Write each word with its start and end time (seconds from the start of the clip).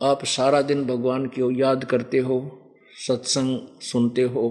आप 0.00 0.24
सारा 0.24 0.60
दिन 0.62 0.84
भगवान 0.86 1.26
की 1.28 1.60
याद 1.60 1.84
करते 1.84 2.18
हो, 2.18 2.36
सत्संग 2.98 3.80
सुनते 3.82 4.22
हो, 4.24 4.44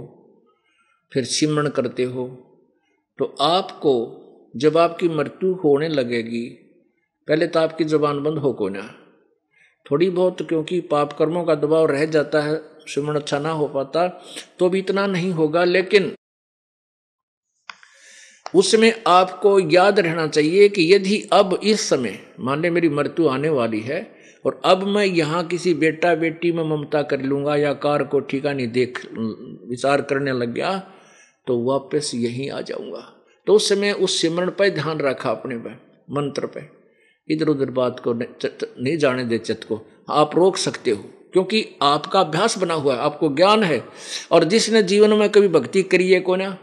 फिर 1.12 1.26
सिमरण 1.26 1.70
करते 1.70 2.04
हो 2.06 2.28
तो 3.20 3.26
आपको 3.42 3.94
जब 4.56 4.78
आपकी 4.78 5.08
मृत्यु 5.10 5.54
होने 5.54 5.88
लगेगी, 5.90 6.46
पहले 7.28 7.48
तो 7.48 7.60
आपकी 7.60 7.84
जबान 7.86 8.20
बंद 8.24 8.38
हो 8.38 8.52
को 8.54 8.70
ना। 8.70 8.84
थोड़ी 9.86 10.10
बहुत 10.10 10.42
क्योंकि 10.50 10.80
पाप 10.82 11.14
कर्मों 11.14 11.44
का 11.46 11.56
दबाव 11.56 11.86
रह 11.86 12.06
जाता 12.08 12.42
है 12.42 12.56
सिमरण 12.88 13.16
अच्छा 13.16 13.40
ना 13.40 13.52
हो 13.52 13.68
पाता 13.68 14.08
तो 14.60 14.70
भी 14.70 14.80
इतना 14.80 15.06
नहीं 15.08 15.32
होगा, 15.32 15.64
लेकिन 15.64 16.14
उसमें 18.54 18.94
आपको 19.08 19.60
याद 19.72 20.00
रहना 20.00 20.28
चाहिए 20.28 20.70
कि 20.70 20.94
यदि 20.94 21.22
अब 21.34 21.60
इस 21.64 21.90
समय, 21.90 22.20
मान 22.40 22.62
ले 22.62 22.70
मेरी 22.70 22.90
मृत्यु 22.90 23.28
आने 23.28 23.50
वाली 23.52 23.80
है 23.82 24.02
और 24.46 24.60
अब 24.66 24.84
मैं 24.88 25.06
यहाँ 25.06 25.44
किसी 25.48 25.74
बेटा 25.74 26.14
बेटी 26.16 26.52
में 26.52 26.64
ममता 26.66 27.02
कर 27.04 27.22
लूँगा 27.22 27.56
या 27.56 27.74
कार 27.76 28.04
को 28.04 28.20
ठिकानी 28.22 28.68
देख, 28.70 29.06
विचार 29.70 30.02
करने 30.02 30.34
लग 30.34 30.54
गया 30.54 30.78
तो 31.48 31.60
वापस 31.64 32.12
यहीं 32.16 32.50
आ 32.52 32.62
जाऊँगा। 32.62 33.02
तो 33.48 33.54
उस 33.54 33.70
समय 33.70 33.92
उस 33.92 34.22
सिमरण 34.22 34.50
पर 34.50 34.70
ध्यान 34.70 35.00
रखा 35.00 35.32
अपने 35.32 35.58
पे, 35.58 35.70
मंत्र 36.10 36.48
पे। 36.48 36.68
इधर 37.30 37.48
उधर 37.48 37.70
बात 37.72 38.00
को 38.00 38.14
नहीं 38.14 38.98
जाने 38.98 39.24
दे 39.26 39.38
चित्त 39.38 39.64
को। 39.64 39.82
आप 40.10 40.36
रोक 40.36 40.58
सकते 40.58 40.92
हो, 40.92 41.04
क्योंकि 41.34 41.66
आपका 41.82 42.20
अभ्यास 42.20 42.58
बना 42.58 42.74
हुआ 42.74 42.94
है, 42.94 43.00
आपको 43.00 43.30
ज्ञान 43.30 43.64
है, 43.64 43.84
और 44.32 44.44
जिसने 44.44 44.84
जीवन 44.84 45.14
में 45.14 45.30
कभी 45.30 45.48
भक्ति 45.50 45.84
करी 45.84 46.12
है 46.12 46.20
को 46.22 46.36
ना 46.36 46.58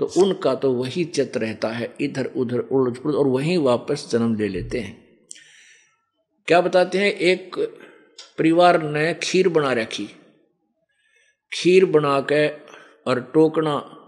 तो 0.00 0.06
उनका 0.18 0.54
तो 0.54 0.72
वही 0.72 1.04
चित्त 1.06 1.36
रहता 1.36 1.68
है 1.68 1.94
इधर 2.00 2.30
उधर 2.36 2.58
उलझ 2.58 2.96
और 3.06 3.26
वहीं 3.26 3.56
वापस 3.58 4.08
जन्म 4.12 4.34
ले 4.36 4.48
लेते 4.48 4.78
हैं। 4.78 5.01
क्या 6.46 6.60
बताते 6.60 6.98
हैं? 6.98 7.12
एक 7.12 7.56
परिवार 8.38 8.82
ने 8.82 9.14
खीर 9.14 9.48
बना 9.48 9.72
रखी। 9.72 10.06
खीर 11.52 11.84
बना 11.84 12.20
के 12.20 12.48
और 13.10 13.20
टोकना 13.34 13.98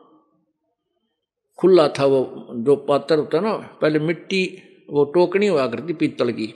खुला 1.58 1.88
था 1.88 2.04
वो, 2.04 2.48
जो 2.52 2.76
पात्र 2.76 3.14
होता 3.14 3.40
ना, 3.40 3.56
पहले 3.56 3.98
मिट्टी 3.98 4.62
वो 4.90 5.04
टोकनी 5.04 5.46
हुआ 5.46 5.66
करती, 5.66 5.92
पीतल 5.92 6.30
की। 6.30 6.54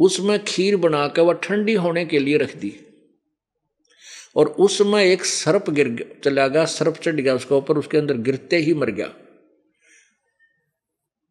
उसमें 0.00 0.44
खीर 0.44 0.76
बना 0.76 1.08
के 1.08 1.20
वह 1.20 1.32
ठंडी 1.32 1.74
होने 1.74 2.04
के 2.04 2.18
लिए 2.18 2.36
रख 2.36 2.56
दी। 2.56 2.80
और 4.36 4.48
उसमें 4.48 5.04
एक 5.04 5.24
सर्प 5.24 5.70
गिर 5.70 6.20
चला 6.24 6.48
गया, 6.48 6.64
सर्प 6.64 6.94
चढ़ 6.94 7.14
गया 7.14 7.34
उसके 7.34 7.54
ऊपर, 7.54 7.78
उसके 7.78 7.98
अंदर 7.98 8.16
गिरते 8.16 8.56
ही 8.56 8.74
मर 8.74 8.90
गया। 8.90 9.14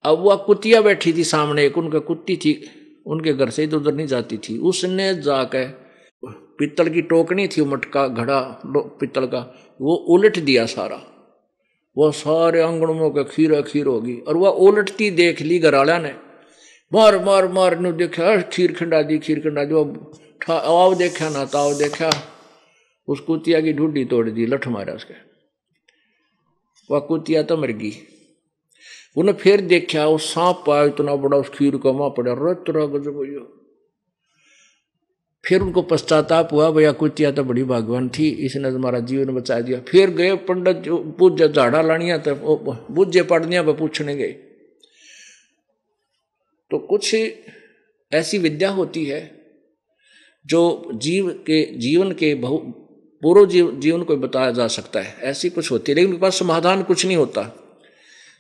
अब 0.03 0.19
वह 0.19 0.35
कुतिया 0.35 0.81
बैठी 0.81 1.13
थी 1.13 1.23
सामने, 1.23 1.65
एक 1.65 1.77
उनका 1.77 1.99
कुत्ती 1.99 2.37
थी। 2.37 2.77
उनके 3.05 3.33
घर 3.33 3.49
से 3.49 3.63
इधर 3.63 3.77
उधर 3.77 3.93
नहीं 3.93 4.07
जाती 4.07 4.37
थी। 4.37 4.57
उसने 4.59 5.13
जाकर 5.21 5.67
पित्तल 6.59 6.89
की 6.89 7.01
टोकनी 7.01 7.47
थी 7.47 7.61
मटका 7.61 8.07
घड़ा 8.07 8.39
पित्तल 8.67 9.25
का, 9.25 9.39
वो 9.81 9.95
उलट 9.95 10.39
दिया 10.39 10.65
सारा। 10.65 11.01
वह 11.97 12.11
सारे 12.11 12.61
आंगणों 12.61 13.09
का 13.09 13.23
खीरा 13.23 13.61
खीर 13.61 13.85
होगी 13.85 14.17
और 14.17 14.37
वह 14.37 14.49
उलटती 14.49 15.09
देख 15.11 15.41
ली 15.41 15.59
घराला 15.59 15.97
ने। 15.99 16.13
मार 16.91 17.17
मार 17.25 17.47
मार, 17.47 17.79
नु 17.79 17.91
देखा 17.91 18.35
खीर 18.41 18.71
खंडा 18.73 19.01
दी, 19.01 19.17
खीर 19.19 19.39
खंडा 19.39 19.63
दी 19.63 19.75
आओ 20.49 20.93
देखा 20.95 21.29
ना 21.29 21.45
ताओ 21.45 21.73
देखा। 21.73 22.09
उस 23.07 23.19
कुतिया 23.19 23.61
की 23.61 23.73
ढूंढी 23.73 24.05
तोड़ 24.05 24.29
दी, 24.29 24.45
लठ 24.45 24.67
मारा 24.67 24.93
उसके। 24.93 25.13
वह 26.89 26.99
कुतिया 26.99 27.43
तो 27.43 27.57
मर 27.57 27.71
गई। 27.73 27.91
उन्हें 29.15 29.35
फिर 29.35 29.61
देखा 29.63 30.05
वो 30.05 30.17
सांप 30.19 30.63
पाया 30.67 30.83
इतना 30.85 31.15
बड़ा 31.17 31.37
उस 31.37 31.49
खीर 31.49 31.77
का 31.77 31.91
माँ 31.93 32.09
पड़ा 32.09 32.33
रत 32.33 32.69
गजब 32.69 33.17
भैया। 33.17 33.41
फिर 35.43 35.61
उनको 35.61 35.81
पश्चाताप 35.81 36.51
हुआ 36.53 36.69
भैया 36.71 36.91
कुतिया 36.91 37.31
तो 37.31 37.43
बड़ी 37.43 37.63
भगवान 37.63 38.09
थी 38.09 38.27
इसने 38.45 38.71
तुम्हारा 38.71 38.99
जीवन 39.01 39.33
बचा 39.35 39.59
दिया। 39.59 39.79
फिर 39.87 40.09
गए 40.11 40.35
पंडित 40.47 40.77
जो 40.77 40.97
पूजा 41.19 41.47
झाड़ा 41.47 41.81
लानिया 41.81 42.17
तो 42.17 42.35
बुझे 42.91 43.21
पढ़निया 43.23 43.63
पर 43.63 43.73
पूछने 43.73 44.15
गए। 44.15 44.31
तो 46.71 46.77
कुछ 46.79 47.15
ऐसी 48.11 48.37
विद्या 48.37 48.69
होती 48.71 49.05
है 49.05 49.19
जो 50.45 50.91
जीव 50.95 51.29
के 51.47 51.63
जीवन 51.79 52.11
के 52.11 52.33
बहु 52.35 52.57
पूर्व 52.57 53.45
जीव, 53.45 53.71
जीवन 53.71 54.03
को 54.03 54.15
बताया 54.17 54.51
जा 54.51 54.67
सकता 54.67 54.99
है। 54.99 55.15
ऐसी 55.21 55.49
कुछ 55.49 55.71
होती 55.71 55.91
है 55.91 55.95
लेकिन 55.95 56.11
उनके 56.11 56.21
पास 56.21 56.39
समाधान 56.39 56.83
कुछ 56.83 57.05
नहीं 57.05 57.17
होता। 57.17 57.41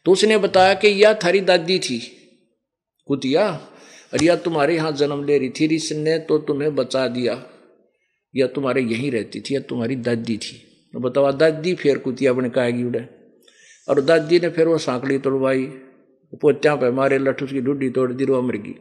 तो 0.05 0.11
उसने 0.11 0.37
बताया 0.37 0.73
कि 0.73 0.87
यह 0.87 1.13
थारी 1.13 1.39
दादी 1.39 1.79
थी। 1.79 1.99
कुतिया, 3.07 3.49
और 4.13 4.23
यह 4.23 4.35
तुम्हारे 4.35 4.75
यहाँ 4.75 4.91
जन्म 4.91 5.23
ले 5.23 5.37
रही 5.37 5.49
थी 5.49 5.75
ऋषि 5.75 5.95
ने 5.95 6.17
तो 6.19 6.37
तुम्हें 6.37 6.75
बचा 6.75 7.07
दिया। 7.07 7.43
यह 8.35 8.47
तुम्हारे 8.47 8.81
यहीं 8.81 9.11
रहती 9.11 9.39
थी, 9.39 9.53
यह 9.53 9.59
तुम्हारी 9.59 9.95
दादी 9.95 10.37
थी। 10.37 10.57
तो 10.93 10.99
बतावा 10.99 11.31
दादी 11.31 11.73
फिर 11.75 11.97
कुतिया 11.97 12.33
बन 12.33 12.49
काएगी 12.49 12.83
उड़े? 12.83 13.07
और 13.87 14.01
दादी 14.01 14.39
ने 14.39 14.49
फिर 14.49 14.67
वो 14.67 14.77
सांकड़ी 14.77 15.17
तोड़वाई, 15.17 15.63
पोत्या 16.33 16.75
पे 16.75 16.91
मारे 16.91 17.17
लठ 17.17 17.43
उसकी 17.43 17.61
ढूढ़ी 17.61 17.89
तोड़ 17.89 18.11
दी 18.13 18.25
रो 18.25 18.41
मर 18.41 18.55
गई। 18.55 18.75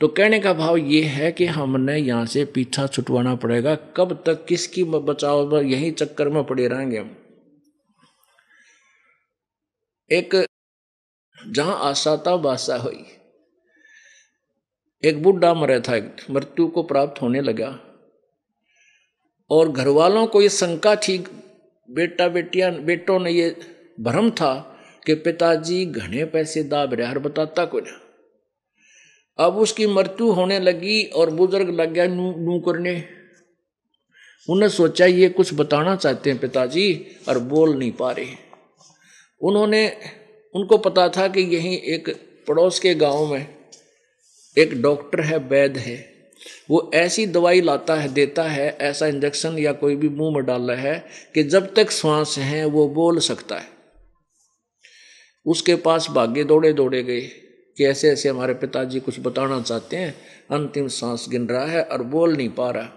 तो 0.00 0.08
कहने 0.08 0.38
का 0.40 0.52
भाव 0.52 0.76
ये 0.76 1.02
है 1.02 1.32
कि 1.32 1.46
हमने 1.46 1.96
यहाँ 1.98 2.26
से 2.26 2.44
पीछा 2.44 2.86
छुटवाना 2.86 3.34
पड़ेगा। 3.34 3.74
कब 3.74 4.22
तक 4.26 4.44
किसकी 4.44 4.84
बचाव, 4.84 5.60
यही 5.60 5.90
चक्कर 5.90 6.28
में 6.28 6.44
पड़े 6.44 6.68
रहेंगे 6.68 6.98
हम। 6.98 7.16
एक 10.12 10.46
जहाँ 11.48 11.78
आशा 11.80 12.16
था 12.16 12.36
बासा 12.36 12.76
हुई। 12.76 13.04
एक 15.04 15.22
बुढ़ा 15.22 15.54
मरे 15.54 15.80
था 15.80 16.16
मृत्यु 16.30 16.66
को 16.66 16.82
प्राप्त 16.82 17.22
होने 17.22 17.40
लगा। 17.40 17.80
और 19.50 19.72
घर 19.72 19.88
वालों 19.88 20.26
को 20.26 20.42
ये 20.42 20.48
शंका 20.48 20.96
थी, 20.96 21.18
बेटा, 21.90 22.28
बेटिया, 22.28 22.70
बेटों 22.70 23.20
ने 23.20 23.30
ये 23.30 23.56
भ्रम 24.00 24.30
था 24.30 24.78
कि 25.06 25.14
पिताजी 25.14 25.86
घने 25.86 26.24
पैसे 26.24 26.62
दाब 26.62 26.94
रहे 26.94 27.06
हर 27.06 27.18
बताता 27.18 27.64
को 27.64 27.80
ना। 27.80 28.00
अब 29.44 29.56
उसकी 29.56 29.86
मृत्यु 29.86 30.30
होने 30.32 30.60
लगी 30.60 31.04
और 31.04 31.30
बुज़ुर्ग 31.30 31.70
लग 31.70 31.92
गया, 31.92 32.06
नू 32.06 32.34
नू 32.36 32.60
करने। 32.60 33.08
उन्हें 34.48 34.68
सोचा, 34.68 35.06
ये 35.06 35.28
कुछ 35.28 35.54
बताना 35.54 35.96
चाहते 35.96 36.30
हैं 36.30 36.40
पिताजी 36.40 37.16
और 37.28 37.38
बोल 37.38 37.78
नहीं 37.78 37.92
पा 37.92 38.12
रहे 38.12 38.51
उन्होंने, 39.42 39.96
उनको 40.54 40.78
पता 40.78 41.08
था 41.08 41.28
कि 41.28 41.40
यहीं 41.40 41.78
एक 41.78 42.08
पड़ोस 42.48 42.78
के 42.80 42.94
गाँव 42.94 43.26
में 43.26 43.54
एक 44.58 44.82
डॉक्टर 44.82 45.20
है 45.20 45.38
वैद 45.38 45.76
है। 45.76 46.12
वो 46.70 46.90
ऐसी 46.94 47.26
दवाई 47.26 47.60
लाता 47.60 47.94
है, 47.94 48.08
देता 48.08 48.42
है, 48.42 48.78
ऐसा 48.80 49.06
इंजेक्शन 49.06 49.58
या 49.58 49.72
कोई 49.72 49.96
भी 49.96 50.08
मुँह 50.08 50.34
में 50.34 50.46
डाल 50.46 50.70
है 50.70 51.04
कि 51.34 51.42
जब 51.42 51.74
तक 51.74 51.90
श्वास 51.90 52.38
है, 52.38 52.64
वो 52.64 52.88
बोल 52.88 53.18
सकता 53.18 53.58
है। 53.58 53.66
उसके 55.46 55.74
पास 55.74 56.06
भाग्य 56.10 56.44
दौड़े 56.44 56.72
दौड़े 56.72 57.02
गए 57.02 57.20
कि 57.76 57.84
ऐसे 57.84 58.10
ऐसे 58.10 58.28
हमारे 58.28 58.54
पिताजी 58.54 59.00
कुछ 59.00 59.20
बताना 59.20 59.62
चाहते 59.62 59.96
हैं। 59.96 60.14
अंतिम 60.50 60.88
सांस 60.88 61.26
गिन 61.30 61.46
रहा 61.46 61.66
है 61.66 61.82
और 61.82 62.02
बोल 62.02 62.36
नहीं 62.36 62.48
पा 62.48 62.70
रहा। 62.70 62.88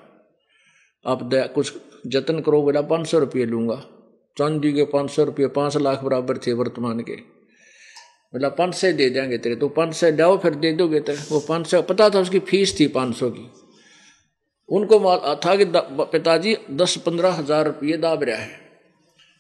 आप 1.06 1.30
कुछ 1.33 1.74
जतन 2.07 2.39
करो 2.39 2.62
बोला 2.62 2.81
पाँच 2.81 3.07
सौ 3.07 3.19
रुपये 3.19 3.45
लूँगा। 3.45 3.86
चांदी 4.37 4.71
के 4.73 4.83
पाँच 4.85 5.09
सौ 5.11 5.23
रुपये, 5.23 5.47
पाँच 5.49 5.77
लाख 5.77 6.03
बराबर 6.03 6.37
थे 6.37 6.53
वर्तमान 6.53 6.99
के। 6.99 7.15
बोला, 8.33 8.49
पाँच 8.49 8.73
सौ 8.75 8.91
दे 8.93 9.09
देंगे 9.09 9.37
तेरे 9.37 9.55
तो 9.55 9.67
पाँच 9.69 9.93
सौ 9.95 10.09
जाओ 10.11 10.37
फिर 10.37 10.55
दे 10.55 10.71
दोगे 10.73 10.99
तेरे। 11.01 11.19
वो 11.29 11.39
पाँच 11.39 11.67
सौ, 11.67 11.81
पता 11.83 12.09
था 12.09 12.19
उसकी 12.19 12.39
फ़ीस 12.41 12.79
थी 12.79 12.87
पाँच 12.89 13.15
सौ 13.15 13.29
की। 13.29 13.49
उनको 14.69 14.99
था 15.37 15.55
कि 15.55 15.65
पिताजी, 15.75 16.57
दस 16.71 16.97
पंद्रह 16.97 17.33
हज़ार 17.33 17.65
रुपये 17.65 17.97
दाब 17.97 18.23
रहा 18.23 18.37
है। 18.37 18.59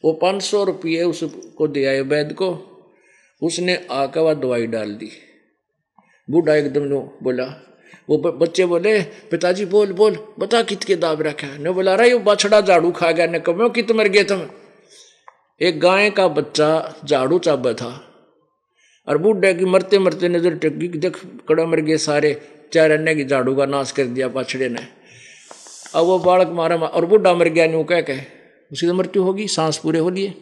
वो 0.03 0.13
पाँच 0.13 0.41
सौ 0.41 0.63
रुपये 0.63 1.03
उसको 1.03 1.67
दे 1.67 1.85
आए 1.85 2.01
वैद 2.03 2.33
को। 2.33 2.49
उसने 3.41 3.75
आकर 3.91 4.21
वह 4.21 4.33
दवाई 4.33 4.67
डाल 4.67 4.93
दी। 4.95 5.11
बूढ़ा 6.27 6.53
एकदम 6.55 6.83
नो 6.83 6.99
बोला। 7.23 7.45
वो 8.09 8.17
बच्चे 8.17 8.65
बोले, 8.65 8.99
पिताजी 9.31 9.65
बोल 9.65 9.91
बोल, 9.93 10.17
बता 10.39 10.61
कित 10.61 10.83
के 10.83 10.95
दाब 10.95 11.21
रखा 11.21 11.47
है? 11.47 11.57
ने 11.57 11.71
बोला 11.71 11.95
रहा 11.95 12.05
ये 12.05 12.17
बछड़ा 12.19 12.61
झाड़ू 12.61 12.91
खा 12.91 13.11
गया, 13.11 13.25
न 13.27 13.39
कमो 13.39 13.69
कित 13.69 13.91
मर 13.91 14.07
गए 14.07 14.23
तुम 14.23 14.39
एक 15.61 15.79
गाय 15.79 16.09
का 16.09 16.27
बच्चा 16.27 16.67
झाड़ू 17.05 17.37
चाबा 17.39 17.71
था 17.73 17.89
और 19.07 19.17
बूढ़े 19.17 19.53
की 19.53 19.65
मरते 19.65 19.99
मरते 19.99 20.29
नज़र 20.29 20.55
टकी 20.55 20.87
देख, 20.87 21.19
कड़ा 21.47 21.65
मर 21.65 21.79
गए 21.79 21.97
सारे, 21.97 22.33
चार 22.73 22.91
अन्य 22.91 23.15
की 23.15 23.25
झाड़ू 23.25 23.55
का 23.55 23.65
नाश 23.65 23.91
कर 23.91 24.05
दिया 24.05 24.27
पाछड़े 24.27 24.69
ने। 24.69 24.81
अब 25.95 26.05
वो 26.05 26.17
बालक 26.19 26.49
मारा 26.49 26.75
और 26.75 27.05
बूढ़ा 27.05 27.33
मर 27.33 27.47
गया, 27.47 27.67
न्यू 27.67 27.83
कह 27.83 28.01
के, 28.01 28.17
उसकी 28.71 28.87
तो 28.87 28.93
मृत्यु 28.93 29.23
होगी, 29.23 29.47
सांस 29.47 29.77
पूरे 29.77 29.99
हो 29.99 30.09
लिए। 30.09 30.33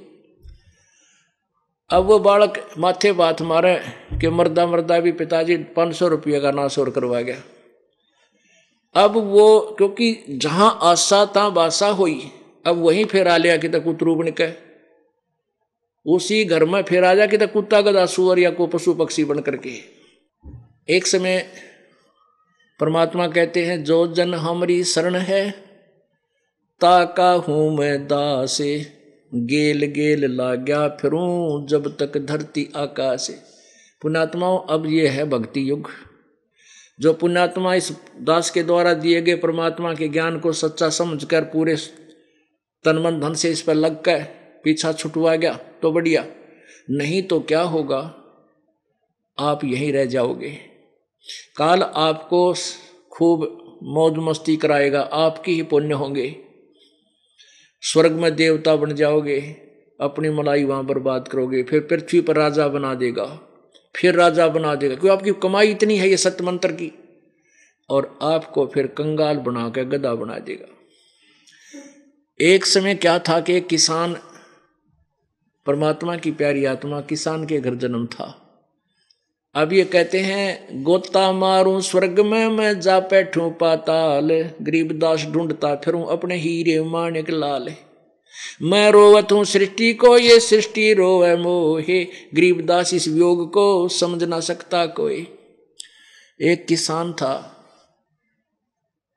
अब 1.90 2.06
वो 2.06 2.20
बालक 2.20 2.60
माथे 2.78 3.12
बात 3.12 3.42
मारे 3.44 3.76
कि 4.20 4.30
मर्दा 4.30 4.68
मर्दा 4.68 5.00
भी 5.00 5.12
पिताजी 5.12 5.58
पाँच 5.78 5.96
सौ 5.96 6.08
रुपये 6.08 6.40
का 6.40 6.52
नाश 6.52 6.80
और 6.80 6.90
करवा 6.90 7.22
गया। 7.22 7.42
अब 8.96 9.18
वो, 9.18 9.60
क्योंकि 9.78 10.16
जहाँ 10.30 10.78
आशा 10.82 11.24
ता 11.26 11.50
बासा 11.52 11.88
हुई, 11.92 12.22
अब 12.68 12.84
वहीं 12.84 13.06
फिर 13.06 13.28
आ 13.28 13.38
लिया 13.38 13.58
कि 13.58 13.70
तक 13.70 13.88
उतरू 13.88 14.16
बन 14.16 14.32
के 14.32 14.73
उसी 16.06 16.46
घर 16.46 16.66
में 16.66 16.84
फिर 16.84 17.04
आ 17.04 17.14
जा 17.14 17.26
कि 17.26 17.38
कुत्ता 17.38 17.82
गदा 17.82 18.06
सुअर 18.06 18.40
या 18.40 18.50
को 18.50 18.68
पशु 18.68 18.94
पक्षी 18.94 19.24
बन 19.24 19.40
करके। 19.40 19.72
एक 20.90 21.08
समय 21.08 21.48
परमात्मा 22.80 23.28
कहते 23.28 23.66
हैं, 23.66 23.84
जो 23.84 24.08
जन 24.08 24.34
हमारी 24.34 24.84
शरण 24.84 25.16
है 25.16 25.52
ताका 26.82 27.32
हूँ 27.32 27.78
मैं 27.78 28.08
दासे। 28.08 28.86
गेल 29.34 29.86
गेल 29.86 30.26
लाग्या 30.26 30.88
फिरूं 30.88 31.68
जब 31.68 31.98
तक 31.98 32.18
धरती 32.18 32.70
आकाश। 32.76 33.30
पुणात्माओं 34.02 34.60
अब 34.70 34.86
ये 34.86 35.08
है 35.08 35.26
भक्ति 35.26 35.70
युग। 35.70 35.90
जो 37.00 37.14
पुण्यात्मा 37.14 37.76
इस 37.76 37.92
दास 38.22 38.50
के 38.50 38.64
द्वारा 38.64 38.94
दिए 38.94 39.22
गए 39.22 39.36
परमात्मा 39.36 39.94
के 39.94 40.08
ज्ञान 40.08 40.40
को 40.40 40.54
सच्चा 40.54 40.90
समझकर 40.90 41.42
पूरे 41.42 41.76
तनमन 42.84 43.20
धन 43.20 43.34
से 43.34 43.52
इस 43.52 43.62
पर 43.62 43.74
लग 43.74 44.02
कर 44.02 44.43
पीछा 44.64 44.92
छुटवा 44.92 45.36
गया 45.36 45.54
तो 45.82 45.92
बढ़िया, 45.92 46.26
नहीं 46.90 47.22
तो 47.24 47.40
क्या 47.40 47.62
होगा? 47.62 48.00
आप 49.38 49.64
यहीं 49.64 49.92
रह 49.94 50.06
जाओगे। 50.06 50.50
काल 51.58 51.84
आपको 51.84 52.54
खूब 53.12 53.42
मौज 53.86 54.14
मस्ती 54.20 54.56
कराएगा, 54.58 55.02
आपकी 55.02 55.54
ही 55.54 55.64
पुण्य 55.64 55.94
होंगे। 55.94 56.36
स्वर्ग 57.84 58.12
में 58.12 58.36
देवता 58.36 58.76
बन 58.76 58.94
जाओगे, 58.96 59.40
अपनी 60.00 60.30
मलाई 60.30 60.64
वहाँ 60.64 60.86
बर्बाद 60.86 61.28
करोगे, 61.28 61.64
फिर 61.64 61.80
पृथ्वी 61.80 62.22
पर 62.22 62.36
राजा 62.36 62.68
बना 62.68 62.94
देगा, 62.94 63.26
फिर 63.96 64.16
राजा 64.16 64.48
बना 64.48 64.76
देगा, 64.76 64.96
क्योंकि 64.96 65.18
आपकी 65.18 65.40
कमाई 65.40 65.72
इतनी 65.72 65.98
है 65.98 66.10
ये 66.10 66.18
सत्य 66.18 66.44
मंत्र 66.44 66.72
की, 66.72 66.92
और 67.90 68.18
आपको 68.22 68.66
फिर 68.66 68.88
कंगाल 68.88 69.38
बना 69.38 69.68
के 69.70 69.84
बना 70.16 70.38
देगा। 70.40 70.68
एक 72.40 72.66
समय 72.66 72.96
क्या 72.96 73.18
था 73.20 73.40
कि 73.40 73.60
किसान 73.62 74.16
परमात्मा 75.66 76.16
की 76.16 76.32
प्यारी 76.32 76.66
आत्मा 76.66 77.02
किसान 77.02 77.46
के 77.46 77.60
घर 77.60 77.76
जन्म 77.76 78.06
था। 78.06 78.40
अब 79.56 79.74
ये 79.74 79.84
कहते 79.86 80.20
हैं, 80.20 80.84
गोता 80.84 81.32
मारू 81.32 81.82
स्वर्ग 81.82 82.20
में, 82.20 82.48
मैं 82.48 82.80
जा 82.80 83.00
बैठू 83.00 83.50
पाताल। 83.50 84.32
गरीबदास 84.62 85.26
ढूंढता 85.26 85.76
फिरूं 85.76 86.06
अपने 86.06 86.36
हीरे 86.36 86.82
माणिक 86.84 87.30
लाल। 87.30 87.70
मैं 88.62 88.92
रोवत 88.92 89.32
हूँ 89.32 89.44
सृष्टि 89.46 89.94
को, 89.94 90.18
ये 90.18 90.40
सृष्टि 90.40 90.94
रोवे 90.94 91.36
मोहे। 91.36 92.04
गरीबदास 92.34 92.94
इस 92.94 93.08
वियोग 93.08 93.54
को 93.54 93.88
समझ 93.88 94.24
ना 94.24 94.40
सकता 94.40 94.86
कोई। 94.86 95.28
एक 96.42 96.66
किसान 96.66 97.14
था, 97.14 97.50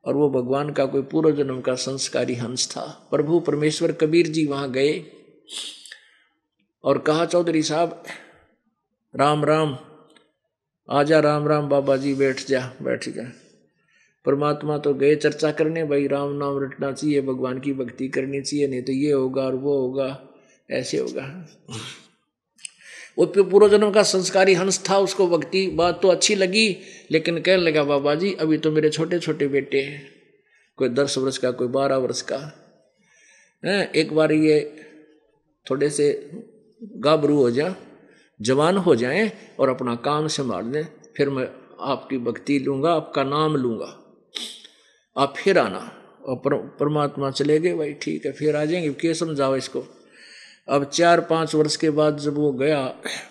और 0.05 0.15
वो 0.15 0.31
भगवान 0.31 0.71
का 0.71 0.87
कोई 0.87 1.03
पूर्व 1.03 1.31
जन्म 1.31 1.61
का 1.61 1.75
संस्कारी 1.75 2.35
हंस 2.35 2.69
था। 2.71 3.09
प्रभु 3.11 3.41
परमेश्वर 3.41 3.93
कबीर 3.93 4.27
जी 4.27 4.47
वहाँ 4.47 4.71
गए। 4.71 4.93
और 6.87 6.99
कहा, 6.99 7.27
चौधरी 7.27 7.63
साहब, 7.63 8.03
राम 9.17 9.45
राम, 9.45 9.79
आजा, 10.91 11.21
राम 11.21 11.49
राम, 11.49 11.69
बाबा 11.69 11.97
जी, 11.97 12.15
बैठ 12.15 12.47
जा 12.47 12.61
बैठ 12.83 13.09
जा। 13.09 13.23
परमात्मा 14.25 14.79
तो 14.79 14.95
गए 14.95 15.17
चर्चा 15.17 15.51
करने, 15.53 15.85
भाई, 15.85 16.07
राम 16.07 16.33
नाम 16.33 16.65
रटना 16.65 16.93
चाहिए, 16.93 17.21
भगवान 17.21 17.61
की 17.61 17.73
भक्ति 17.73 18.09
करनी 18.09 18.43
चाहिए, 18.43 18.69
नहीं 18.69 18.83
तो 18.83 18.93
ये 18.93 19.13
होगा 19.13 19.43
और 19.43 19.55
वो 19.55 19.79
होगा, 19.79 20.29
ऐसे 20.71 20.99
होगा। 20.99 21.49
वो 23.19 23.27
पूर्व 23.27 23.69
जन्म 23.69 23.91
का 23.91 24.03
संस्कारी 24.03 24.55
हंस 24.55 24.91
था, 24.91 24.99
उसको 24.99 25.27
भक्ति 25.29 25.67
बात 25.67 26.03
तो 26.03 26.09
अच्छी 26.09 26.35
लगी, 26.35 26.77
लेकिन 27.11 27.41
कहने 27.41 27.63
लगा, 27.63 27.85
बाबा 27.85 28.15
जी, 28.15 28.35
अभी 28.35 28.59
तो 28.59 28.71
मेरे 28.71 28.91
छोटे 28.91 29.19
छोटे 29.19 29.49
बेटे 29.49 29.83
हैं, 29.83 30.09
कोई 30.77 30.89
दस 30.89 31.19
वर्ष 31.19 31.39
का, 31.39 31.51
कोई 31.51 31.69
बारह 31.69 31.97
वर्ष 31.97 32.23
का। 32.23 32.39
है, 33.65 33.93
एक 33.95 34.13
बार 34.13 34.33
ये 34.33 34.85
थोड़े 35.71 35.91
से 35.91 36.13
गाभरू 36.83 37.37
हो 37.37 37.51
जा 37.51 37.75
जवान 38.41 38.77
हो 38.77 38.95
जाएँ 38.95 39.31
और 39.61 39.69
अपना 39.69 39.95
काम 39.95 40.27
संभाल 40.27 40.71
लें 40.73 40.87
फिर 41.17 41.31
मैं 41.31 41.49
आपकी 41.81 42.19
भक्ति 42.19 42.59
लूँगा 42.59 42.93
आपका 42.93 43.25
नाम 43.25 43.57
लूँगा। 43.57 43.87
आप 45.17 45.35
फिर 45.37 45.59
आना 45.59 45.79
और 46.27 46.37
पर, 46.37 46.57
परमात्मा 46.57 47.31
चले 47.31 47.59
गए 47.59 47.75
भाई 47.75 47.93
ठीक 47.93 48.27
है 48.27 48.33
फिर 48.33 48.57
आ 48.57 48.65
जाएँगे। 48.65 48.91
क्या 48.91 49.13
समझाओ 49.13 49.57
इसको? 49.57 49.85
अब 50.69 50.85
चार 50.85 51.21
पाँच 51.21 51.55
वर्ष 51.55 51.77
के 51.77 51.91
बाद 51.91 52.19
जब 52.19 52.35
वो 52.35 52.53
गया 52.53 52.85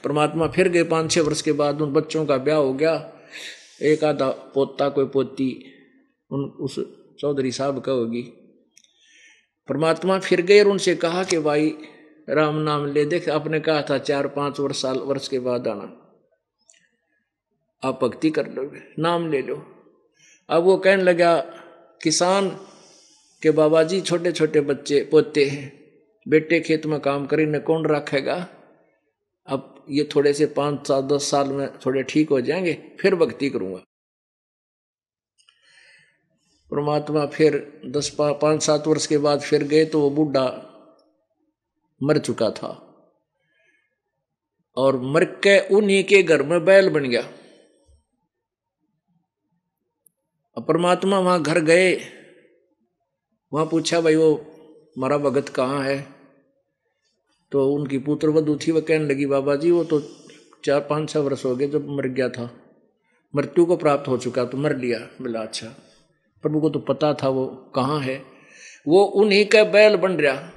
परमात्मा 0.03 0.47
फिर 0.47 0.69
गए 0.69 0.83
पाँच 0.83 1.11
छः 1.11 1.21
वर्ष 1.21 1.41
के 1.41 1.51
बाद 1.51 1.81
उन 1.81 1.93
बच्चों 1.93 2.25
का 2.25 2.37
ब्याह 2.37 2.57
हो 2.57 2.73
गया। 2.73 2.93
एक 3.81 4.03
आधा 4.03 4.29
पोता 4.29 4.89
कोई 4.89 5.05
पोती 5.05 5.51
उन 6.31 6.43
उस 6.59 6.79
चौधरी 7.19 7.51
साहब 7.51 7.81
का 7.81 7.91
होगी। 7.91 8.21
परमात्मा 9.69 10.19
फिर 10.19 10.41
गए 10.41 10.63
और 10.63 10.69
उनसे 10.69 10.95
कहा 10.95 11.23
कि 11.23 11.39
भाई 11.39 11.75
राम 12.29 12.55
नाम 12.55 12.85
ले 12.85 13.05
देख, 13.05 13.29
आपने 13.29 13.59
कहा 13.59 13.81
था 13.81 13.97
चार 13.97 14.27
पाँच 14.27 14.59
वर्ष, 14.59 14.81
साल, 14.81 14.97
वर्ष 14.97 15.27
के 15.27 15.39
बाद 15.39 15.67
आना। 15.67 16.01
आप 17.83 18.03
भक्ति 18.03 18.29
कर 18.29 18.47
लो, 18.47 18.71
नाम 18.99 19.31
ले 19.31 19.41
लो। 19.41 19.55
अब 20.49 20.63
वो 20.63 20.77
कहने 20.77 21.03
लगा, 21.03 21.39
किसान 22.03 22.49
के 23.41 23.51
बाबा 23.51 23.83
जी 23.83 24.01
छोटे 24.01 24.31
छोटे 24.31 24.61
बच्चे, 24.61 25.07
पोते 25.11 25.45
हैं। 25.45 25.85
बेटे 26.27 26.59
खेत 26.59 26.85
में 26.85 26.99
काम 26.99 27.25
करें 27.25 27.45
न 27.45 27.59
कौन 27.59 27.85
रखेगा? 27.85 28.47
अब 29.47 29.85
ये 29.89 30.09
थोड़े 30.15 30.33
से 30.33 30.45
पाँच 30.45 30.87
सात 30.87 31.03
दस 31.03 31.29
साल 31.31 31.47
में 31.47 31.67
थोड़े 31.85 32.03
ठीक 32.03 32.29
हो 32.29 32.41
जाएँगे, 32.41 32.97
फिर 32.99 33.15
भक्ति 33.15 33.49
करूँगा। 33.49 33.79
परमात्मा 36.71 37.25
फिर 37.25 37.81
दस 37.85 38.15
पाँच 38.19 38.63
सात 38.63 38.87
वर्ष 38.87 39.07
के 39.07 39.17
बाद 39.17 39.41
फिर 39.41 39.63
गए 39.63 39.85
तो 39.85 39.99
वो 40.01 40.09
बूढ़ा 40.09 40.71
मर 42.03 42.17
चुका 42.17 42.49
था। 42.49 42.81
और 44.77 44.99
मर 44.99 45.25
के 45.25 45.75
उन्हीं 45.75 46.03
के 46.03 46.23
घर 46.23 46.43
में 46.43 46.65
बैल 46.65 46.89
बन 46.89 47.03
गया। 47.03 47.21
परमात्मा 50.61 51.19
वहाँ 51.19 51.41
घर 51.41 51.59
गए। 51.59 51.99
वहाँ 53.53 53.65
पूछा, 53.65 54.01
भाई, 54.01 54.15
वो 54.15 54.45
मारा 54.97 55.17
भगत 55.17 55.49
कहाँ 55.49 55.83
है? 55.83 56.07
तो 57.51 57.73
उनकी 57.73 57.97
पुत्र 57.97 58.29
वधु 58.29 58.57
थी 58.57 58.71
वह 58.71 58.81
कहने 58.81 59.05
लगी, 59.05 59.25
बाबा 59.25 59.55
जी, 59.55 59.71
वो 59.71 59.83
तो 59.83 60.01
चार, 60.65 60.81
पाँच 60.81 61.09
छः 61.09 61.19
वर्ष 61.19 61.45
हो 61.45 61.55
गए, 61.55 61.67
जब 61.67 61.89
मर 61.89 62.07
गया 62.07 62.29
था। 62.29 62.61
मृत्यु 63.35 63.65
को 63.65 63.77
प्राप्त 63.77 64.07
हो 64.07 64.17
चुका 64.17 64.45
तो 64.45 64.57
मर 64.57 64.77
लिया, 64.77 64.99
बोला 64.99 65.41
अच्छा 65.41 65.67
प्रभु 66.41 66.61
को 66.61 66.69
तो 66.69 66.79
पता 66.79 67.13
था 67.13 67.29
वो 67.29 67.47
कहाँ 67.47 67.99
है। 67.99 68.25
वो 68.87 69.03
उन्हीं 69.03 69.45
का 69.45 69.63
बैल 69.63 69.95
बन 69.95 70.13
रहा। 70.13 70.54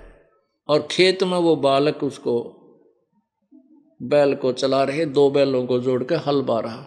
और 0.69 0.89
खेत 0.91 1.23
में 1.23 1.39
वो 1.39 1.57
बालक 1.57 2.03
उसको 2.03 2.55
बैल 4.03 4.35
को 4.35 4.53
चला 4.53 4.83
रहे, 4.85 5.05
दो 5.07 5.31
बैलों 5.31 5.67
को 5.67 5.79
जोड़ 5.79 6.03
के 6.05 6.15
हल 6.15 6.43
बा 6.43 6.61
रहा। 6.61 6.83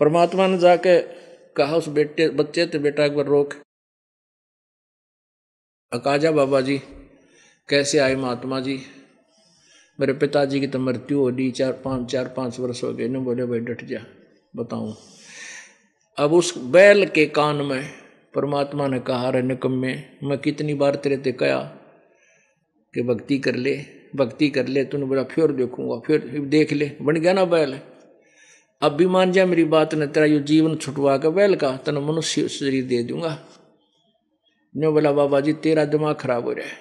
परमात्मा 0.00 0.46
ने 0.46 0.58
जाके 0.58 1.00
कहा, 1.56 1.76
उस 1.76 1.88
बेटे, 1.88 2.28
बच्चे 2.28 2.66
थे 2.66 2.78
बेटा 2.78 3.04
एक 3.04 3.16
बार 3.16 3.26
रोक। 3.26 3.54
अकाजा 5.92 6.30
बाबा 6.30 6.60
जी, 6.60 6.78
कैसे 7.68 7.98
आए 7.98 8.14
महात्मा 8.14 8.60
जी? 8.60 8.78
मेरे 10.00 10.12
पिताजी 10.12 10.60
की 10.60 10.66
तो 10.66 10.78
मृत्यु 10.78 11.18
हो 11.18 11.30
दी 11.30 11.50
चार 11.50 11.72
पाँच 11.72 12.10
चार 12.12 12.28
पाँच 12.36 12.60
वर्ष 12.60 12.82
हो 12.84 12.92
गए 12.92 13.08
न 13.08 13.24
बोले, 13.24 13.44
भाई 13.44 13.58
डट 13.58 13.84
जा, 13.84 14.00
बताऊँ। 14.56 14.96
अब 16.18 16.32
उस 16.32 16.58
बैल 16.58 17.06
के 17.06 17.26
कान 17.26 17.56
में 17.56 17.82
परमात्मा 18.34 18.86
ने 18.86 19.00
कहा 19.00 19.30
रे 19.30 19.42
निकम्मे 19.42 19.94
मैं 20.22 20.38
कितनी 20.38 20.74
बार 20.74 20.94
तेरे 20.94 21.16
ते 21.16 21.32
कया 21.32 21.60
कि 22.94 23.02
भक्ति 23.02 23.38
कर 23.38 23.54
ले, 23.54 23.84
भक्ति 24.16 24.48
कर 24.50 24.66
ले, 24.66 24.84
तूने 24.84 25.04
बोला, 25.04 25.22
फिर 25.22 25.52
देखूँगा, 25.52 26.00
फिर 26.06 26.40
देख 26.40 26.72
ले। 26.72 26.92
बन 27.02 27.16
गया 27.16 27.32
ना 27.32 27.44
बैल? 27.44 27.78
अब 28.82 28.92
भी 28.92 29.06
मान 29.06 29.32
जा, 29.32 29.46
मेरी 29.46 29.64
बात 29.64 29.94
ने 29.94 30.06
तेरा 30.06 30.26
यो 30.26 30.38
जीवन 30.38 30.76
छुटवा 30.76 31.18
कर 31.18 31.30
बैल 31.30 31.54
का 31.54 31.76
तेना 31.76 32.00
मनुष्य 32.00 32.48
शरीर 32.48 32.84
दे 32.84 33.02
दूँगा। 33.02 33.38
ने 34.76 34.88
बोला, 34.88 35.12
बाबा 35.12 35.40
जी, 35.40 35.52
तेरा 35.52 35.84
दिमाग 35.84 36.14
खराब 36.14 36.44
हो 36.44 36.52
रहा 36.52 36.66
है। 36.66 36.72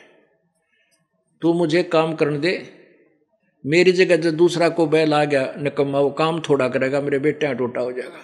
तू 1.42 1.54
मुझे 1.54 1.84
काम 1.84 2.16
करने 2.16 2.40
दे। 2.40 2.70
मेरी 3.66 3.92
जगह 3.92 4.16
जब 4.16 4.38
दूसरा 4.38 4.70
को 4.70 4.86
बैल 4.86 5.14
आ 5.14 5.26
गया, 5.26 5.54
निकम्मा, 5.58 6.00
वो 6.00 6.10
काम 6.10 6.42
थोड़ा 6.42 6.70
करेगा, 6.70 7.02
मेरे 7.02 7.20
बेटे 7.20 7.54
टोटा 7.54 7.82
हो 7.82 7.92
जाएगा। 7.92 8.20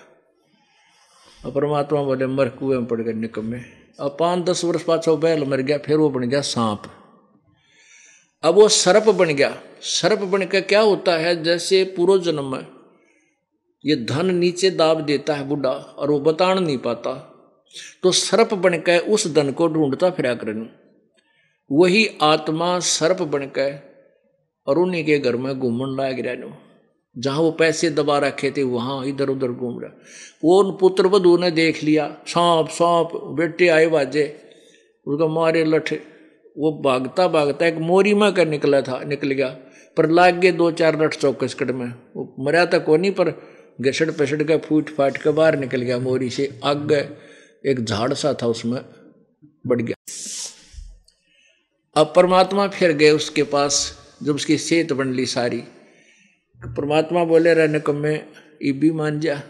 और 1.45 1.51
परमात्मा 1.51 2.03
बोले, 2.03 2.27
मर 2.27 2.49
कुएँ 2.49 2.77
में 2.77 2.85
पड़ 2.85 3.01
गए 3.01 3.13
निकम्मे। 3.13 3.59
अब 3.99 4.17
पाँच 4.19 4.45
दस 4.45 4.65
वर्ष 4.65 4.85
बाद 4.87 5.01
बैल 5.09 5.43
मर 5.43 5.61
गया, 5.61 5.77
फिर 5.77 5.97
वो 5.97 6.09
बन 6.09 6.29
गया 6.29 6.41
सांप। 6.41 6.96
अब 8.47 8.55
वो 8.55 8.67
सर्प 8.67 9.09
बन 9.09 9.29
गया। 9.29 9.61
सर्प 9.81 10.19
बन 10.19 10.41
के 10.41 10.61
क्या 10.61 10.81
होता 10.81 11.17
है? 11.17 11.43
जैसे 11.43 11.83
पूर्व 11.83 12.21
जन्म 12.21 12.51
में 12.51 12.65
ये 13.85 13.95
धन 13.95 14.35
नीचे 14.35 14.69
दाब 14.69 15.01
देता 15.01 15.35
है 15.35 15.47
बुढ़ा 15.47 15.69
और 15.69 16.11
वो 16.11 16.19
बतान 16.19 16.63
नहीं 16.63 16.77
पाता। 16.77 17.33
तो 18.03 18.11
सर्प 18.11 18.53
बन 18.53 18.73
के 18.73 18.99
उस 18.99 19.33
धन 19.33 19.51
को 19.51 19.67
ढूंढता 19.67 20.09
फिरा 20.09 20.33
करने 20.33 20.69
वही 21.71 22.09
आत्मा 22.21 22.79
सर्प 22.79 23.21
बन 23.21 23.51
के 23.57 23.71
और 24.67 24.77
उन्हीं 24.77 25.05
के 25.05 25.19
घर 25.19 25.35
में 25.35 25.59
घूमन 25.59 25.97
लाग 25.97 26.19
रहा 26.19 26.63
जहाँ 27.17 27.39
वो 27.39 27.51
पैसे 27.51 27.89
दबा 27.89 28.17
रखे 28.17 28.51
थे, 28.51 28.63
वहाँ 28.63 29.05
इधर 29.05 29.29
उधर 29.29 29.47
घूम 29.47 29.79
रहा। 29.79 29.91
वो 30.43 30.63
उन 30.63 30.77
पुत्र 30.77 31.07
वधु 31.07 31.37
ने 31.37 31.51
देख 31.51 31.83
लिया, 31.83 32.17
सांप 32.27 32.69
सांप, 32.69 33.09
बेटे 33.13 33.67
आए 33.67 33.87
बाजे, 33.87 34.39
उसका 35.07 35.27
मारे 35.27 35.65
लठे। 35.65 36.16
वो 36.57 36.81
भागता 36.85 37.27
भागता 37.27 37.67
एक 37.67 37.75
मोरी 37.75 38.13
में 38.13 38.33
कर 38.33 38.47
निकला 38.47 38.81
था, 38.81 39.03
निकल 39.03 39.31
गया। 39.31 39.57
पर 39.97 40.09
लाग 40.09 40.35
गए 40.35 40.51
दो 40.51 40.71
चार 40.71 41.01
लठ 41.01 41.15
चौकस 41.15 41.53
कट 41.53 41.71
में। 41.71 41.93
वो 42.15 42.35
मरा 42.39 42.65
था 42.65 42.79
को 42.79 42.97
नहीं 42.97 43.11
पर 43.11 43.31
घसड़ 43.81 44.11
पसड़ 44.11 44.43
के 44.43 44.57
फूट 44.57 44.89
फाट 44.89 45.17
के 45.17 45.29
बाहर 45.29 45.59
निकल 45.59 45.81
गया 45.81 45.99
मोरी 45.99 46.29
से। 46.29 46.59
आग 46.63 46.91
एक 47.65 47.85
झाड़ 47.85 48.13
सा 48.13 48.33
था 48.33 48.47
उसमें, 48.47 48.81
बढ़ 49.67 49.81
गया। 49.81 49.95
अब 51.95 52.13
परमात्मा 52.15 52.67
फिर 52.67 52.91
गए 52.91 53.09
उसके 53.09 53.43
पास, 53.43 53.97
जब 54.23 54.35
उसकी 54.35 54.57
सेहत 54.57 54.93
बन 54.93 55.13
ली 55.13 55.25
सारी। 55.25 55.63
परमात्मा 56.65 57.23
बोले, 57.23 57.53
रहने 57.53 57.79
को 57.79 57.93
मैं 57.93 58.25
भी 58.79 58.91
मान 58.91 59.19
जा। 59.19 59.41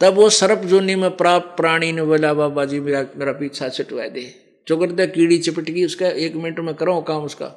तब 0.00 0.14
वो 0.14 0.30
सर्प 0.30 0.58
जोनी 0.58 0.94
में 0.94 1.16
प्राप्त 1.16 1.56
प्राणी 1.56 1.92
ने 1.92 2.02
बोला, 2.02 2.34
बाबा 2.34 2.64
जी, 2.64 2.80
मेरा 2.80 3.06
मेरा 3.16 3.32
पीछा 3.32 3.68
छुटवा 3.68 4.08
दे। 4.08 4.47
चुकर 4.68 4.92
दे 4.92 5.06
कीड़ी 5.06 5.38
चिपट 5.38 5.62
गई, 5.62 5.84
उसका 5.84 6.08
एक 6.08 6.34
मिनट 6.34 6.58
में 6.60 6.74
करो 6.74 7.00
काम 7.00 7.24
उसका। 7.24 7.54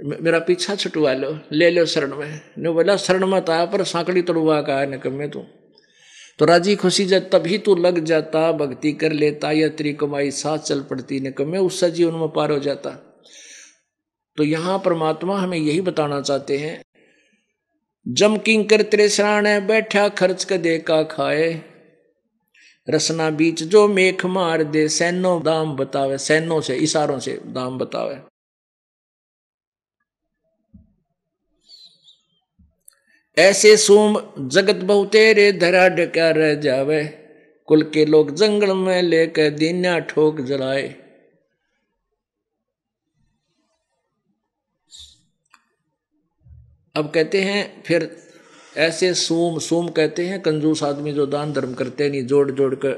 मेरा 0.00 0.38
पीछा 0.38 0.74
छुटवा 0.74 1.12
लो, 1.12 1.38
ले 1.52 1.70
लो 1.70 1.84
शरण 1.86 2.16
में। 2.16 2.40
ने 2.58 2.70
बोला, 2.70 2.96
शरण 2.96 3.24
मत 3.24 3.50
आया 3.50 3.64
पर 3.64 3.84
सांकड़ी 3.84 4.22
तोड़वा 4.22 4.60
का 4.62 4.78
है 4.78 4.90
निकम्मे 4.90 5.28
तू। 5.28 5.44
तो 6.38 6.44
राज़ी 6.44 6.74
खुशी 6.76 7.04
जब 7.04 7.30
तभी 7.30 7.58
तू 7.58 7.74
लग 7.76 7.98
जाता, 8.04 8.50
भक्ति 8.52 8.92
कर 8.92 9.12
लेता 9.12 9.52
या 9.52 9.68
तेरी 9.68 9.92
कमाई 9.92 10.30
साथ 10.30 10.58
चल 10.58 10.80
पड़ती, 10.80 11.20
निकम्मे 11.20 11.58
उससे 11.58 11.90
जीवन 11.90 12.14
में 12.14 12.28
पार 12.28 12.50
हो 12.50 12.58
जाता। 12.58 12.90
तो 14.38 14.44
यहाँ 14.44 14.78
परमात्मा 14.78 15.38
हमें 15.38 15.58
यही 15.58 15.80
बताना 15.80 16.20
चाहते 16.20 16.58
हैं, 16.58 16.80
जम 18.06 18.36
किंकर 18.38 18.82
तेरे 18.82 19.08
सराणे 19.08 19.58
बैठा 19.60 20.08
खर्च 20.08 20.44
कर 20.44 20.56
दे 20.56 20.78
का 20.78 21.02
खाए। 21.02 21.48
रसना 22.88 23.30
बीच 23.30 23.62
जो 23.62 23.88
मेख 23.88 24.24
मार 24.26 24.62
दे, 24.62 24.88
सैनो 24.88 25.40
दाम 25.40 25.76
बतावे, 25.76 26.18
सैनो 26.18 26.60
से, 26.60 26.76
इशारों 26.76 27.18
से 27.18 27.40
दाम 27.46 27.78
बतावे। 27.78 28.20
ऐसे 33.38 33.76
सोम 33.76 34.16
जगत 34.48 34.76
बहुतेरे 34.76 35.52
धरा 35.52 35.88
डका 35.88 36.30
रह 36.30 36.54
जावे, 36.54 37.04
कुल 37.68 37.82
के 37.82 38.04
लोग 38.04 38.34
जंगल 38.34 38.72
में 38.72 39.02
लेकर 39.02 39.50
दीना 39.50 39.98
ठोक 39.98 40.40
जलाए। 40.40 40.88
अब 46.96 47.10
कहते 47.10 47.42
हैं, 47.42 47.82
फिर 47.82 48.25
ऐसे 48.76 49.14
सोम 49.14 49.58
सोम 49.58 49.88
कहते 49.88 50.26
हैं 50.26 50.42
कंजूस 50.42 50.82
आदमी 50.82 51.12
जो 51.12 51.26
दान 51.26 51.52
धर्म 51.52 51.74
करते 51.74 52.10
नहीं 52.10 52.26
जोड़ 52.26 52.50
जोड़ 52.50 52.74
कर 52.74 52.92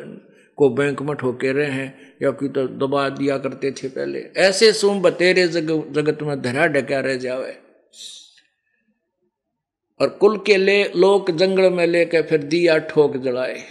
को 0.56 0.68
बैंक 0.68 1.02
में 1.02 1.16
ठोके 1.16 1.52
रहे 1.52 1.70
हैं 1.70 2.16
या 2.22 2.30
कि 2.30 2.48
तो 2.48 2.66
दबा 2.68 3.08
दिया 3.08 3.38
करते 3.38 3.70
थे 3.70 3.88
पहले। 3.88 4.20
ऐसे 4.36 4.72
सोम 4.72 5.02
बतेरे 5.02 5.48
जग, 5.48 5.92
जगत 5.92 6.22
में 6.22 6.42
धरा 6.42 6.66
डका 6.66 7.00
रह 7.00 7.16
जावे। 7.16 7.56
और 10.00 10.08
कुल 10.08 10.38
के 10.38 10.56
ले 10.56 10.84
लोग 10.84 11.30
जंगल 11.30 11.72
में 11.72 11.86
लेकर 11.86 12.22
फिर 12.22 12.42
दिया 12.42 12.78
ठोक 12.78 13.16
जलाए। 13.16 13.62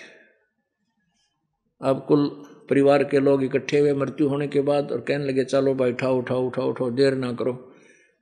अब 1.82 2.06
कुल 2.08 2.28
परिवार 2.70 3.04
के 3.04 3.20
लोग 3.20 3.44
इकट्ठे 3.44 3.80
हुए 3.80 3.94
मृत्यु 3.94 4.28
होने 4.28 4.48
के 4.48 4.62
बाद 4.62 4.92
और 4.92 5.02
कहने 5.02 5.26
लगे 5.26 5.44
चलो 5.44 5.74
भाई 5.74 5.92
उठाओ 5.92 6.18
उठाओ 6.18 6.48
उठाओ 6.48 6.70
उठाओ 6.70 6.90
देर 6.90 7.14
ना 7.14 7.34
करो। 7.34 7.74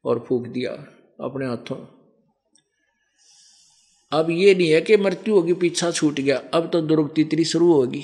और 0.05 0.25
फूक 0.29 0.47
दिया 0.47 0.71
अपने 1.21 1.45
हाथों। 1.45 1.94
अब 4.11 4.29
ये 4.29 4.53
नहीं 4.55 4.69
है 4.69 4.81
कि 4.81 4.97
मृत्यु 4.97 5.35
होगी, 5.35 5.53
पीछा 5.53 5.91
छूट 5.91 6.19
गया। 6.19 6.41
अब 6.53 6.69
तो 6.73 6.81
दुर्गति 6.81 7.43
शुरू 7.43 7.71
होगी। 7.73 8.03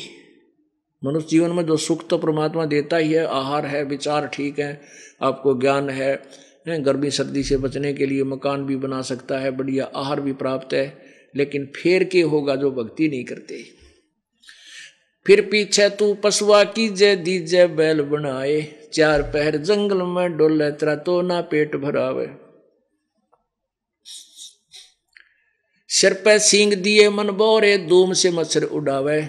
मनुष्य 1.01 1.27
जीवन 1.29 1.51
में 1.51 1.65
जो 1.65 1.77
सुख 1.77 2.07
तो 2.07 2.17
परमात्मा 2.17 2.65
देता 2.65 2.97
ही 2.97 3.13
है, 3.13 3.25
आहार 3.25 3.65
है, 3.65 3.83
विचार 3.83 4.27
ठीक 4.27 4.59
है, 4.59 4.81
आपको 5.21 5.53
ज्ञान 5.59 5.89
है 5.89 6.15
गर्मी 6.67 7.09
सर्दी 7.11 7.43
से 7.43 7.57
बचने 7.57 7.93
के 7.93 8.05
लिए 8.05 8.23
मकान 8.23 8.65
भी 8.65 8.75
बना 8.75 9.01
सकता 9.01 9.37
है, 9.39 9.51
बढ़िया 9.51 9.85
आहार 9.95 10.21
भी 10.21 10.33
प्राप्त 10.33 10.73
है, 10.73 10.97
लेकिन 11.35 11.65
फेर 11.75 12.03
के 12.03 12.21
होगा 12.23 12.55
जो 12.55 12.71
भक्ति 12.71 13.07
नहीं 13.09 13.23
करते। 13.23 13.63
फिर 15.25 15.41
पीछे 15.41 15.89
तू 15.89 16.13
पशुआ 16.13 16.63
की 16.63 16.87
जय 16.89 17.15
दीजे 17.15 17.65
बैल 17.67 18.01
बनाए, 18.01 18.61
चार 18.93 19.21
पहर 19.23 19.57
जंगल 19.57 20.01
में 20.05 20.37
डोले 20.37 20.69
तेरा 20.71 20.95
तो 20.95 21.21
ना 21.21 21.41
पेट 21.41 21.75
भरावे। 21.75 22.29
सिर 25.91 26.13
पे 26.25 26.37
सींग 26.39 26.73
दिए 26.83 27.09
मन 27.09 27.29
बोरे 27.29 27.77
धूम 27.87 28.11
से 28.13 28.29
मच्छर 28.31 28.63
उड़ावे 28.71 29.21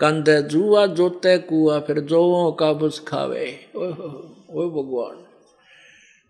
कंध 0.00 0.28
जुआ 0.50 0.84
जोते 0.94 1.36
कुआ 1.40 1.78
फिर 1.80 1.98
जोओं 2.02 2.52
का 2.52 2.72
बुस 2.72 2.98
खावे 3.08 3.46
ओ 3.74 4.68
भगवान 4.70 5.16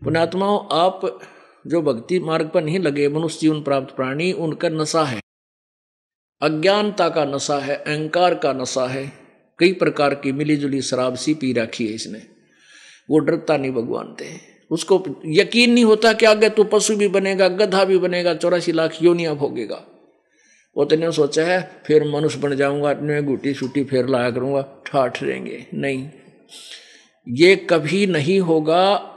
पुणात्माओं 0.03 0.59
आप 0.79 1.01
जो 1.67 1.83
भक्ति 1.83 2.19
मार्ग 2.21 2.51
पर 2.55 2.65
नहीं 2.65 2.79
लगे 2.79 3.09
मनुष्य 3.09 3.39
जीवन 3.41 3.63
प्राप्त 3.63 3.95
प्राणी 3.97 4.33
उनका 4.39 4.69
नशा 4.71 5.05
है 5.05 5.21
अज्ञानता 6.43 7.09
का 7.09 7.25
नशा 7.25 7.59
है 7.59 7.77
अहंकार 7.77 8.35
का 8.35 8.53
नशा 8.53 8.87
है 8.87 9.05
कई 9.59 9.73
प्रकार 9.75 10.15
की 10.15 10.33
मिली 10.33 10.57
जुली 10.57 10.83
शराब 10.83 11.15
सी 11.17 11.35
पी 11.35 11.53
रखी 11.53 11.87
है 11.87 11.95
इसने 11.95 12.23
वो 13.11 13.19
डरता 13.21 13.57
नहीं 13.57 13.73
भगवान 13.73 14.15
थे 14.21 14.33
उसको 14.75 15.04
यकीन 15.26 15.73
नहीं 15.73 15.85
होता 15.85 16.12
कि 16.12 16.26
आगे 16.26 16.49
तो 16.49 16.64
पशु 16.64 16.97
भी 16.97 17.09
बनेगा, 17.09 17.49
गधा 17.49 17.85
भी 17.85 17.99
बनेगा, 17.99 18.35
चौरासी 18.35 18.73
लाख 18.73 19.02
योनिया 19.02 19.35
भोगेगा। 19.35 19.85
वो 20.76 20.85
तो 20.85 21.12
सोचा 21.12 21.45
है, 21.45 21.83
फिर 21.87 22.04
मनुष्य 22.04 22.38
बन 22.38 22.57
जाऊँगा, 22.57 22.90
अपने 22.90 23.23
गुटी 23.23 23.54
सूटी 23.54 23.85
फिर 23.85 24.07
लाया 24.07 24.31
करूँगा, 24.31 24.83
ठाठ 24.87 25.23
रहेंगे। 25.23 25.66
नहीं। 25.75 26.11
ये 27.28 27.57
कभी 27.57 28.07
नहीं 28.07 28.40
होगा, 28.40 29.11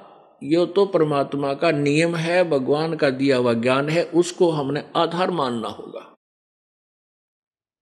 ये 0.44 0.66
तो 0.66 0.86
परमात्मा 0.86 1.54
का 1.54 1.72
नियम 1.72 2.16
है, 2.16 2.50
भगवान 2.50 2.96
का 2.96 3.10
दिया 3.10 3.38
हुआ 3.38 3.54
ज्ञान 3.54 3.90
है, 3.90 4.04
उसको 4.04 4.52
हमने 4.52 4.84
आधार 4.96 5.32
मानना 5.32 5.68
होगा। 5.68 6.16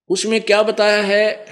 उसमें 0.10 0.42
क्या 0.42 0.64
बताया 0.64 1.04
है? 1.04 1.46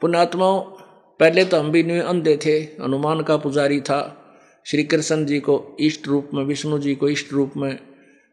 पुणात्माओं 0.00 0.77
पहले 1.20 1.44
तो 1.44 1.56
हम 1.56 1.70
भी 1.70 1.98
अंधे 1.98 2.36
थे। 2.36 2.58
हनुमान 2.82 3.22
का 3.22 3.36
पुजारी 3.36 3.80
था। 3.80 4.24
श्री 4.66 4.84
कृष्ण 4.84 5.24
जी 5.24 5.40
को 5.40 5.76
इष्ट 5.80 6.08
रूप 6.08 6.30
में, 6.34 6.44
विष्णु 6.44 6.78
जी 6.78 6.94
को 6.94 7.08
इष्ट 7.08 7.32
रूप 7.32 7.52
में 7.56 7.76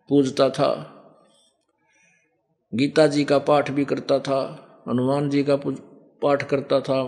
पूजता 0.10 0.50
था। 0.50 0.92
गीता 2.74 3.08
जी 3.08 3.24
का 3.24 3.40
पाठ 3.40 3.72
भी 3.72 3.86
करता 3.86 4.20
था। 4.20 4.62
हनुमान 4.90 5.30
जी 5.30 5.44
का 5.44 5.56
पाठ 5.56 6.44
करता 6.44 6.80
था। 6.80 7.04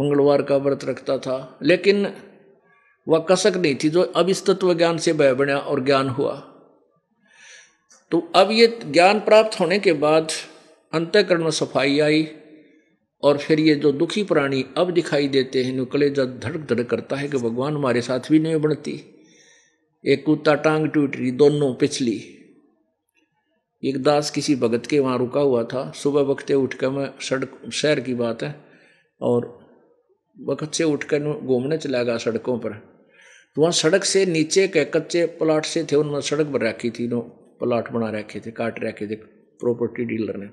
मंगलवार 0.00 0.42
का 0.42 0.56
व्रत 0.56 0.84
रखता 0.84 1.18
था। 1.18 1.58
लेकिन 1.62 2.14
वह 3.08 3.18
कसक 3.18 3.56
नहीं 3.56 3.76
थी 3.84 3.88
जो 3.88 4.02
अब 4.02 4.28
इस 4.28 4.46
तत्व 4.46 4.74
ज्ञान 4.74 4.98
से 4.98 5.12
भय 5.12 5.34
बना 5.34 5.56
और 5.56 5.84
ज्ञान 5.84 6.08
हुआ। 6.08 6.34
तो 8.10 8.32
अब 8.34 8.50
ये 8.50 8.80
ज्ञान 8.86 9.20
प्राप्त 9.20 9.60
होने 9.60 9.78
के 9.78 9.92
बाद 9.92 10.28
अंतकरण 10.92 11.44
में 11.44 11.50
सफ़ाई 11.50 12.00
आई। 12.00 12.22
और 13.24 13.38
फिर 13.38 13.60
ये 13.60 13.74
जो 13.74 13.92
दुखी 13.92 14.22
प्राणी 14.24 14.64
अब 14.76 14.90
दिखाई 14.90 15.28
देते 15.28 15.64
हैं, 15.64 15.72
नुकले 15.72 16.10
जब 16.10 16.40
धड़क 16.40 16.66
धड़क 16.72 16.90
करता 16.90 17.16
है 17.16 17.28
कि 17.28 17.36
भगवान 17.36 17.74
हमारे 17.74 18.00
साथ 18.00 18.20
भी 18.30 18.38
नहीं 18.38 18.56
बढ़ती 18.56 19.10
एक 20.06 20.24
कुत्ता 20.24 20.54
टांग 20.54 20.88
टूट 20.88 21.16
रही, 21.16 21.30
दोनों 21.30 21.74
पिछली। 21.74 22.30
एक 23.84 24.02
दास 24.02 24.30
किसी 24.30 24.56
भगत 24.56 24.86
के 24.86 24.98
वहाँ 24.98 25.18
रुका 25.18 25.40
हुआ 25.40 25.64
था। 25.64 25.90
सुबह 25.90 26.20
वक्ते 26.20 26.54
उठ 26.54 26.74
कर 26.74 26.88
मैं 26.88 27.10
सड़क, 27.20 27.70
शहर 27.72 28.00
की 28.00 28.14
बात 28.14 28.42
है, 28.42 28.64
और 29.20 29.68
वक्त 30.48 30.74
से 30.74 30.84
उठकर 30.84 31.40
घूमने 31.40 31.78
चला 31.78 32.02
गया 32.02 32.16
सड़कों 32.16 32.58
पर। 32.58 32.70
तो 33.54 33.60
वहाँ 33.60 33.72
सड़क 33.72 34.04
से 34.04 34.26
नीचे 34.26 34.68
के 34.68 34.84
कच्चे 34.84 35.26
प्लाट 35.26 35.64
से 35.64 35.84
थे, 35.84 35.96
उनमें 35.96 36.20
सड़क 36.20 36.46
बन 36.46 36.60
रखी 36.60 36.90
थी, 36.90 37.08
नो 37.08 37.20
प्लाट 37.60 37.90
बना 37.90 38.10
रखे 38.10 38.40
थे, 38.40 38.50
काट 38.50 38.84
रखे 38.84 39.06
थे। 39.06 39.33
प्रॉपर्टी 39.60 40.04
डीलर 40.04 40.36
ने। 40.36 40.48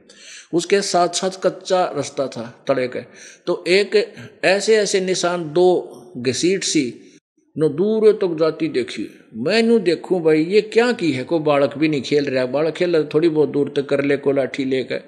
उसके 0.53 0.81
साथ 0.81 1.09
साथ 1.09 1.41
कच्चा 1.43 1.83
रास्ता 1.95 2.27
था, 2.27 2.43
तड़े 2.67 2.87
के। 2.87 3.01
तो 3.47 3.63
एक 3.67 3.95
ऐसे 4.43 4.75
ऐसे 4.77 4.99
निशान, 5.01 5.51
दो 5.53 6.13
घसीट 6.17 6.63
सी, 6.63 6.83
न 7.55 7.67
दूर 7.67 8.11
तक 8.13 8.35
जाती 8.39 8.67
देखी। 8.69 9.07
मैं 9.35 9.61
नू 9.63 9.77
देखूँ 9.81 10.21
भाई, 10.23 10.43
ये 10.43 10.61
क्या 10.63 10.91
की 10.91 11.11
है? 11.11 11.23
कोई 11.23 11.39
बालक 11.41 11.77
भी 11.77 11.87
नहीं 11.87 12.01
खेल 12.01 12.25
रहा। 12.25 12.45
बालक 12.47 12.73
खेल 12.73 12.95
रहा, 12.95 13.09
थोड़ी 13.13 13.29
बहुत 13.29 13.49
दूर 13.49 13.73
तक 13.75 13.85
कर 13.85 14.03
ले 14.03 14.17
को 14.17 14.31
लाठी 14.31 14.65
लेकर 14.65 15.01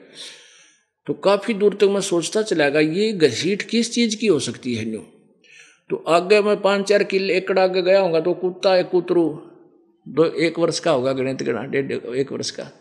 तो 1.08 1.14
काफ़ी 1.14 1.54
दूर 1.54 1.74
तक 1.74 1.84
मैं 1.84 2.02
सोचता 2.02 2.42
चला 2.42 2.68
गया, 2.70 2.82
ये 2.82 3.12
घसीट 3.14 3.62
किस 3.62 3.92
चीज़ 3.94 4.16
की 4.18 4.28
हो 4.28 4.40
सकती 4.40 4.76
है 4.76 4.86
न्यू? 4.86 5.00
तो 5.90 5.96
आगे 6.08 6.42
मैं 6.42 6.62
पाँच 6.62 6.88
चार 6.88 7.04
किले, 7.04 7.34
एकड़ 7.34 7.58
आगे 7.60 7.82
गया 7.82 8.00
होगा 8.00 8.20
तो 8.20 8.34
कुत्ता, 8.34 8.76
एक 8.78 8.90
कुतरू, 8.90 9.24
दो, 10.08 10.26
एक 10.26 10.60
वर्ष 10.60 10.80
का 10.80 10.92
होगा, 10.92 11.14
गणित 11.14 11.44
गणा 11.44 11.64
डेढ़ 11.64 11.92
एक 11.92 12.32
वर्ष 12.32 12.52
का। 12.52 12.72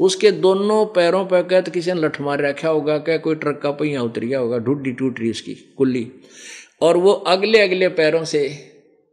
उसके 0.00 0.30
दोनों 0.32 0.84
पैरों 0.94 1.24
पर 1.26 1.42
क्या 1.42 1.60
तो 1.60 1.70
किसी 1.72 1.92
ने 1.92 2.00
लठ 2.00 2.20
मार 2.20 2.40
रखा 2.40 2.68
होगा, 2.68 2.96
क्या 2.98 3.16
कोई 3.18 3.34
ट्रक 3.36 3.60
का 3.62 3.70
पहिया 3.72 4.02
उतर 4.02 4.24
गया 4.24 4.38
होगा, 4.38 4.58
ढूढ़ी, 4.58 4.92
टूट 4.92 5.20
रही 5.20 5.30
उसकी 5.30 5.54
कुल्ली। 5.78 6.06
और 6.80 6.96
वो 6.96 7.12
अगले 7.12 7.60
अगले 7.60 7.88
पैरों 7.90 8.24
से, 8.24 8.46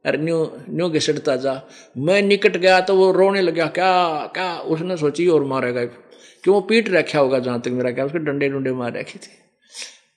अरे 0.06 0.18
न्यू 0.18 0.44
न्यू 0.70 0.90
घिसटता 0.90 1.36
जा 1.36 1.62
मैं 2.00 2.22
निकट 2.22 2.58
गया 2.58 2.80
तो 2.82 2.96
वो 2.96 3.12
रोने 3.12 3.42
लगा, 3.42 3.66
क्या 3.68 4.32
क्या, 4.36 4.58
उसने 4.60 4.98
सोची 4.98 5.28
और 5.28 5.44
मारेगा 5.46 5.86
क्यों 5.86 6.54
वो 6.56 6.62
पीट 6.62 6.90
रखा 6.90 7.20
होगा 7.20 7.40
जहाँ 7.40 7.60
तक 7.62 7.72
मेरा 7.72 7.92
क्या 7.92 8.06
उसके 8.06 8.20
डंडे 8.20 8.50
डंडे 8.50 8.72
मार 8.74 8.94
रखे 8.94 9.20
थे। 9.20 9.36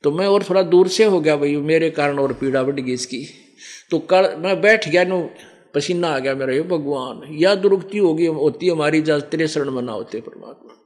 तो 0.04 0.10
मैं 0.10 0.26
और 0.26 0.42
थोड़ा 0.42 0.62
दूर 0.64 0.88
से 0.88 1.04
हो 1.04 1.20
गया 1.20 1.36
भाई, 1.36 1.56
मेरे 1.56 1.90
कारण 1.90 2.18
और 2.18 2.32
पीड़ा 2.32 2.62
बढ़ 2.62 2.80
गई 2.80 2.92
इसकी। 2.92 3.24
तो 3.90 3.98
कर 4.10 4.36
मैं 4.36 4.60
बैठ 4.60 4.88
गया 4.88 5.04
नो 5.04 5.18
पसीना 5.74 6.08
आ 6.08 6.18
गया 6.18 6.34
मेरा 6.34 6.52
ये 6.52 6.62
भगवान, 6.62 7.22
या 7.30 7.54
दुरुक्ति 7.54 7.98
होगी, 7.98 8.26
होती 8.26 8.68
हमारी 8.68 9.00
जज 9.00 9.22
तेरे 9.22 9.48
शरण 9.48 9.70
में 9.70 9.92
होते 9.92 10.20
परमात्मा। 10.20 10.76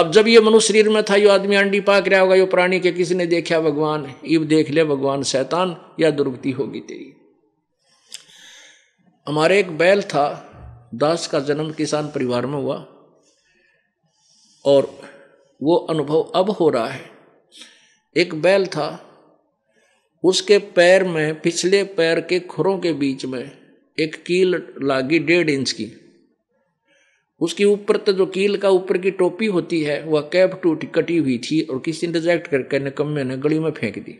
अब 0.00 0.10
जब 0.10 0.28
ये 0.28 0.40
मनुष्य 0.40 0.68
शरीर 0.68 0.88
में 0.88 1.02
था, 1.02 1.16
यो 1.16 1.30
आदमी 1.30 1.56
अंडी 1.56 1.80
पाक 1.80 2.08
रहा 2.08 2.20
होगा, 2.20 2.34
यो 2.34 2.46
प्राणी 2.46 2.80
के 2.80 2.92
किसी 2.92 3.14
ने 3.14 3.26
देखा, 3.26 3.60
भगवान 3.60 4.14
इब 4.24 4.44
देख 4.44 4.70
ले, 4.70 4.84
भगवान, 4.84 5.22
शैतान, 5.22 5.76
या 6.00 6.10
दुर्गति 6.10 6.50
होगी 6.50 6.80
तेरी। 6.80 7.16
हमारे 9.28 9.60
एक 9.60 9.78
बैल 9.78 10.02
था, 10.02 10.50
दास 10.94 11.26
का 11.26 11.40
जन्म 11.40 11.72
किसान 11.72 12.08
परिवार 12.08 12.46
में 12.46 12.58
हुआ, 12.58 12.86
और 14.64 14.98
वो 15.62 15.76
अनुभव 15.76 16.20
अब 16.20 16.50
हो 16.50 16.68
रहा 16.68 16.88
है। 16.88 17.10
एक 18.16 18.34
बैल 18.34 18.66
था 18.66 19.10
उसके 20.24 20.58
पैर 20.58 21.04
में, 21.04 21.40
पिछले 21.40 21.84
पैर 21.84 22.20
के 22.20 22.40
खुरों 22.40 22.78
के 22.78 22.92
बीच 22.92 23.24
में 23.26 23.50
एक 24.00 24.14
कील 24.14 24.62
लागी 24.82 25.18
डेढ़ 25.18 25.50
इंच 25.50 25.72
की। 25.72 25.92
उसके 27.40 27.64
ऊपर 27.64 27.96
तो 27.96 28.12
जो 28.12 28.26
कील 28.26 28.56
का 28.56 28.68
ऊपर 28.68 28.98
की 28.98 29.10
टोपी 29.10 29.46
होती 29.46 29.82
है, 29.82 30.04
वह 30.04 30.20
कैप 30.20 30.60
टूटी 30.62 30.86
कटी 30.86 31.16
हुई 31.16 31.38
थी 31.38 31.60
और 31.60 31.78
किसी 31.78 32.06
ने 32.06 32.12
रिजेक्ट 32.12 32.46
करके 32.46 32.78
निकम्मे 32.78 33.24
ने 33.24 33.36
गली 33.36 33.58
में 33.58 33.70
फेंक 33.70 33.98
दी। 33.98 34.18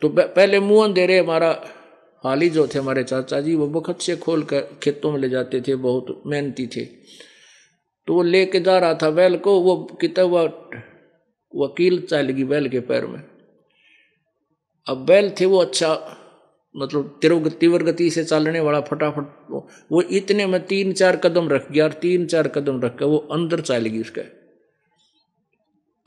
तो 0.00 0.08
पहले 0.08 0.60
मुँह 0.60 0.84
अंधेरे 0.84 1.18
हमारा, 1.18 1.68
हाली 2.24 2.50
जो 2.50 2.68
थे 2.68 2.78
हमारे 2.78 3.04
चाचा 3.04 3.40
जी, 3.40 3.54
वो 3.54 3.66
बखत 3.66 4.00
से 4.00 4.16
खोल 4.16 4.42
कर 4.42 4.60
खेतों 4.82 5.12
में 5.12 5.18
ले 5.18 5.28
जाते 5.28 5.60
थे, 5.60 5.74
बहुत 5.74 6.22
मेहनती 6.26 6.66
थे। 6.66 6.84
तो 8.06 8.14
वो 8.14 8.22
लेके 8.22 8.60
जा 8.60 8.78
रहा 8.78 8.94
था, 8.94 9.10
बैल 9.10 9.36
को, 9.36 9.60
वो 9.60 9.98
कितना 10.00 10.24
हुआ 10.24 10.42
वकील 11.56 12.00
चलेगी 12.00 12.44
बैल 12.44 12.68
के 12.68 12.80
पैर 12.80 13.06
में। 13.06 13.22
अब 14.88 15.04
बैल 15.06 15.30
थे 15.40 15.46
वो 15.46 15.58
अच्छा 15.58 15.92
मतलब 16.74 17.18
तीव्र 17.22 17.50
तीव्र 17.50 17.82
गति 17.82 18.08
से 18.10 18.24
चलने 18.24 18.60
वाला 18.60 18.80
फटाफट, 18.80 19.24
वो 19.92 20.02
इतने 20.02 20.46
में 20.46 20.60
तीन 20.66 20.92
चार 20.92 21.16
कदम 21.16 21.48
रख 21.48 21.70
गया 21.72 21.84
और 21.84 21.92
तीन 22.02 22.26
चार 22.26 22.48
कदम 22.48 22.80
रख 22.80 22.96
कर 22.98 23.04
वो 23.04 23.16
अंदर 23.32 23.60
चलेगी 23.60 24.00
उसके। 24.00 24.20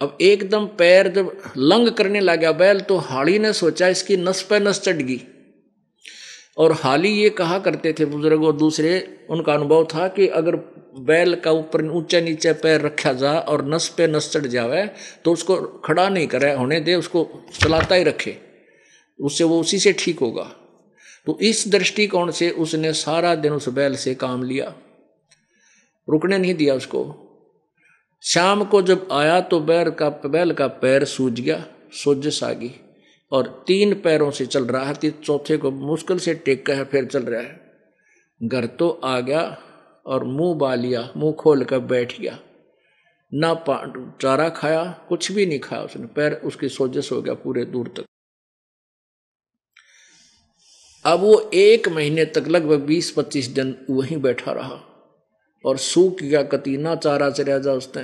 अब 0.02 0.17
एकदम 0.22 0.65
पैर 0.78 1.08
जब 1.13 1.32
लंग 1.58 1.89
करने 1.91 2.20
लगा 2.20 2.52
बैल 2.54 2.80
तो 2.82 2.98
हाड़ी 3.00 3.38
ने 3.39 3.54
सोचा 3.54 3.88
इसकी 3.88 4.17
नस 4.17 4.41
पे 4.41 4.60
नस 4.60 4.82
चढ़ 4.82 5.02
गई 5.02 5.22
और 6.58 6.72
हाली 6.74 7.10
ये 7.12 7.30
कहा 7.32 7.58
करते 7.60 7.94
थे 8.00 8.06
बुज़ुर्ग 8.06 8.44
और 8.44 8.56
दूसरे 8.58 8.94
उनका 9.30 9.54
अनुभव 9.54 9.84
था 9.94 10.08
कि 10.08 10.28
अगर 10.39 10.56
बैल 11.02 11.36
का 11.36 11.52
ऊपर 11.54 11.86
ऊँचे 11.89 12.22
नीचे 12.22 12.54
पैर 12.54 12.82
रखा 12.82 13.13
जा 13.13 13.32
और 13.41 13.65
नस 13.65 13.88
पे 13.98 14.08
नस 14.08 14.32
चढ़ 14.34 14.48
जावे 14.48 14.86
तो 15.26 15.34
उसको 15.34 15.56
खड़ा 15.86 16.08
नहीं 16.10 16.28
करे, 16.28 16.54
होने 16.54 16.80
दे, 16.80 16.96
उसको 16.96 17.30
चलाता 17.54 17.96
ही 17.96 18.04
रखे। 18.04 18.38
उससे 19.22 19.44
वो 19.44 19.60
उसी 19.60 19.80
से 19.80 19.94
ठीक 19.94 20.20
होगा। 20.20 20.44
तो 21.28 21.38
इस 21.42 21.68
दृष्टिकोण 21.68 22.32
से 22.32 22.50
उसने 22.52 22.94
सारा 22.94 23.34
दिन 23.36 23.54
उस 23.54 23.68
बैल 23.70 23.96
से 23.96 24.14
काम 24.16 24.44
लिया। 24.44 24.74
रुकने 26.08 26.38
नहीं 26.38 26.54
दिया 26.56 26.76
उसको। 26.76 27.04
शाम 28.24 28.64
को 28.64 28.82
जब 28.82 29.08
आया 29.12 29.40
तो 29.42 29.60
बैल 29.60 29.90
का 29.92 30.10
बैल 30.10 30.52
का 30.54 30.68
पैर 30.68 31.06
सूज 31.06 31.40
गया 31.40 31.64
सोजस 31.94 32.44
आ 32.44 32.52
गई 32.54 32.72
और 33.32 33.48
तीन 33.68 33.94
पैरों 34.02 34.30
से 34.32 34.46
चल 34.46 34.66
रहा 34.66 34.86
है 34.86 35.10
चौथे 35.12 35.58
को 35.58 35.72
मुश्किल 35.72 36.20
से 36.20 36.34
टेक 36.36 36.70
है 36.70 36.84
फिर 36.86 37.06
चल 37.06 37.24
रहा 37.24 37.42
है। 37.42 37.60
घर 38.42 38.66
तो 38.66 38.90
आ 38.90 39.20
गया 39.20 39.42
और 40.06 40.24
मुँह 40.24 40.56
बा 40.56 40.74
लिया, 40.76 41.10
मुँह 41.18 41.34
खोल 41.34 41.64
कर 41.64 41.80
बैठ 41.82 42.20
गया। 42.22 42.38
ना 43.32 43.54
चारा 44.22 44.48
खाया, 44.50 44.84
कुछ 45.10 45.32
भी 45.32 45.46
नहीं 45.46 45.60
खाया 45.60 45.82
उसने। 45.82 46.06
पैर 46.08 46.34
उसकी 46.46 46.70
सोजस 46.70 47.10
हो 47.12 47.22
गया 47.22 47.34
पूरे 47.34 47.66
दूर 47.66 47.88
तक। 47.88 48.06
अब 51.06 51.20
वो 51.20 51.50
एक 51.54 51.90
महीने 51.90 52.26
तक 52.26 52.48
लगभग 52.48 52.80
बीस 52.80 53.12
पच्चीस 53.12 53.48
दिन 53.48 53.76
वहीं 53.90 54.18
बैठा 54.18 54.52
रहा 54.52 54.80
और 55.66 55.78
सूख 55.78 56.22
गया 56.22 56.44
कतीना 56.44 56.96
चारा 56.96 57.30
चढ़ा 57.30 57.58
जा 57.58 57.74
उसने। 57.74 58.04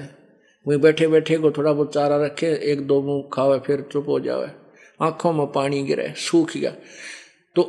वहीं 0.67 0.79
बैठे 0.79 1.07
बैठे 1.07 1.37
को 1.37 1.51
थोड़ा 1.51 1.73
बहुत 1.73 1.93
चारा 1.93 2.25
रखे, 2.25 2.47
एक 2.47 2.81
दो 2.81 3.01
मुँह 3.01 3.29
खावे, 3.33 3.59
फिर 3.59 3.81
चुप 3.91 4.05
हो 4.07 4.19
जावे। 4.19 4.47
आँखों 5.01 5.33
में 5.33 5.47
पानी 5.47 5.83
गिरे, 5.83 6.13
सूख 6.17 6.57
गया। 6.57 6.71
तो 7.55 7.61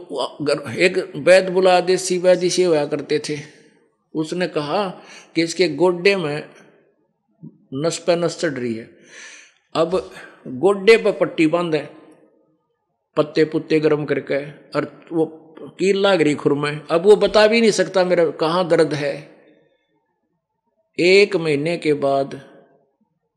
एक 0.78 1.12
वैद 1.16 1.48
बुला 1.48 1.80
देसी 1.80 2.18
वैद 2.18 2.48
से 2.48 2.64
हुआ 2.64 2.84
करते 2.84 3.18
थे। 3.18 3.36
उसने 4.14 4.48
कहा 4.48 4.88
कि 5.34 5.42
इसके 5.42 5.68
गोड्डे 5.68 6.16
में 6.16 6.44
नस 7.74 7.98
पे 7.98 8.16
नस 8.16 8.40
चढ़ 8.40 8.50
रही 8.50 8.74
है। 8.74 8.90
अब 9.74 10.10
गोड्डे 10.46 10.96
पर 10.96 11.12
पट्टी 11.12 11.50
है 11.74 11.97
पत्ते 13.18 13.44
पुत्ते 13.46 13.80
गर्म 13.80 14.04
करके, 14.04 14.44
और 14.72 14.84
वो 15.12 15.26
कील 15.78 16.00
लाग 16.02 16.22
रही 16.22 16.34
खुर 16.34 16.54
में 16.54 16.80
अब 16.86 17.04
वो 17.04 17.16
बता 17.18 17.46
भी 17.46 17.60
नहीं 17.60 17.70
सकता 17.72 18.04
मेरा 18.04 18.24
कहाँ 18.40 18.66
दर्द 18.68 18.94
है। 18.94 19.14
एक 20.98 21.36
महीने 21.36 21.76
के 21.78 21.92
बाद, 21.96 22.34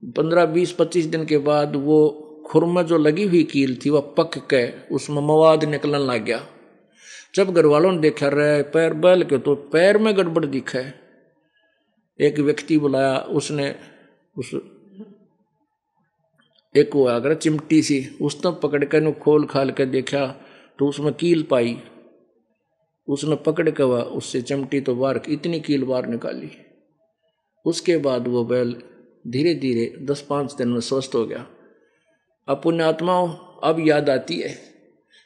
पंद्रह, 0.04 0.46
बीस, 0.48 0.72
पच्चीस 0.72 1.06
दिन 1.06 1.26
के 1.26 1.38
बाद 1.40 1.76
वो 1.78 2.00
खुर 2.48 2.66
में 2.66 2.86
जो 2.86 2.98
लगी 2.98 3.26
हुई 3.28 3.44
कील 3.44 3.76
थी 3.76 3.90
वह 3.90 4.14
पक 4.18 4.38
के 4.50 4.66
उसमें 4.96 5.22
मवाद 5.22 5.64
निकलने 5.66 6.00
लग 6.06 6.24
गया। 6.26 6.40
जब 7.36 7.52
घर 7.52 7.66
वालों 7.66 7.92
ने 7.92 8.00
देखा 8.00 8.28
रहे 8.28 8.62
पैर 8.72 8.94
बैल 8.96 9.24
के 9.24 9.38
तो 9.38 9.56
पैर 9.74 9.98
में 9.98 10.16
गड़बड़ 10.18 10.46
दिखा। 10.46 10.80
एक 12.20 12.40
व्यक्ति 12.40 12.78
बुलाया, 12.78 13.18
उसने 13.18 13.76
उस 14.36 14.52
एक 16.78 16.96
वो 16.96 17.08
आकर 17.08 17.34
चिमटी 17.34 17.82
सी, 17.82 18.18
उसने 18.22 18.60
पकड़ 18.64 18.86
कर 18.86 19.02
नु 19.02 19.12
खोल 19.12 19.46
खाल 19.46 19.72
कर 19.72 19.86
देखा 19.86 20.46
तो 20.80 20.88
उसमें 20.88 21.14
कील 21.14 21.44
पाई। 21.44 21.82
उसने 23.08 23.36
पकड़ 23.36 23.70
के 23.70 23.84
वह, 23.84 24.02
उससे 24.02 24.42
चिमटी 24.42 24.82
तो 24.82 24.96
बाहर, 24.96 25.22
इतनी 25.30 25.60
कील 25.60 25.84
बाहर 25.84 26.06
निकाली। 26.06 26.52
उसके 27.66 27.98
बाद 27.98 28.28
वो 28.28 28.46
बैल 28.46 28.84
धीरे 29.28 29.56
धीरे 29.56 30.06
दस 30.06 30.22
पाँच 30.22 30.54
दिन 30.54 30.68
में 30.68 30.80
स्वस्थ 30.80 31.12
हो 31.16 31.26
गया। 31.26 31.48
अब 32.48 32.62
पुण्यात्माओं, 32.64 33.30
अब 33.64 33.88
याद 33.88 34.10
आती 34.10 34.40
है। 34.40 34.58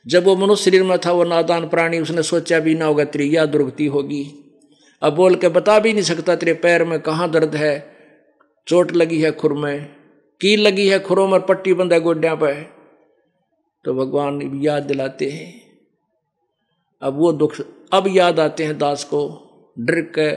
जब 0.07 0.23
वो 0.23 0.35
मनुष्य 0.35 0.63
शरीर 0.63 0.83
में 0.83 0.99
था, 0.99 1.11
वो 1.11 1.23
नादान 1.23 1.69
प्राणी, 1.69 1.99
उसने 1.99 2.23
सोचा 2.23 2.59
भी 2.59 2.75
ना 2.75 2.85
होगा, 2.85 3.03
तेरी 3.03 3.35
या 3.35 3.45
दुर्गति 3.45 3.85
होगी। 3.85 4.31
अब 5.01 5.13
बोल 5.13 5.35
के 5.35 5.49
बता 5.49 5.79
भी 5.79 5.93
नहीं 5.93 6.03
सकता, 6.03 6.35
तेरे 6.35 6.53
पैर 6.53 6.83
में 6.83 6.99
कहाँ 6.99 7.31
दर्द 7.31 7.55
है? 7.55 7.95
चोट 8.67 8.91
लगी 8.91 9.21
है 9.21 9.31
खुर 9.31 9.53
में। 9.53 9.94
कील 10.41 10.61
लगी 10.61 10.87
है 10.87 10.99
खुरों 10.99 11.27
में, 11.27 11.39
पट्टी 11.41 11.69
है 11.71 11.99
गोड्या 11.99 12.35
पर 12.35 12.53
तो 13.85 13.93
भगवान 13.93 14.41
याद 14.63 14.83
दिलाते 14.83 15.29
हैं। 15.29 15.53
अब 17.01 17.17
वो 17.17 17.31
दुख, 17.31 17.55
अब 17.93 18.07
याद 18.07 18.39
आते 18.39 18.63
हैं 18.63 18.77
दास 18.77 19.03
को। 19.03 19.21
डर 19.77 20.01
के 20.17 20.29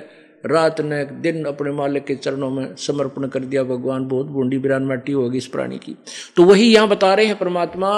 रात 0.44 0.80
ने 0.80 1.04
दिन 1.04 1.44
अपने 1.44 1.70
मालिक 1.72 2.04
के 2.04 2.14
चरणों 2.14 2.50
में 2.50 2.74
समर्पण 2.76 3.26
कर 3.28 3.40
दिया। 3.40 3.62
भगवान 3.64 4.06
बहुत 4.08 4.26
बूंदी 4.26 4.58
बिरान 4.58 4.86
मट्टी 4.86 5.12
होगी 5.12 5.38
इस 5.38 5.46
प्राणी 5.46 5.78
की। 5.78 5.96
तो 6.36 6.44
वही 6.44 6.72
यहाँ 6.74 6.88
बता 6.88 7.14
रहे 7.14 7.26
हैं 7.26 7.38
परमात्मा, 7.38 7.90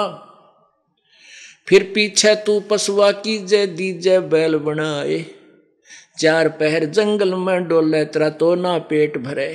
फिर 1.67 1.91
पीछे 1.95 2.35
तू 2.35 2.59
पशुआ 2.59 3.11
की 3.11 3.37
जय 3.37 3.67
दीजय 3.67 4.19
बैल 4.19 4.57
बनाए। 4.57 5.25
चार 6.19 6.49
पहर 6.49 6.85
जंगल 6.85 7.33
में 7.35 7.67
डोले, 7.67 8.03
तेरा 8.05 8.29
तो 8.29 8.53
ना 8.55 8.77
पेट 8.79 9.17
भरे। 9.17 9.53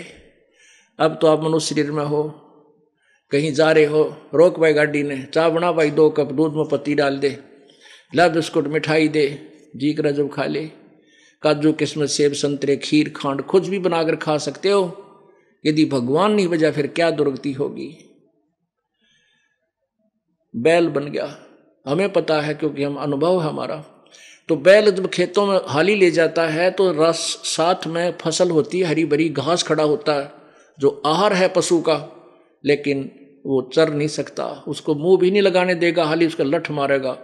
अब 0.99 1.19
तो 1.23 1.27
आप 1.27 1.43
मनुष्य 1.43 1.75
शरीर 1.75 1.91
में 1.93 2.05
हो, 2.05 2.23
कहीं 3.33 3.53
जा 3.53 3.71
रहे 3.73 3.85
हो, 3.85 4.03
रोक 4.35 4.59
भाई 4.59 4.73
गाड़ी 4.73 5.03
ने, 5.03 5.23
चाह 5.25 5.49
बना 5.49 5.73
भाई 5.73 5.91
दो 5.91 6.09
कप 6.11 6.33
दूध 6.33 6.55
में 6.55 6.69
पत्ती 6.69 6.95
डाल 6.95 7.19
दे, 7.19 7.37
ला 8.15 8.29
बिस्कुट 8.29 8.67
मिठाई 8.67 9.09
दे 9.09 9.27
जी 9.77 9.93
कर 9.95 10.11
जब 10.11 10.33
खा 10.33 10.45
ले। 10.45 10.65
काजू, 11.43 11.73
किस्मत, 11.73 12.09
सेब, 12.09 12.33
संतरे, 12.33 12.77
खीर, 12.77 13.13
खांड 13.17 13.43
कुछ 13.43 13.69
भी 13.69 13.79
बनाकर 13.79 14.17
खा 14.17 14.37
सकते 14.39 14.71
हो। 14.71 14.85
यदि 15.65 15.85
भगवान 15.85 16.33
नहीं 16.33 16.47
बजा, 16.49 16.71
फिर 16.71 16.87
क्या 16.87 17.11
दुर्गति 17.11 17.53
होगी? 17.53 17.89
बैल 20.55 20.89
बन 20.89 21.05
गया। 21.05 21.27
हमें 21.87 22.13
पता 22.13 22.41
है, 22.41 22.55
क्योंकि 22.55 22.83
हम 22.83 22.97
अनुभव 22.97 23.41
है 23.43 23.49
हमारा। 23.49 23.77
तो 24.49 24.57
बैल 24.57 24.91
जब 24.91 25.07
खेतों 25.09 25.47
में 25.47 25.59
हाली 25.67 25.95
ले 25.95 26.11
जाता 26.11 26.47
है 26.49 26.71
तो 26.71 26.91
रस 26.93 27.19
साथ 27.45 27.87
में 27.87 28.13
फ़सल 28.13 28.51
होती 28.51 28.81
है, 28.81 28.85
हरी 28.85 29.05
भरी 29.05 29.29
घास 29.29 29.63
खड़ा 29.63 29.85
होता 29.85 30.15
है। 30.15 30.46
जो 30.79 31.03
आहार 31.07 31.33
है 31.33 31.49
पशु 31.49 31.81
का, 31.81 31.97
लेकिन 32.65 33.11
वो 33.47 33.61
चर 33.75 33.93
नहीं 33.95 34.09
सकता। 34.09 34.45
उसको 34.69 34.95
मुँह 34.95 35.19
भी 35.19 35.31
नहीं 35.31 35.43
लगाने 35.43 35.75
देगा, 35.75 36.05
हाली 36.05 36.27
उसका 36.27 36.45
लठ 36.45 36.71
मारेगा 36.71 37.17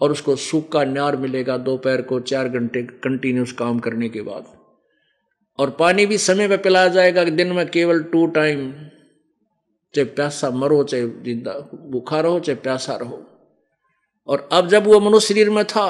और 0.00 0.12
उसको 0.12 0.36
सूखा 0.36 0.84
न्यार 0.84 1.16
मिलेगा 1.16 1.56
दोपहर 1.58 2.02
को 2.02 2.20
चार 2.22 2.48
घंटे 2.48 2.82
कंटिन्यूस 2.82 3.52
काम 3.52 3.78
करने 3.78 4.08
के 4.08 4.22
बाद। 4.22 4.46
और 5.58 5.70
पानी 5.70 6.06
भी 6.06 6.18
समय 6.18 6.48
पे 6.48 6.56
पिलाया 6.56 6.88
जाएगा 6.88 7.24
दिन 7.24 7.52
में 7.52 7.66
केवल 7.68 8.02
टू 8.02 8.26
टाइम 8.26 8.70
चाहे 9.94 10.04
प्यासा 10.04 10.50
मरो, 10.50 10.82
चाहे 10.84 11.02
ज़िंदा 11.02 11.52
भूखा 11.90 12.20
रहो, 12.20 12.40
चाहे 12.40 12.56
प्यासा 12.56 12.96
रहो। 12.96 13.22
और 14.28 14.48
अब 14.52 14.68
जब 14.68 14.86
वो 14.86 15.00
मनुष्य 15.00 15.34
शरीर 15.34 15.50
में 15.50 15.64
था 15.64 15.88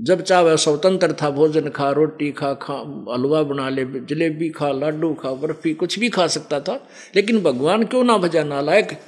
जब 0.00 0.22
चाहे 0.22 0.56
स्वतंत्र 0.56 1.12
था, 1.12 1.30
भोजन 1.30 1.68
खा, 1.68 1.90
रोटी 1.90 2.32
खा 2.32 2.54
खा, 2.54 2.74
हलवा 3.14 3.42
बना 3.42 3.68
ले, 3.68 3.84
जलेबी 3.84 4.50
खा, 4.50 4.72
लाडू 4.72 5.14
खा, 5.14 5.30
बर्फ़ी, 5.30 5.74
कुछ 5.74 5.98
भी 5.98 6.08
खा 6.08 6.26
सकता 6.26 6.60
था, 6.60 6.88
लेकिन 7.16 7.42
भगवान 7.42 7.84
क्यों 7.84 8.04
ना 8.04 8.16
भजा 8.18 8.44
नालायक? 8.44 9.00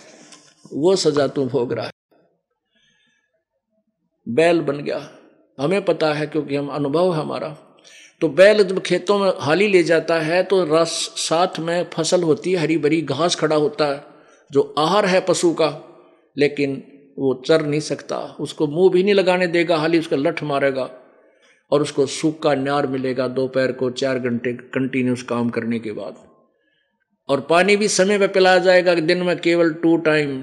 वो 0.73 0.97
सजा 0.97 1.27
तू 1.27 1.47
भोग 1.47 1.73
रहा 1.73 1.87
है। 1.87 1.93
बैल 4.29 4.61
बन 4.61 4.77
गया। 4.77 5.11
हमें 5.61 5.85
पता 5.85 6.13
है 6.13 6.27
क्योंकि 6.27 6.57
हम 6.57 6.69
अनुभव 6.69 7.15
है 7.15 7.21
हमारा। 7.21 7.57
तो 8.21 8.29
बैल 8.29 8.63
जब 8.63 8.81
खेतों 8.81 9.19
में 9.19 9.33
हाली 9.39 9.69
ले 9.69 9.83
जाता 9.83 10.21
है 10.21 10.43
तो 10.43 10.65
रस 10.65 10.91
साथ 11.17 11.59
में 11.59 11.91
फ़सल 11.91 12.23
होती 12.23 12.53
है, 12.53 12.59
हरी 12.59 12.79
भरी 12.79 13.03
घास 13.03 13.35
खड़ा 13.35 13.57
होता 13.57 13.87
है, 13.87 14.05
जो 14.53 14.75
आहार 14.79 15.07
है 15.07 15.21
पशु 15.21 15.53
का। 15.53 15.99
लेकिन 16.37 16.98
वो 17.19 17.33
चर 17.47 17.65
नहीं 17.67 17.81
सकता, 17.81 18.17
उसको 18.41 18.67
मुँह 18.67 18.91
भी 18.91 19.03
नहीं 19.03 19.15
लगाने 19.15 19.47
देगा, 19.47 19.77
हाली 19.77 19.99
उसका 19.99 20.17
लठ 20.17 20.43
मारेगा 20.43 20.91
और 21.73 21.83
उसको 21.83 22.07
सूखा 22.07 22.55
न्यार 22.55 22.87
मिलेगा 22.87 23.27
दोपहर 23.29 23.73
को 23.73 23.91
चार 23.93 24.19
घंटे 24.19 24.53
कंटिन्यूस 24.75 25.23
काम 25.23 25.51
करने 25.51 25.79
के 25.79 25.93
बाद। 25.93 26.17
और 27.29 27.41
पानी 27.41 27.77
भी 27.77 27.89
समय 27.89 28.19
पे 28.19 28.27
पिलाया 28.29 28.59
जाएगा 28.59 28.95
दिन 28.95 29.23
में 29.23 29.37
केवल 29.39 29.73
टू 29.73 29.97
टाइम 29.97 30.43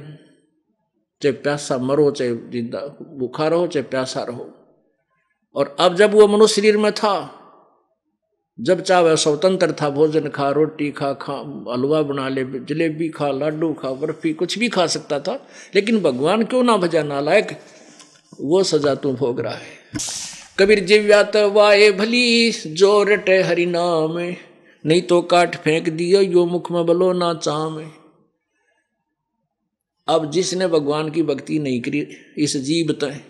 चाहे 1.22 1.32
प्यासा 1.34 1.78
मरो, 1.78 2.10
चाहे 2.12 2.32
ज़िंदा 2.32 2.80
भूखा 3.20 3.48
रहो, 3.48 3.68
चाहे 3.68 3.84
प्यासा 3.84 4.24
रहो। 4.24 4.50
और 5.56 5.76
अब 5.80 5.96
जब 5.96 6.14
वो 6.14 6.28
मनुष्य 6.28 6.62
शरीर 6.62 6.78
में 6.78 6.92
था 6.92 7.16
जब 8.60 8.82
चाहे 8.82 9.18
स्वतंत्र 9.18 9.72
था, 9.72 9.90
भोजन 9.90 10.28
खा, 10.30 10.50
रोटी 10.50 10.92
खा 10.92 11.14
खा, 11.14 11.34
हलवा 11.74 12.02
बना 12.02 12.30
ले, 12.30 12.44
जलेबी 12.44 13.10
खा, 13.10 13.32
लाडू 13.32 13.74
खा, 13.74 13.90
बर्फ़ी, 13.90 14.34
कुछ 14.34 14.60
भी 14.60 14.70
खा 14.70 14.88
सकता 14.88 15.20
था, 15.20 15.48
लेकिन 15.76 16.00
भगवान 16.00 16.44
क्यों 16.44 16.64
ना 16.64 16.78
भजा 16.78 17.04
नालायक 17.04 17.60
वो 18.42 18.64
सजा 18.64 18.96
तू 18.96 19.14
भोग 19.14 19.40
रहा 19.40 19.54
है। 19.54 20.00
कबीर 20.60 20.80
जिव्यात 20.80 21.36
वाए 21.36 21.92
भली, 21.92 22.52
जो 22.52 23.04
रटे 23.04 23.42
हरि 23.42 23.66
नाम, 23.66 24.18
नहीं 24.86 25.02
तो 25.02 25.22
काट 25.22 25.56
फेंक 25.56 25.90
दियो, 25.90 26.22
यो 26.22 26.46
मुख 26.46 26.72
में 26.72 26.86
बलो 26.86 27.14
ना 27.14 27.34
चाम। 27.34 27.92
अब 30.08 30.32
जिसने 30.32 30.68
भगवान 30.68 31.10
की 31.10 31.24
भक्ति 31.24 31.60
नहीं 31.60 31.82
करी, 31.82 32.08
इस 32.38 32.58
जीव 32.58 32.92
तय 33.02 33.22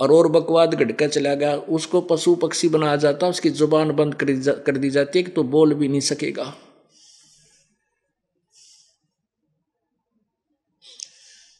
और 0.00 0.12
और 0.12 0.28
बकवाद 0.32 0.74
घटका 0.74 1.06
चला 1.08 1.34
गया। 1.34 1.54
उसको 1.54 2.00
पशु 2.02 2.34
पक्षी 2.36 2.68
बनाया 2.68 2.96
जाता 2.98 3.28
उसकी 3.28 3.50
ज़ुबान 3.52 3.90
बंद 3.92 4.14
कर, 4.14 4.32
कर 4.60 4.76
दी 4.76 4.90
जाती 4.90 5.18
है 5.18 5.22
कि 5.22 5.30
तो 5.30 5.42
बोल 5.44 5.74
भी 5.74 5.88
नहीं 5.88 6.00
सकेगा। 6.02 6.52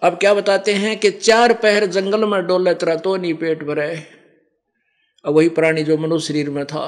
अब 0.03 0.19
क्या 0.21 0.33
बताते 0.35 0.73
हैं 0.75 0.97
कि 0.99 1.11
चार 1.13 1.53
पहर 1.55 1.87
जंगल 1.89 2.25
में 2.27 2.47
डोले 2.47 2.75
तरह 2.75 2.97
तो 2.99 3.17
नहीं 3.17 3.35
पेट 3.35 3.63
भरे। 3.65 3.95
अब 5.25 5.35
वही 5.35 5.49
प्राणी 5.51 5.83
जो 5.85 5.97
मनुष्य 5.99 6.27
शरीर 6.27 6.51
में 6.51 6.65
था 6.65 6.85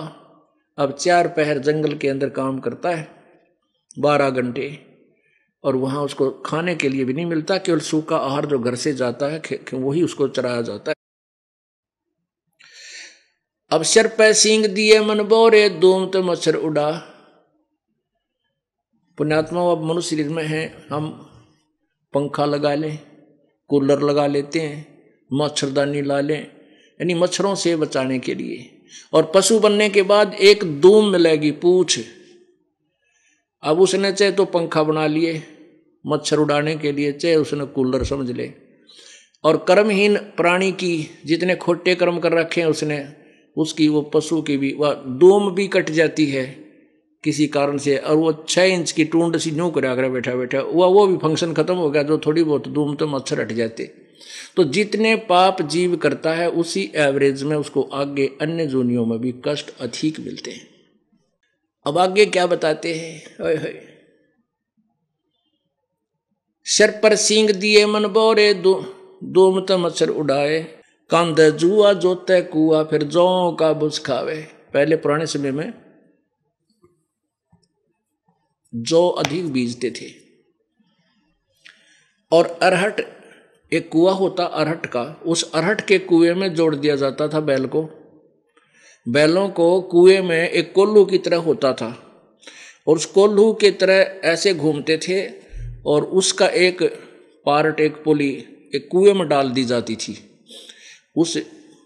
अब 0.78 0.92
चार 0.94 1.28
पहर 1.28 1.58
जंगल 1.60 1.94
के 1.94 2.08
अंदर 2.08 2.28
काम 2.30 2.58
करता 2.58 2.88
है 2.88 3.08
बारह 3.98 4.30
घंटे। 4.32 4.68
और 5.64 5.76
वहाँ 5.76 6.02
उसको 6.02 6.30
खाने 6.46 6.74
के 6.74 6.88
लिए 6.88 7.04
भी 7.04 7.12
नहीं 7.12 7.26
मिलता 7.26 7.56
केवल 7.58 7.80
सूखा 7.82 8.16
आहार 8.18 8.46
जो 8.46 8.58
घर 8.58 8.74
से 8.76 8.92
जाता 8.94 9.26
है 9.26 9.40
वही 9.74 10.02
उसको 10.02 10.28
चराया 10.28 10.60
जाता 10.62 10.90
है। 10.90 10.94
अब 13.70 13.82
सर 13.82 14.06
पे 14.08 14.34
सींग 14.34 14.66
दिए 14.66 15.00
मन 15.00 15.22
बोरे, 15.22 15.68
दूम 15.68 16.06
तो 16.06 16.22
मच्छर 16.22 16.54
उड़ा। 16.54 16.90
पुण्यात्मा 19.18 19.72
अब 19.72 19.84
मनुष्य 19.84 20.16
शरीर 20.16 20.28
में 20.28 20.44
है, 20.44 20.86
हम 20.90 21.10
पंखा 22.14 22.44
लगा 22.44 22.74
लें, 22.74 22.98
कूलर 23.68 24.00
लगा 24.00 24.26
लेते 24.26 24.60
हैं 24.60 24.98
मच्छरदानी 25.32 26.02
ला 26.02 26.20
लें, 26.20 26.40
यानी 26.40 27.14
मच्छरों 27.14 27.54
से 27.54 27.76
बचाने 27.76 28.18
के 28.18 28.34
लिए। 28.34 28.80
और 29.12 29.32
पशु 29.34 29.60
बनने 29.60 29.88
के 29.88 30.02
बाद 30.02 30.34
एक 30.34 30.80
दूम 30.80 31.08
मिलेगी, 31.08 31.50
पूछ। 31.50 32.00
अब 33.62 33.80
उसने 33.80 34.12
चाहे 34.12 34.32
तो 34.32 34.44
पंखा 34.44 34.82
बना 34.82 35.06
लिए, 35.06 35.42
मच्छर 36.06 36.36
उड़ाने 36.36 36.76
के 36.76 36.92
लिए, 36.92 37.12
चाहे 37.12 37.36
उसने 37.36 37.64
कूलर 37.64 38.04
समझ 38.04 38.30
ले। 38.30 38.52
और 39.44 39.64
कर्महीन 39.68 40.16
प्राणी 40.16 40.72
की 40.72 41.10
जितने 41.26 41.56
खोटे 41.56 41.94
कर्म 41.94 42.18
कर 42.18 42.32
रखे 42.32 42.60
हैं, 42.60 42.68
उसने 42.68 43.17
उसकी 43.58 43.88
वो 43.88 44.02
पशु 44.02 44.42
की 44.42 44.56
भी, 44.56 44.72
वह 44.72 44.94
दोम 44.94 45.50
भी 45.54 45.68
कट 45.68 45.90
जाती 45.90 46.26
है। 46.26 46.68
किसी 47.24 47.46
कारण 47.46 47.78
से, 47.78 47.96
और 47.96 48.16
वो 48.16 48.44
छः 48.48 48.64
इंच 48.64 48.92
की 48.92 49.04
टूंड 49.04 49.36
सी 49.36 49.50
न्यू 49.50 49.70
करा 49.70 49.96
कर 49.96 50.08
बैठा 50.08 50.34
बैठा, 50.34 50.60
वह, 50.60 50.86
वो 50.86 51.06
भी 51.06 51.16
फ़ंक्शन 51.16 51.52
खत्म 51.52 51.74
हो 51.74 51.90
गया 51.90 52.02
जो 52.02 52.18
थोड़ी 52.18 52.42
बहुत 52.42 52.68
दूम 52.68 52.94
तो 52.94 53.06
मच्छर 53.06 53.40
हट 53.40 53.52
जाते। 53.52 54.08
तो 54.56 54.64
जितने 54.64 55.16
पाप 55.16 55.62
जीव 55.62 55.96
करता 55.96 56.32
है, 56.32 56.50
उसी 56.50 56.92
एवरेज 56.94 57.42
में 57.42 57.56
उसको 57.56 57.82
आगे 57.82 58.26
अन्य 58.40 58.66
जोनियों 58.66 59.06
में 59.06 59.18
भी 59.18 59.34
कष्ट 59.48 59.78
अधिक 59.80 60.20
मिलते 60.20 60.50
हैं। 60.50 60.68
अब 61.86 61.98
आगे 61.98 62.26
क्या 62.26 62.46
बताते 62.46 62.94
हैं? 62.94 63.36
सर 66.64 67.00
पर 67.02 67.14
सींग 67.16 67.50
दिए 67.50 67.86
मन 67.86 68.06
बोरे, 68.06 68.54
दो, 68.54 68.94
दोम 69.24 69.60
तो 69.60 69.78
मच्छर 69.78 70.08
उड़ाए। 70.08 70.77
कंध 71.10 71.50
जुआ 71.56 71.92
जोते 71.92 72.42
कुआ, 72.42 72.84
फिर 72.84 73.02
जौ 73.02 73.56
का 73.60 73.72
बुझ 73.72 73.98
खावे 73.98 74.48
पहले 74.74 74.96
पुराने 74.96 75.26
समय 75.26 75.50
में 75.50 75.72
जौ 78.74 79.08
अधिक 79.08 79.52
बीजते 79.52 79.90
थे। 79.90 80.06
और 82.32 82.58
अरहट, 82.62 83.00
एक 83.72 83.88
कुआ 83.88 84.12
होता 84.12 84.44
अरहट 84.44 84.86
का, 84.86 85.20
उस 85.26 85.52
अरहट 85.52 85.80
के 85.80 85.98
कुएँ 85.98 86.34
में 86.34 86.54
जोड़ 86.54 86.76
दिया 86.76 86.96
जाता 86.96 87.28
था 87.28 87.40
बैल 87.40 87.66
को। 87.66 87.90
बैलों 89.08 89.48
को 89.48 89.80
कुएँ 89.80 90.20
में 90.20 90.48
एक 90.48 90.74
कोल्लू 90.74 91.04
की 91.04 91.18
तरह 91.18 91.36
होता 91.36 91.72
था। 91.72 92.04
और 92.88 92.96
उस 92.96 93.06
कोल्लू 93.06 93.52
की 93.52 93.70
तरह 93.70 94.20
ऐसे 94.24 94.54
घूमते 94.54 94.98
थे 94.98 95.28
और 95.86 96.04
उसका 96.04 96.46
एक 96.46 96.82
पार्ट, 97.46 97.80
एक 97.80 98.04
पुली, 98.04 98.32
एक 98.74 98.88
कुएँ 98.92 99.14
में 99.14 99.28
डाल 99.28 99.50
दी 99.50 99.64
जाती 99.64 99.96
थी। 99.96 100.24
उस 101.18 101.36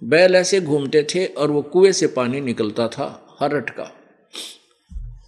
बैल 0.02 0.36
ऐसे 0.36 0.60
घूमते 0.60 1.02
थे 1.04 1.24
और 1.26 1.50
वो 1.50 1.62
कुएँ 1.62 1.92
से 1.92 2.06
पानी 2.06 2.40
निकलता 2.40 2.88
था, 2.88 3.36
हरहट 3.40 3.70
का। 3.70 3.90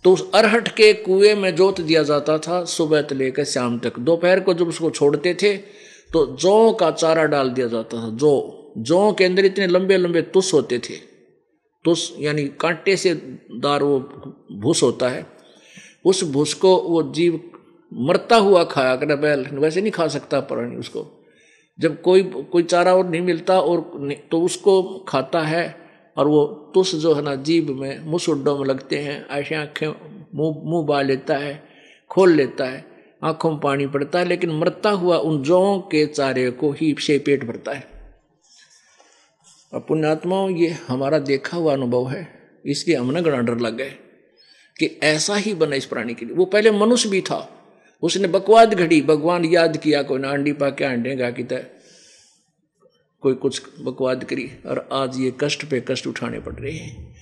तो 0.05 0.12
उस 0.12 0.31
अरहट 0.35 0.69
के 0.69 0.93
कुएँ 0.95 1.35
में 1.35 1.55
जोत 1.57 1.81
दिया 1.81 2.03
जाता 2.03 2.38
था, 2.38 2.64
सुबह 2.64 3.03
से 3.03 3.14
लेकर 3.14 3.45
शाम 3.45 3.79
तक। 3.79 3.99
दोपहर 3.99 4.40
को 4.40 4.55
जब 4.55 4.69
उसको 4.69 4.90
छोड़ते 4.90 5.35
थे 5.35 5.57
तो 6.12 6.27
जौ 6.37 6.73
का 6.73 6.90
चारा 6.90 7.25
डाल 7.25 7.51
दिया 7.51 7.67
जाता 7.67 8.03
था, 8.03 8.11
जौ। 8.11 8.61
जौ 8.79 9.12
के 9.12 9.25
अंदर 9.25 9.45
इतने 9.45 9.67
लंबे 9.67 9.97
लंबे 9.97 10.23
तुस 10.25 10.53
होते 10.55 10.79
थे। 10.79 10.97
तुस 11.85 12.14
यानी 12.21 12.45
कांटे 12.61 12.97
से 12.97 13.14
दार 13.14 13.83
वो 13.83 13.99
भूस 14.53 14.83
होता 14.83 15.09
है। 15.09 15.27
उस 16.05 16.23
भूस 16.25 16.55
को 16.55 16.77
वो 16.79 17.03
जीव 17.12 17.40
मरता 17.93 18.37
हुआ 18.37 18.64
खाया 18.64 18.95
कर 18.97 19.17
बैल, 19.17 19.47
वैसे 19.53 19.81
नहीं 19.81 19.93
खा 19.93 20.07
सकता 20.09 20.40
प्राणी 20.40 20.77
उसको। 20.77 21.01
जब 21.78 22.00
कोई 22.02 22.22
कोई 22.52 22.62
चारा 22.62 22.94
और 22.94 23.08
नहीं 23.08 23.20
मिलता 23.20 23.58
और 23.60 23.80
तो 24.30 24.40
उसको 24.40 24.82
खाता 25.08 25.40
है 25.42 25.64
और 26.16 26.28
वो 26.28 26.44
तुस 26.74 26.94
जो 26.94 27.14
है 27.14 27.22
ना, 27.22 27.34
जीभ 27.37 27.70
में 27.70 28.04
मुसुड्डों 28.04 28.58
में 28.58 28.66
लगते 28.66 28.98
हैं, 28.98 29.26
ऐसे 29.28 29.54
आँखें 29.54 29.87
मुँह 29.87 30.62
मुँह 30.64 30.84
बा 30.87 31.00
लेता 31.02 31.37
है, 31.37 31.62
खोल 32.10 32.32
लेता 32.32 32.64
है, 32.64 32.84
आँखों 33.24 33.50
में 33.50 33.58
पानी 33.60 33.87
पड़ता 33.87 34.18
है, 34.18 34.24
लेकिन 34.24 34.50
मरता 34.50 34.90
हुआ 34.90 35.16
उन 35.18 35.42
जौ 35.42 35.78
के 35.90 36.04
चारे 36.06 36.50
को 36.50 36.70
ही 36.72 36.94
से 37.00 37.18
पेट 37.18 37.44
भरता 37.44 37.72
है। 37.72 37.87
और 39.72 39.80
पुण्यात्माओं 39.80 40.50
ये 40.50 40.68
हमारा 40.88 41.18
देखा 41.20 41.56
हुआ 41.56 41.72
अनुभव 41.72 42.08
है 42.08 42.26
इसलिए 42.66 42.96
हमने 42.96 43.22
गड़ा 43.22 43.38
डर 43.38 43.58
लग 43.58 43.76
गए 43.76 43.90
कि 44.76 44.87
ऐसा 45.02 45.34
ही 45.34 45.54
बना 45.54 45.76
इस 45.76 45.87
प्राणी 45.87 46.14
के 46.14 46.26
लिए। 46.26 46.34
वो 46.37 46.44
पहले 46.44 46.70
मनुष्य 46.70 47.08
भी 47.08 47.20
था 47.20 47.38
उसने 48.02 48.28
बकवाद 48.28 48.74
घड़ी, 48.74 49.00
भगवान 49.02 49.44
याद 49.44 49.76
किया, 49.76 50.02
कोई 50.02 50.18
ना 50.18 50.30
अंडी 50.30 50.52
पा 50.52 50.70
के 50.70 50.85
अंडेगा 50.85 51.30
कि 51.30 51.44
तय 51.44 51.66
कोई 53.22 53.35
कुछ 53.35 53.62
बकवाद 53.80 54.24
करी, 54.24 54.50
और 54.66 54.88
आज 54.92 55.18
ये 55.20 55.33
कष्ट 55.40 55.64
पे 55.64 55.85
कष्ट 55.88 56.07
उठाने 56.07 56.40
पड़ 56.40 56.54
रहे 56.54 56.72
हैं। 56.72 57.16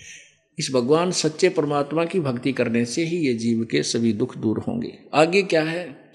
इस 0.59 0.71
भगवान 0.75 1.11
सच्चे 1.11 1.49
परमात्मा 1.49 2.05
की 2.05 2.21
भक्ति 2.21 2.53
करने 2.53 2.85
से 2.85 3.05
ही 3.05 3.17
ये 3.17 3.35
जीव 3.35 3.65
के 3.65 3.83
सभी 3.83 4.13
दुख 4.13 4.37
दूर 4.37 4.59
होंगे। 4.59 4.99
आगे 5.15 5.43
क्या 5.43 5.63
है? 5.63 6.13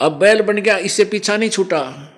अब 0.00 0.12
बैल 0.12 0.42
बन 0.42 0.56
गया, 0.56 0.78
इससे 0.78 1.04
पीछा 1.04 1.36
नहीं 1.36 1.50
छूटा। 1.50 2.12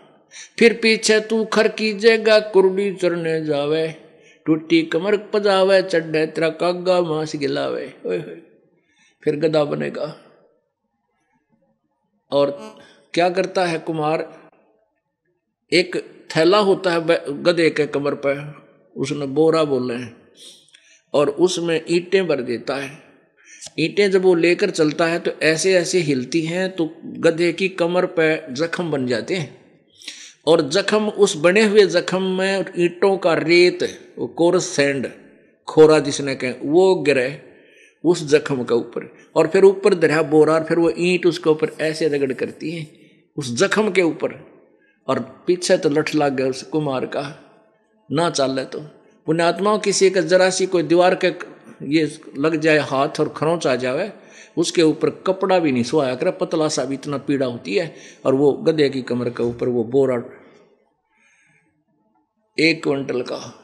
फिर 0.58 0.72
पीछे 0.72 1.20
तू 1.20 1.44
खर 1.44 1.68
कीजेगा, 1.68 2.38
कुर्डी 2.38 2.94
चरने 2.94 3.44
जावे। 3.44 3.88
टूटी 4.46 4.82
कमर 4.82 5.16
पजावे, 5.16 5.82
चढ़े 5.82 6.26
तेरा 6.26 6.48
कागा 6.48 7.00
मांस 7.00 7.36
गिलावे। 7.36 7.86
फिर 9.22 9.36
गदा 9.36 9.64
बनेगा। 9.64 10.27
और 12.32 12.50
क्या 13.14 13.28
करता 13.30 13.64
है 13.64 13.78
कुमार 13.78 14.28
एक 15.72 15.96
थैला 16.36 16.58
होता 16.58 16.92
है 16.92 17.18
गधे 17.42 17.68
के 17.70 17.86
कमर 17.86 18.14
पर 18.14 18.40
उसने 18.96 19.26
बोरा 19.26 19.64
बोले 19.64 19.94
हैं 19.94 20.16
और 21.14 21.30
उसमें 21.30 21.80
ईंटें 21.90 22.26
भर 22.26 22.40
देता 22.42 22.76
है। 22.76 22.90
ईंटें 23.78 24.10
जब 24.10 24.22
वो 24.22 24.34
लेकर 24.34 24.70
चलता 24.70 25.06
है 25.06 25.18
तो 25.18 25.30
ऐसे 25.42 25.74
ऐसे 25.74 25.98
हिलती 25.98 26.42
हैं 26.42 26.70
तो 26.76 26.90
गधे 27.04 27.52
की 27.52 27.68
कमर 27.68 28.06
पर 28.06 28.46
जख्म 28.52 28.90
बन 28.90 29.06
जाते 29.06 29.36
हैं। 29.36 29.56
और 30.46 30.60
जख्म, 30.68 31.08
उस 31.08 31.36
बने 31.36 31.64
हुए 31.64 31.86
जख्म 31.86 32.22
में 32.22 32.64
ईंटों 32.78 33.16
का 33.18 33.34
रेत 33.34 33.78
कोरस 34.36 34.66
सैंड, 34.66 35.08
खोरा 35.68 35.98
जिसने 35.98 36.34
कहे, 36.34 36.52
वो 36.52 36.94
गिरे। 36.94 37.28
उस 38.04 38.24
जख्म 38.24 38.64
के 38.64 38.74
ऊपर। 38.74 39.12
और 39.36 39.46
फिर 39.46 39.64
ऊपर 39.64 39.94
दरिया 39.94 40.22
बोरा 40.22 40.54
और 40.54 40.64
फिर 40.64 40.78
वो 40.78 40.90
ईंट 40.98 41.26
उसके 41.26 41.50
ऊपर 41.50 41.70
ऐसे 41.80 42.08
रगड़ 42.08 42.32
करती 42.32 42.70
है, 42.70 42.86
उस 43.36 43.54
जख्म 43.56 43.90
के 43.90 44.02
ऊपर। 44.02 44.58
और 45.08 45.18
पीछे 45.46 45.76
तो 45.78 45.88
लठ 45.88 46.14
लग 46.14 46.36
गया 46.36 46.46
उस 46.46 46.62
कुमार 46.62 47.06
का। 47.06 47.44
ना 48.12 48.30
चाले 48.30 48.64
तो। 48.64 48.80
पुण्यात्माओं 49.26 49.78
किसी 49.78 50.10
का 50.10 50.20
जरा 50.20 50.50
सी 50.50 50.66
कोई 50.66 50.82
दीवार 50.82 51.14
के 51.14 51.32
ये 51.82 52.20
लग 52.38 52.56
जाए 52.56 52.78
हाथ 52.78 53.20
और 53.20 53.28
खरोंच 53.28 53.66
आ 53.66 53.76
जाए 53.76 54.12
उसके 54.56 54.82
ऊपर 54.82 55.10
कपड़ा 55.10 55.58
भी 55.58 55.72
नहीं 55.72 55.82
सोया 55.82 56.14
करे, 56.14 56.30
पतला 56.30 56.68
सा 56.68 56.84
भी 56.84 56.94
इतना 56.94 57.18
पीड़ा 57.18 57.46
होती 57.46 57.74
है। 57.74 57.94
और 58.26 58.34
वो 58.34 58.52
गधे 58.52 58.88
की 58.88 59.02
कमर 59.02 59.30
के 59.30 59.42
ऊपर 59.42 59.68
वो 59.68 59.84
बोरा 59.84 60.22
एक 62.58 62.82
क्विंटल 62.82 63.22
का, 63.22 63.54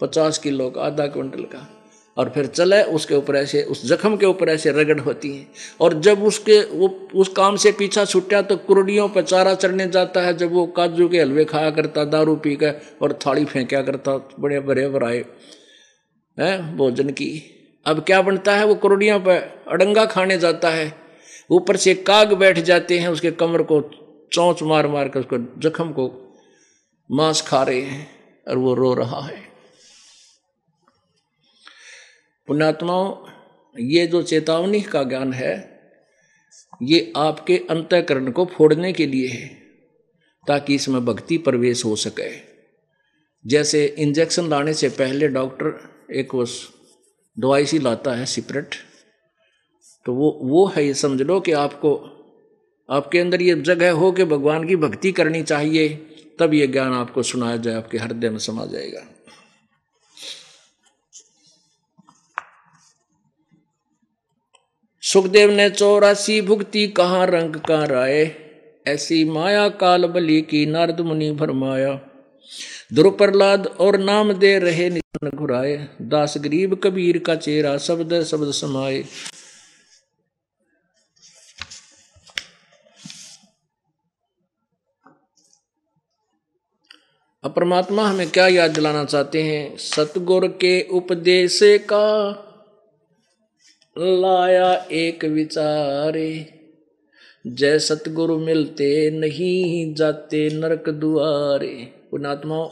पचास 0.00 0.38
किलो 0.38 0.70
का, 0.70 0.82
आधा 0.82 1.06
क्विंटल 1.06 1.42
का। 1.44 1.79
और 2.16 2.30
फिर 2.30 2.46
चले 2.46 2.82
उसके 2.82 3.14
ऊपर 3.14 3.36
ऐसे, 3.36 3.62
उस 3.62 3.86
जख्म 3.86 4.16
के 4.16 4.26
ऊपर 4.26 4.48
ऐसे 4.48 4.70
रगड़ 4.70 5.00
होती 5.00 5.36
है। 5.36 5.46
और 5.80 6.00
जब 6.00 6.22
उसके, 6.22 6.60
वो, 6.60 7.08
उस 7.14 7.28
काम 7.28 7.56
से 7.56 7.72
पीछा 7.72 8.04
छुट्टा 8.04 8.42
तो 8.42 8.56
कुरडियों 8.56 9.08
पर 9.08 9.22
चारा 9.22 9.54
चढ़ने 9.54 9.86
जाता 9.86 10.20
है, 10.20 10.36
जब 10.36 10.52
वो 10.52 10.66
काजू 10.66 11.08
के 11.08 11.20
हलवे 11.20 11.44
खाया 11.44 11.70
करता, 11.70 12.04
दारू 12.04 12.36
पी 12.36 12.56
कर, 12.56 12.74
और 13.02 13.12
थाली 13.12 13.44
फेंका 13.44 13.82
करता, 13.82 14.28
बड़े 14.40 14.60
बड़े 14.60 14.88
बराए, 14.88 15.24
हैं, 16.40 16.76
भोजन 16.76 17.10
की। 17.10 17.56
अब 17.86 18.00
क्या 18.00 18.22
बनता 18.22 18.56
है, 18.56 18.66
वो 18.66 18.74
कुरडियों 18.74 19.20
पर 19.20 19.64
अड़ंगा 19.68 20.04
खाने 20.04 20.38
जाता 20.38 20.70
है। 20.70 20.94
ऊपर 21.50 21.76
से 21.76 21.94
काग 21.94 22.32
बैठ 22.32 22.58
जाते 22.58 22.98
हैं, 22.98 23.08
उसके 23.08 23.30
कमर 23.30 23.62
को 23.62 23.90
चौंच 24.32 24.62
मार 24.62 24.86
मार 24.86 25.08
कर, 25.08 25.20
उसको 25.20 25.38
जख्म 25.60 25.92
को 25.92 26.36
मांस 27.10 27.42
खा 27.42 27.62
रहे 27.62 27.80
हैं, 27.80 28.10
और 28.48 28.56
वो 28.56 28.74
रो 28.74 28.94
रहा 28.94 29.20
है। 29.20 29.49
पुण्यात्माओं, 32.50 33.14
ये 33.80 34.06
जो 34.06 34.22
चेतावनी 34.22 34.80
का 34.80 35.02
ज्ञान 35.02 35.32
है, 35.32 35.80
ये 36.82 37.12
आपके 37.16 37.56
अंतकरण 37.70 38.30
को 38.30 38.44
फोड़ने 38.44 38.92
के 38.92 39.06
लिए 39.06 39.28
है, 39.28 39.46
ताकि 40.46 40.74
इसमें 40.74 41.04
भक्ति 41.04 41.38
प्रवेश 41.38 41.84
हो 41.84 41.96
सके। 41.96 42.30
जैसे 43.46 43.86
इंजेक्शन 43.98 44.48
लाने 44.48 44.74
से 44.74 44.88
पहले 44.88 45.28
डॉक्टर 45.28 45.78
एक 46.14 46.34
वो 46.34 46.44
दवाई 47.38 47.66
सी 47.66 47.78
लाता 47.78 48.14
है, 48.14 48.26
सिपरेट 48.26 48.74
तो 50.06 50.14
वो 50.14 50.38
वो 50.42 50.66
है, 50.66 50.86
ये 50.86 50.94
समझ 50.94 51.22
लो 51.22 51.40
कि 51.40 51.52
आपको, 51.52 51.94
आपके 52.90 53.18
अंदर 53.18 53.42
ये 53.42 53.54
जगह 53.54 53.92
हो 53.92 54.12
कि 54.12 54.24
भगवान 54.24 54.68
की 54.68 54.76
भक्ति 54.76 55.12
करनी 55.12 55.42
चाहिए, 55.42 55.88
तब 56.38 56.54
ये 56.54 56.66
ज्ञान 56.66 56.92
आपको 56.92 57.22
सुनाया 57.22 57.56
जाए, 57.56 57.74
आपके 57.74 57.98
हृदय 57.98 58.30
में 58.30 58.38
समा 58.38 58.66
जाएगा। 58.66 59.02
सुखदेव 65.12 65.50
ने 65.50 65.70
चौरासी 65.70 66.40
भुक्ति 66.40 66.88
कहाँ 66.88 67.26
रंग 67.26 67.56
का 67.56 67.84
राय? 67.84 68.34
ऐसी 68.86 69.24
माया 69.24 69.68
काल 69.68 70.06
बली 70.06 70.42
की 70.42 70.66
नारद 70.66 71.00
मुनि 71.00 71.32
भरमाया। 71.32 72.00
ध्रुव 72.94 73.24
और 73.80 73.98
नाम 73.98 74.32
दे 74.32 74.58
रहे 74.58 74.90
निधन 74.90 75.30
घुराए। 75.34 75.88
दास 76.02 76.34
गरीब 76.38 76.80
कबीर 76.84 77.18
का 77.18 77.34
चेहरा 77.34 77.78
शब्द 77.78 78.22
शब्द 78.22 78.50
समाये 78.50 79.04
परमात्मा 87.46 88.08
हमें 88.08 88.30
क्या 88.30 88.48
याद 88.48 88.70
दिलाना 88.70 89.04
चाहते 89.04 89.42
हैं? 89.42 89.76
सतगुर 89.76 90.48
के 90.48 90.88
उपदेश 90.88 91.60
का 91.62 92.46
लाया 93.98 94.86
एक 94.92 95.24
विचारे। 95.24 96.46
जय 97.46 97.78
सतगुरु 97.78 98.38
मिलते 98.38 99.10
नहीं 99.10 99.94
जाते 99.94 100.50
नरक 100.50 100.88
दुआरे। 100.88 101.88
पुणात्माओं 102.10 102.70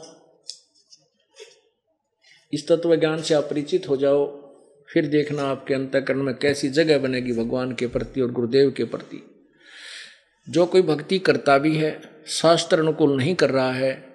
इस 2.53 2.67
तत्व 2.67 2.95
ज्ञान 2.95 3.21
से 3.21 3.33
आप 3.33 3.43
परिचित 3.43 3.89
हो 3.89 3.97
जाओ, 3.97 4.53
फिर 4.93 5.05
देखना 5.05 5.43
आपके 5.43 5.73
अंतकरण 5.73 6.23
में 6.23 6.35
कैसी 6.35 6.69
जगह 6.69 6.97
बनेगी 6.97 7.31
भगवान 7.31 7.71
के 7.71 7.87
प्रति 7.87 8.21
और 8.21 8.31
गुरुदेव 8.31 8.73
के 8.77 8.83
प्रति। 8.83 9.45
जो 10.49 10.65
कोई 10.65 10.81
भक्ति 10.81 11.19
करता 11.19 11.57
भी 11.57 11.77
है, 11.77 12.01
शास्त्र 12.27 12.79
अनुकूल 12.79 13.17
नहीं 13.17 13.35
कर 13.35 13.49
रहा 13.49 13.71
है, 13.71 14.05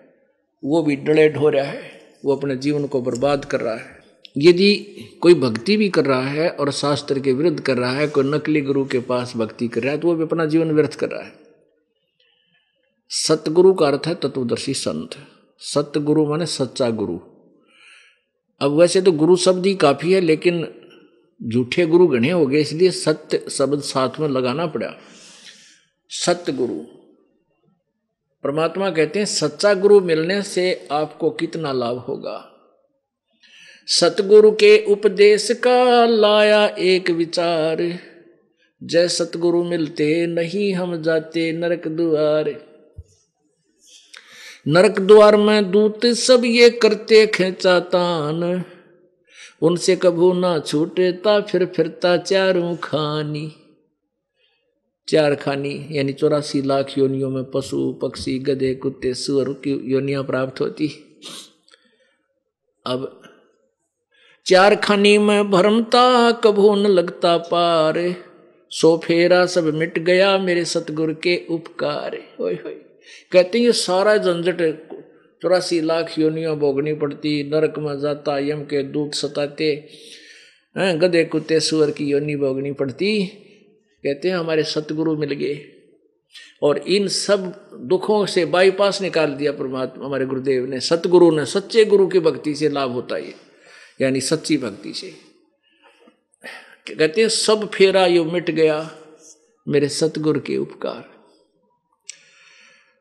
वो 0.65 0.83
भी 0.83 0.97
डले 0.97 1.29
ढो 1.31 1.49
रहा 1.49 1.65
है, 1.65 2.01
वो 2.25 2.37
अपने 2.37 2.57
जीवन 2.57 2.87
को 2.87 3.03
बर्बाद 3.03 3.45
कर 3.45 3.61
रहा 3.61 3.77
है। 3.77 3.94
यदि 4.37 4.75
कोई 5.23 5.35
भक्ति 5.35 5.77
भी 5.77 5.89
कर 5.89 6.05
रहा 6.05 6.29
है 6.29 6.49
और 6.51 6.71
शास्त्र 6.73 7.21
के 7.21 7.33
विरुद्ध 7.33 7.61
कर 7.61 7.77
रहा 7.77 7.91
है, 7.91 8.07
कोई 8.09 8.25
नकली 8.25 8.61
गुरु 8.61 8.85
के 8.85 8.99
पास 9.01 9.33
भक्ति 9.37 9.69
कर 9.69 9.83
रहा 9.83 9.93
है 9.93 9.99
तो 9.99 10.09
वो 10.09 10.15
भी 10.15 10.23
अपना 10.23 10.45
जीवन 10.45 10.71
व्यर्थ 10.71 10.95
कर 10.95 11.11
रहा 11.11 11.23
है। 11.23 11.33
सतगुरु 13.11 13.73
का 13.75 13.87
अर्थ 13.87 14.07
है 14.07 14.15
तत्वदर्शी 14.15 14.75
संत। 14.75 15.17
सतगुरु 15.61 16.27
माने 16.27 16.47
सच्चा 16.47 16.89
गुरु। 16.91 17.19
अब 18.61 18.73
वैसे 18.73 19.01
तो 19.03 19.13
गुरु 19.13 19.37
शब्द 19.37 19.67
ही 19.67 19.75
काफ़ी 19.75 20.13
है, 20.13 20.21
लेकिन 20.21 20.67
झूठे 21.41 21.87
गुरु 21.87 22.07
गणे 22.07 22.31
हो 22.31 22.47
गए, 22.47 22.61
इसलिए 22.61 22.91
सत्य 22.91 23.45
शब्द 23.51 23.81
साथ 23.81 24.21
में 24.21 24.29
लगाना 24.29 24.67
पड़ा। 24.67 24.91
सत्य 26.11 26.53
गुरु 26.53 26.79
परमात्मा 28.45 28.91
कहते 28.91 29.19
हैं, 29.19 29.27
सच्चा 29.27 29.75
गुरु 29.75 30.01
मिलने 30.01 30.41
से 30.43 30.89
आपको 30.93 31.31
कितना 31.31 31.73
लाभ 31.73 31.99
होगा? 31.99 32.51
सतगुरु 33.87 34.51
के 34.51 34.85
उपदेश 34.85 35.51
का 35.51 36.07
लाया 36.07 36.67
एक 36.67 37.11
विचार। 37.11 37.99
जय 38.83 39.09
सतगुरु 39.09 39.65
मिलते 39.65 40.27
नहीं, 40.27 40.75
हम 40.75 41.03
जाते 41.03 41.53
नरक 41.53 41.89
द्वार 41.89 42.55
नरक 44.69 45.01
द्वार 45.01 45.37
में 45.37 45.71
दूत 45.71 46.07
सब 46.07 46.45
ये 46.45 46.71
करते 46.71 47.27
खेचा 47.27 47.81
तान। 47.81 48.65
उनसे 49.63 49.97
कभू 49.97 50.33
ना 50.33 50.59
छूटेता, 50.59 51.41
फिर 51.41 51.67
फिरता 51.67 52.17
चारों 52.17 52.77
खानी। 52.77 53.53
चार 55.09 55.35
खानी, 55.35 55.89
यानी 55.91 56.13
चौरासी 56.13 56.63
लाख 56.63 56.99
योनियों 56.99 57.31
में 57.31 57.45
पशु, 57.45 57.93
पक्षी, 57.93 58.39
गधे, 58.39 58.75
कुत्ते, 58.75 59.15
सुअर 59.15 59.53
की 59.53 59.93
योनियाँ 59.93 60.25
प्राप्त 60.25 60.61
होती। 60.61 60.91
अब 62.87 63.24
चार 64.47 64.77
खानी 64.77 65.19
में 65.19 65.51
भरमता, 65.51 66.33
कभू 66.33 66.75
न 66.75 66.87
लगता 66.87 67.37
पार। 67.37 68.15
सो 68.71 69.01
फेरा 69.05 69.47
सब 69.47 69.65
मिट 69.65 69.99
गया 69.99 70.39
मेरे 70.39 70.65
सतगुर 70.65 71.13
के 71.13 71.43
उपकार। 71.51 72.19
कहते 73.33 73.59
हैं 73.59 73.67
ये 73.67 73.73
सारा 73.73 74.17
झंझट 74.17 74.89
चौरासी 75.43 75.81
लाख 75.81 76.19
योनियों 76.19 76.59
भोगनी 76.59 76.95
पड़ती, 76.95 77.51
नरक 77.51 77.75
में 77.79 78.01
जाता, 78.01 78.39
यम 78.39 78.63
के 78.63 78.83
दूत 78.83 79.15
सताते। 79.15 79.89
हैं, 80.79 81.01
गधे 81.01 81.25
कुत्ते 81.25 81.61
सुअर 81.61 81.91
की 81.91 82.05
योनि 82.05 82.37
भोगनी 82.37 82.73
पड़ती। 82.73 83.27
कहते 84.05 84.29
हैं, 84.29 84.37
हमारे 84.37 84.63
सतगुरु 84.63 85.17
मिल 85.17 85.33
गए। 85.33 85.61
और 86.63 86.79
इन 86.79 87.09
सब 87.09 87.69
दुखों 87.81 88.27
से 88.27 88.45
बाईपास 88.45 89.03
निकाल 89.03 89.31
दिया 89.31 89.53
परमात्मा, 89.53 90.07
हमारे 90.07 90.27
गुरुदेव 90.27 90.67
ने। 90.67 90.81
सतगुरु 90.81 91.31
ने, 91.31 91.47
सच्चे 91.47 91.85
गुरु 91.85 92.07
की 92.07 92.19
भक्ति 92.21 92.55
से 92.55 92.69
लाभ 92.69 92.91
होता 92.91 93.17
है 93.17 93.54
यानी 94.01 94.21
सच्ची 94.21 94.57
भक्ति 94.59 94.93
से। 94.93 95.11
कहते 96.89 97.29
सब 97.29 97.71
फेरा 97.71 98.07
यो 98.07 98.25
मिट 98.25 98.51
गया, 98.51 98.91
मेरे 99.69 99.89
सतगुरु 99.89 100.41
के 100.41 100.57
उपकार। 100.57 101.05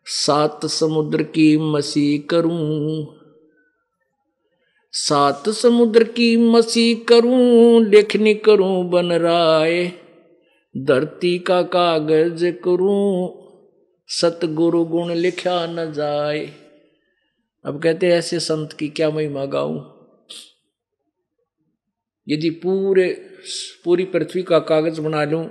सात 0.06 0.66
समुद्र 0.66 1.24
की 1.24 1.58
मसी 1.58 2.18
करूँ, 2.20 3.06
सात 4.94 5.50
समुद्र 5.50 6.04
की 6.04 6.36
मसी 6.38 6.96
करूँ, 6.96 7.84
लेखनी 7.86 8.34
करूँ 8.34 8.90
बन 8.90 9.12
राय। 9.12 9.92
धरती 10.78 11.40
का 11.40 11.62
कागज़ 11.62 12.46
करूँ, 12.52 13.32
सतगुरु 14.10 14.84
गुण 14.86 15.14
लिखा 15.14 15.66
न 15.68 15.92
जाए। 15.94 16.46
अब 17.66 17.82
कहते 17.84 18.10
ऐसे 18.10 18.40
संत 18.40 18.74
की 18.74 18.88
क्या 18.90 19.10
महिमा 19.10 19.46
गाऊं? 19.46 19.93
यदि 22.28 22.50
पूरे, 22.50 23.10
पूरी 23.84 24.06
पृथ्वी 24.06 24.44
का 24.44 24.60
कागज़ 24.60 25.02
बना 25.02 25.24
लूँ 25.24 25.50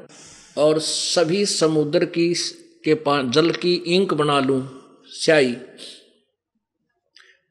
और 0.59 0.79
सभी 0.79 1.45
समुद्र 1.47 2.05
की, 2.05 2.35
के 2.89 2.95
जल 3.31 3.51
की 3.51 3.75
इंक 3.75 4.15
बना 4.15 4.41
लूँ, 4.41 4.63
स्याही, 5.07 5.57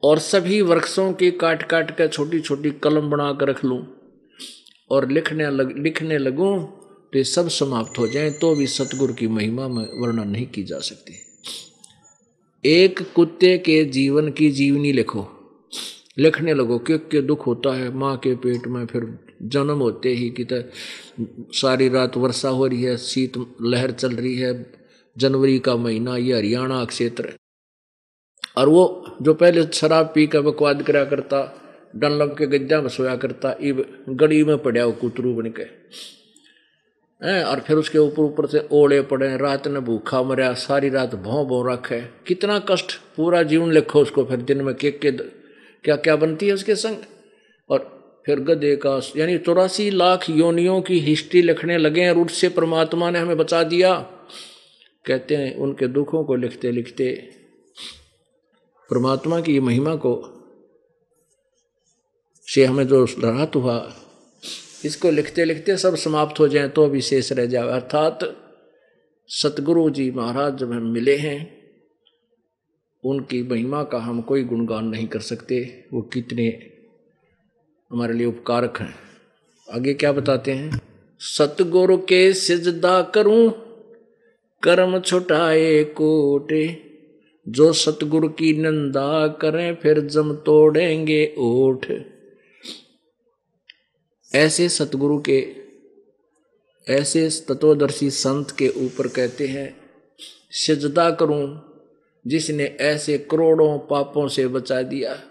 और 0.02 0.18
सभी 0.18 0.60
वृक्षों 0.62 1.12
की 1.12 1.30
काट 1.30 1.62
काट 1.62 1.96
कर 1.96 2.08
छोटी 2.08 2.40
छोटी 2.40 2.70
कलम 2.70 3.10
बना 3.10 3.32
कर 3.32 3.48
रख 3.48 3.64
लूँ 3.64 3.86
और 4.90 5.10
लिखने 5.10 5.50
लग, 5.50 5.78
लिखने 5.78 6.18
लगूं 6.18 6.62
तो 7.12 7.18
ये 7.18 7.24
सब 7.24 7.48
समाप्त 7.48 7.98
हो 7.98 8.06
जाए 8.08 8.30
तो 8.30 8.54
भी 8.54 8.66
सतगुरु 8.66 9.14
की 9.14 9.26
महिमा 9.28 9.68
में 9.68 9.84
वर्णन 10.00 10.28
नहीं 10.28 10.46
की 10.46 10.62
जा 10.62 10.78
सकती। 10.78 11.14
एक 12.64 13.02
कुत्ते 13.14 13.58
के 13.58 13.84
जीवन 13.84 14.30
की 14.30 14.50
जीवनी 14.50 14.92
लिखो। 14.92 15.31
लिखने 16.16 16.54
लगो 16.54 16.78
कि 16.78 16.96
के 17.10 17.20
दुख 17.22 17.46
होता 17.46 17.74
है? 17.74 17.92
माँ 17.94 18.16
के 18.16 18.34
पेट 18.36 18.66
में 18.66 18.84
फिर 18.86 19.06
जन्म 19.42 19.78
होते 19.78 20.08
ही 20.08 20.28
कि 20.30 20.46
सारी 21.52 21.88
रात 21.88 22.16
वर्षा 22.16 22.48
हो 22.48 22.66
रही 22.66 22.82
है, 22.82 22.96
शीत 22.96 23.32
लहर 23.62 23.90
चल 23.92 24.12
रही 24.12 24.34
है, 24.36 24.72
जनवरी 25.16 25.58
का 25.58 25.76
महीना, 25.76 26.16
ये 26.16 26.36
हरियाणा 26.36 26.84
क्षेत्र 26.84 27.32
और 28.56 28.68
वो 28.68 29.16
जो 29.22 29.34
पहले 29.34 29.62
शराब 29.72 30.12
पी 30.14 30.26
कर 30.26 30.40
बकवाद 30.40 30.82
करा 30.82 31.04
करता 31.04 31.40
डनलब 31.96 32.36
के 32.38 32.46
गद्दा 32.48 32.80
में 32.80 32.88
सोया 32.88 33.16
करता 33.16 33.54
इब 33.60 34.04
गड़ी 34.08 34.42
में 34.44 34.56
पड़ा 34.58 34.84
वो 34.84 34.92
कुतरू 34.92 35.32
बन 35.34 35.50
के। 35.50 35.64
और 37.42 37.60
फिर 37.60 37.76
उसके 37.76 37.98
ऊपर 37.98 38.22
ऊपर 38.22 38.46
से 38.46 38.66
ओले 38.72 39.00
पड़े, 39.02 39.36
रात 39.36 39.68
ने 39.68 39.80
भूखा 39.80 40.22
मरा, 40.22 40.52
सारी 40.54 40.88
रात 40.90 41.14
भों 41.14 41.46
भों 41.46 41.72
रखे। 41.72 42.00
कितना 42.26 42.58
कष्ट, 42.68 42.92
पूरा 43.16 43.42
जीवन 43.42 43.72
लिखो 43.72 44.00
उसको, 44.00 44.24
फिर 44.24 44.36
दिन 44.40 44.62
में 44.62 44.74
केक 44.74 45.00
के 45.00 45.10
क्या 45.84 45.96
क्या 45.96 46.16
बनती 46.16 46.46
है 46.46 46.52
उसके 46.52 46.74
संग? 46.74 46.96
और 47.70 48.22
फिर 48.26 48.40
गधे 48.40 48.76
का, 48.76 49.00
यानी 49.16 49.38
चौरासी 49.38 49.90
लाख 49.90 50.30
योनियों 50.30 50.80
की 50.80 50.98
हिस्ट्री 50.98 51.42
लिखने 51.42 51.78
लगे 51.78 52.00
हैं 52.00 52.10
और 52.10 52.18
उससे 52.18 52.48
परमात्मा 52.48 53.10
ने 53.10 53.18
हमें 53.18 53.36
बचा 53.36 53.62
दिया। 53.62 53.94
कहते 55.06 55.36
हैं, 55.36 55.56
उनके 55.56 55.86
दुखों 55.86 56.24
को 56.24 56.34
लिखते 56.34 56.70
लिखते 56.72 57.08
परमात्मा 58.90 59.40
की 59.40 59.60
महिमा 59.60 59.94
को 59.96 60.38
से 62.48 62.64
हमें 62.64 62.86
जो 62.88 63.04
राहत 63.04 63.56
हुआ, 63.56 63.94
इसको 64.84 65.10
लिखते 65.10 65.44
लिखते 65.44 65.76
सब 65.76 65.94
समाप्त 65.96 66.40
हो 66.40 66.48
जाए 66.48 66.68
तो 66.68 66.86
भी 66.86 67.00
शेष 67.00 67.32
रह 67.32 67.46
जाए। 67.46 67.68
अर्थात 67.68 68.18
सतगुरु 69.28 69.90
जी 69.90 70.10
महाराज 70.10 70.56
जब 70.56 70.72
हम 70.72 70.86
मिले 70.86 71.16
हैं 71.16 71.61
उनकी 73.04 73.42
महिमा 73.42 73.84
का 73.84 73.98
हम 73.98 74.20
कोई 74.20 74.44
गुणगान 74.44 74.84
नहीं 74.84 75.08
कर 75.08 75.20
सकते। 75.20 75.84
वो 75.92 76.02
कितने 76.02 76.70
हमारे 77.90 78.14
लिए 78.14 78.26
उपकारक 78.26 78.78
हैं। 78.80 78.94
आगे 79.70 79.94
क्या 79.94 80.12
बताते 80.12 80.52
हैं? 80.52 80.80
सतगुरु 81.18 81.96
के 81.96 82.32
सिजदा 82.32 83.02
करूँ, 83.02 83.50
कर्म 84.62 85.00
छुटाए 85.00 85.84
कोटे। 85.84 86.92
जो 87.48 87.72
सतगुरु 87.72 88.28
की 88.28 88.52
निंदा 88.52 89.28
करें, 89.28 89.74
फिर 89.74 90.00
जम 90.00 90.34
तोड़ेंगे 90.34 91.34
ओठ। 91.38 91.86
ऐसे 94.34 94.68
सतगुरु 94.68 95.20
के, 95.20 95.54
ऐसे 96.88 97.28
तत्वदर्शी 97.48 98.10
संत 98.10 98.50
के 98.50 98.68
ऊपर 98.68 99.08
कहते 99.08 99.46
हैं, 99.46 99.76
सिजदा 100.50 101.10
करूँ 101.10 101.71
जिसने 102.26 102.64
ऐसे 102.64 103.18
करोड़ों 103.18 103.78
पापों 103.78 104.28
से 104.28 104.48
बचा 104.48 104.82
दिया 104.82 105.22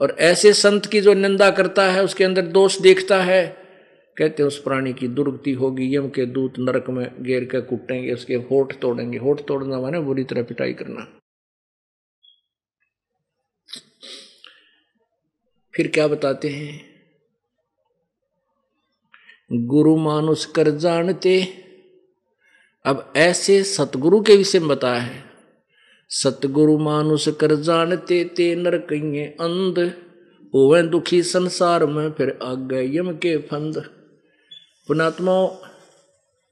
और 0.00 0.16
ऐसे 0.20 0.52
संत 0.52 0.86
की 0.86 1.00
जो 1.00 1.14
निंदा 1.14 1.50
करता 1.50 1.92
है, 1.92 2.04
उसके 2.04 2.24
अंदर 2.24 2.42
दोष 2.42 2.78
देखता 2.78 3.22
है, 3.22 3.56
कहते 4.18 4.42
उस 4.42 4.62
प्राणी 4.62 4.92
की 4.92 5.08
दुर्गति 5.08 5.52
होगी, 5.52 5.96
यम 5.96 6.08
के 6.08 6.26
दूत 6.26 6.54
नरक 6.58 6.90
में 6.90 7.22
घेर 7.22 7.44
कर 7.44 7.60
कुटेंगे, 7.60 8.12
उसके 8.12 8.34
होठ 8.34 8.80
तोड़ेंगे। 8.80 9.18
होठ 9.18 9.40
तोड़ना 9.40 9.80
माने 9.80 10.00
बुरी 10.00 10.24
तरह 10.24 10.42
पिटाई 10.42 10.72
करना। 10.72 11.20
फिर 15.74 15.88
क्या 15.88 16.08
बताते 16.08 16.48
हैं? 16.48 16.90
गुरु 19.52 19.96
मानुष 19.96 20.44
कर 20.44 20.70
जानते। 20.70 21.64
अब 22.84 23.12
ऐसे 23.16 23.62
सतगुरु 23.62 24.20
के 24.20 24.36
विषय 24.36 24.58
में 24.58 24.68
बताया 24.68 25.00
है। 25.00 25.29
सतगुरु 26.10 26.78
मानुष 26.78 27.28
कर 27.40 27.54
जानते 27.56 28.22
ते 28.36 28.54
नर 28.56 28.76
कहिए 28.78 29.26
अंध 29.40 29.78
ओवे 30.54 30.82
दुखी 30.82 31.22
संसार 31.22 31.84
में 31.86 32.10
फिर 32.12 32.38
आगे 32.42 32.82
यम 32.98 33.12
के 33.12 33.36
फंद। 33.38 33.78
पुणात्मा 34.88 35.34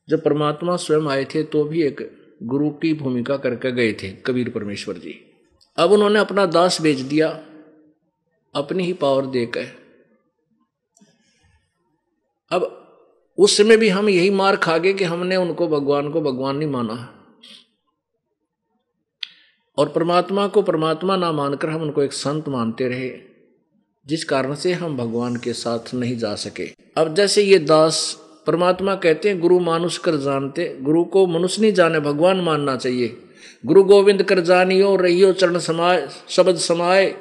जब 0.09 0.23
परमात्मा 0.25 0.77
स्वयं 0.77 1.09
आए 1.09 1.25
थे 1.25 1.43
तो 1.43 1.65
भी 1.65 1.83
एक 1.83 2.01
गुरु 2.43 2.71
की 2.71 2.93
भूमिका 2.95 3.37
करके 3.37 3.73
गए 3.73 3.93
थे, 3.93 4.09
कबीर 4.27 4.51
परमेश्वर 4.51 4.99
जी। 4.99 5.15
अब 5.79 5.93
उन्होंने 5.93 6.19
अपना 6.19 6.47
दास 6.47 6.81
बेच 6.83 6.99
दिया, 6.99 7.29
अपनी 8.55 8.85
ही 8.85 8.93
पावर 8.93 9.27
देकर। 9.27 9.67
अब 12.51 12.75
उस 13.39 13.57
समय 13.57 13.77
भी 13.77 13.89
हम 13.89 14.09
यही 14.09 14.31
मार 14.31 14.57
खा 14.57 14.79
गए 14.79 14.93
कि 14.93 15.05
हमने 15.05 15.37
उनको 15.37 15.69
भगवान 15.69 16.11
को 16.11 16.21
भगवान 16.21 16.57
नहीं 16.57 16.69
माना। 16.69 17.18
और 19.79 19.89
परमात्मा 19.89 20.47
को 20.47 20.63
परमात्मा 20.63 21.17
ना 21.17 21.31
मानकर 21.33 21.69
हम 21.69 21.83
उनको 21.83 22.03
एक 22.03 22.13
संत 22.13 22.49
मानते 22.49 22.89
रहे, 22.89 23.11
जिस 24.07 24.25
कारण 24.25 24.55
से 24.55 24.73
हम 24.73 24.97
भगवान 24.97 25.37
के 25.37 25.53
साथ 25.53 25.95
नहीं 25.95 26.17
जा 26.17 26.35
सके। 26.35 26.67
अब 26.97 27.15
जैसे 27.15 27.43
ये 27.43 27.59
दास 27.59 28.01
परमात्मा 28.47 28.95
कहते 28.95 29.29
हैं, 29.29 29.41
गुरु 29.41 29.59
मानुष 29.61 29.99
कर 29.99 30.17
जानते, 30.17 30.67
गुरु 30.81 31.05
को 31.05 31.27
मनुष्य 31.27 31.63
नहीं 31.63 31.73
जाने, 31.73 32.01
भगवान 32.01 32.41
मानना 32.41 32.77
चाहिए। 32.77 33.17
गुरु 33.67 33.83
गोविंद 33.85 34.23
कर 34.23 34.41
जानियो, 34.41 34.95
रहियो, 34.97 35.33
चरण 35.33 35.59
समाए 35.59 36.09
शब्द 36.29 36.57
समाए 36.57 37.15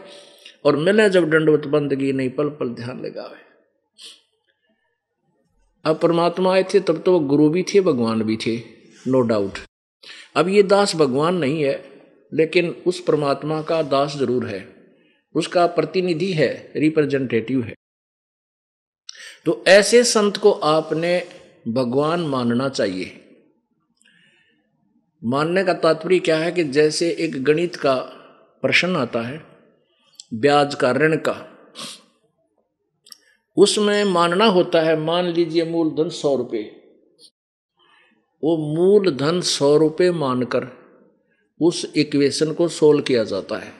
और 0.65 0.76
मिले 0.76 1.10
जब 1.10 1.30
दंडवत 1.30 1.67
बंदगी 1.67 2.12
नहीं 2.13 2.30
पल 2.30 2.50
पल 2.50 2.70
ध्यान 2.70 3.00
लगावे। 3.00 3.46
अब 5.86 6.00
परमात्मा 6.00 6.54
आए 6.54 6.63
थे, 6.63 6.80
तब 6.80 7.02
तो 7.06 7.12
वो 7.12 7.20
गुरु 7.20 7.50
भी 7.50 7.63
थे, 7.63 7.82
भगवान 7.82 8.24
भी 8.24 8.38
थे 8.38 8.58
नो 9.08 9.22
डाउट 9.22 9.60
अब 10.36 10.50
ये 10.50 10.63
दास 10.63 10.96
भगवान 10.96 11.36
नहीं 11.36 11.63
है 11.63 11.96
लेकिन 12.32 12.70
उस 12.88 13.00
परमात्मा 13.00 13.62
का 13.62 13.82
दास 13.82 14.16
ज़रूर 14.18 14.46
है। 14.46 14.68
उसका 15.36 15.66
प्रतिनिधि 15.68 16.32
है 16.34 16.50
रिप्रेजेंटेटिव 16.76 17.63
है। 17.63 17.74
तो 19.46 19.63
ऐसे 19.68 20.04
संत 20.04 20.38
को 20.38 20.52
आपने 20.52 21.18
भगवान 21.68 22.22
मानना 22.22 22.70
चाहिए। 22.70 23.12
मानने 25.24 25.63
का 25.63 25.74
तात्पर्य 25.74 26.20
क्या 26.20 26.38
है 26.38 26.52
कि 26.52 26.63
जैसे 26.63 27.10
एक 27.20 27.44
गणित 27.44 27.76
का 27.76 27.96
प्रश्न 28.63 28.96
आता 28.96 29.21
है, 29.21 29.42
ब्याज 30.34 30.75
का 30.75 30.92
ऋण 30.92 31.15
का, 31.17 31.36
उसमें 33.58 34.04
मानना 34.04 34.46
होता 34.46 34.82
है, 34.82 34.98
मान 35.00 35.25
लीजिए 35.25 35.65
मूलधन 35.65 36.10
सौ 36.10 36.36
रुपये। 36.36 36.63
वो 38.44 38.58
मूलधन 38.75 39.42
सौ 39.42 39.75
रुपये 39.78 40.12
मानकर 40.12 40.65
उस 41.62 41.91
इक्वेशन 41.95 42.53
को 42.53 42.67
सोल्व 42.67 43.01
किया 43.01 43.23
जाता 43.23 43.55
है। 43.58 43.73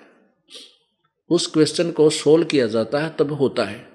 उस 1.30 1.48
क्वेश्चन 1.48 1.92
को 1.92 2.10
सोल्व 2.10 2.46
किया 2.46 2.68
जाता 2.68 3.00
है, 3.00 3.16
तब 3.20 3.32
होता 3.32 3.64
है। 3.64 3.88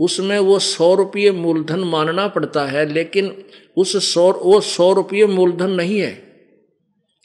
उसमें 0.00 0.38
वो 0.38 0.58
सौ 0.58 0.94
रुपये 0.94 1.30
मूलधन 1.30 1.78
मानना 1.78 2.28
पड़ता 2.28 2.66
है, 2.66 2.92
लेकिन 2.92 3.44
उस 3.76 4.14
सौ, 4.14 4.32
वो 4.32 4.60
सौ 4.60 4.92
रुपये 4.92 5.26
मूलधन 5.26 5.70
नहीं 5.70 6.00
है। 6.00 6.24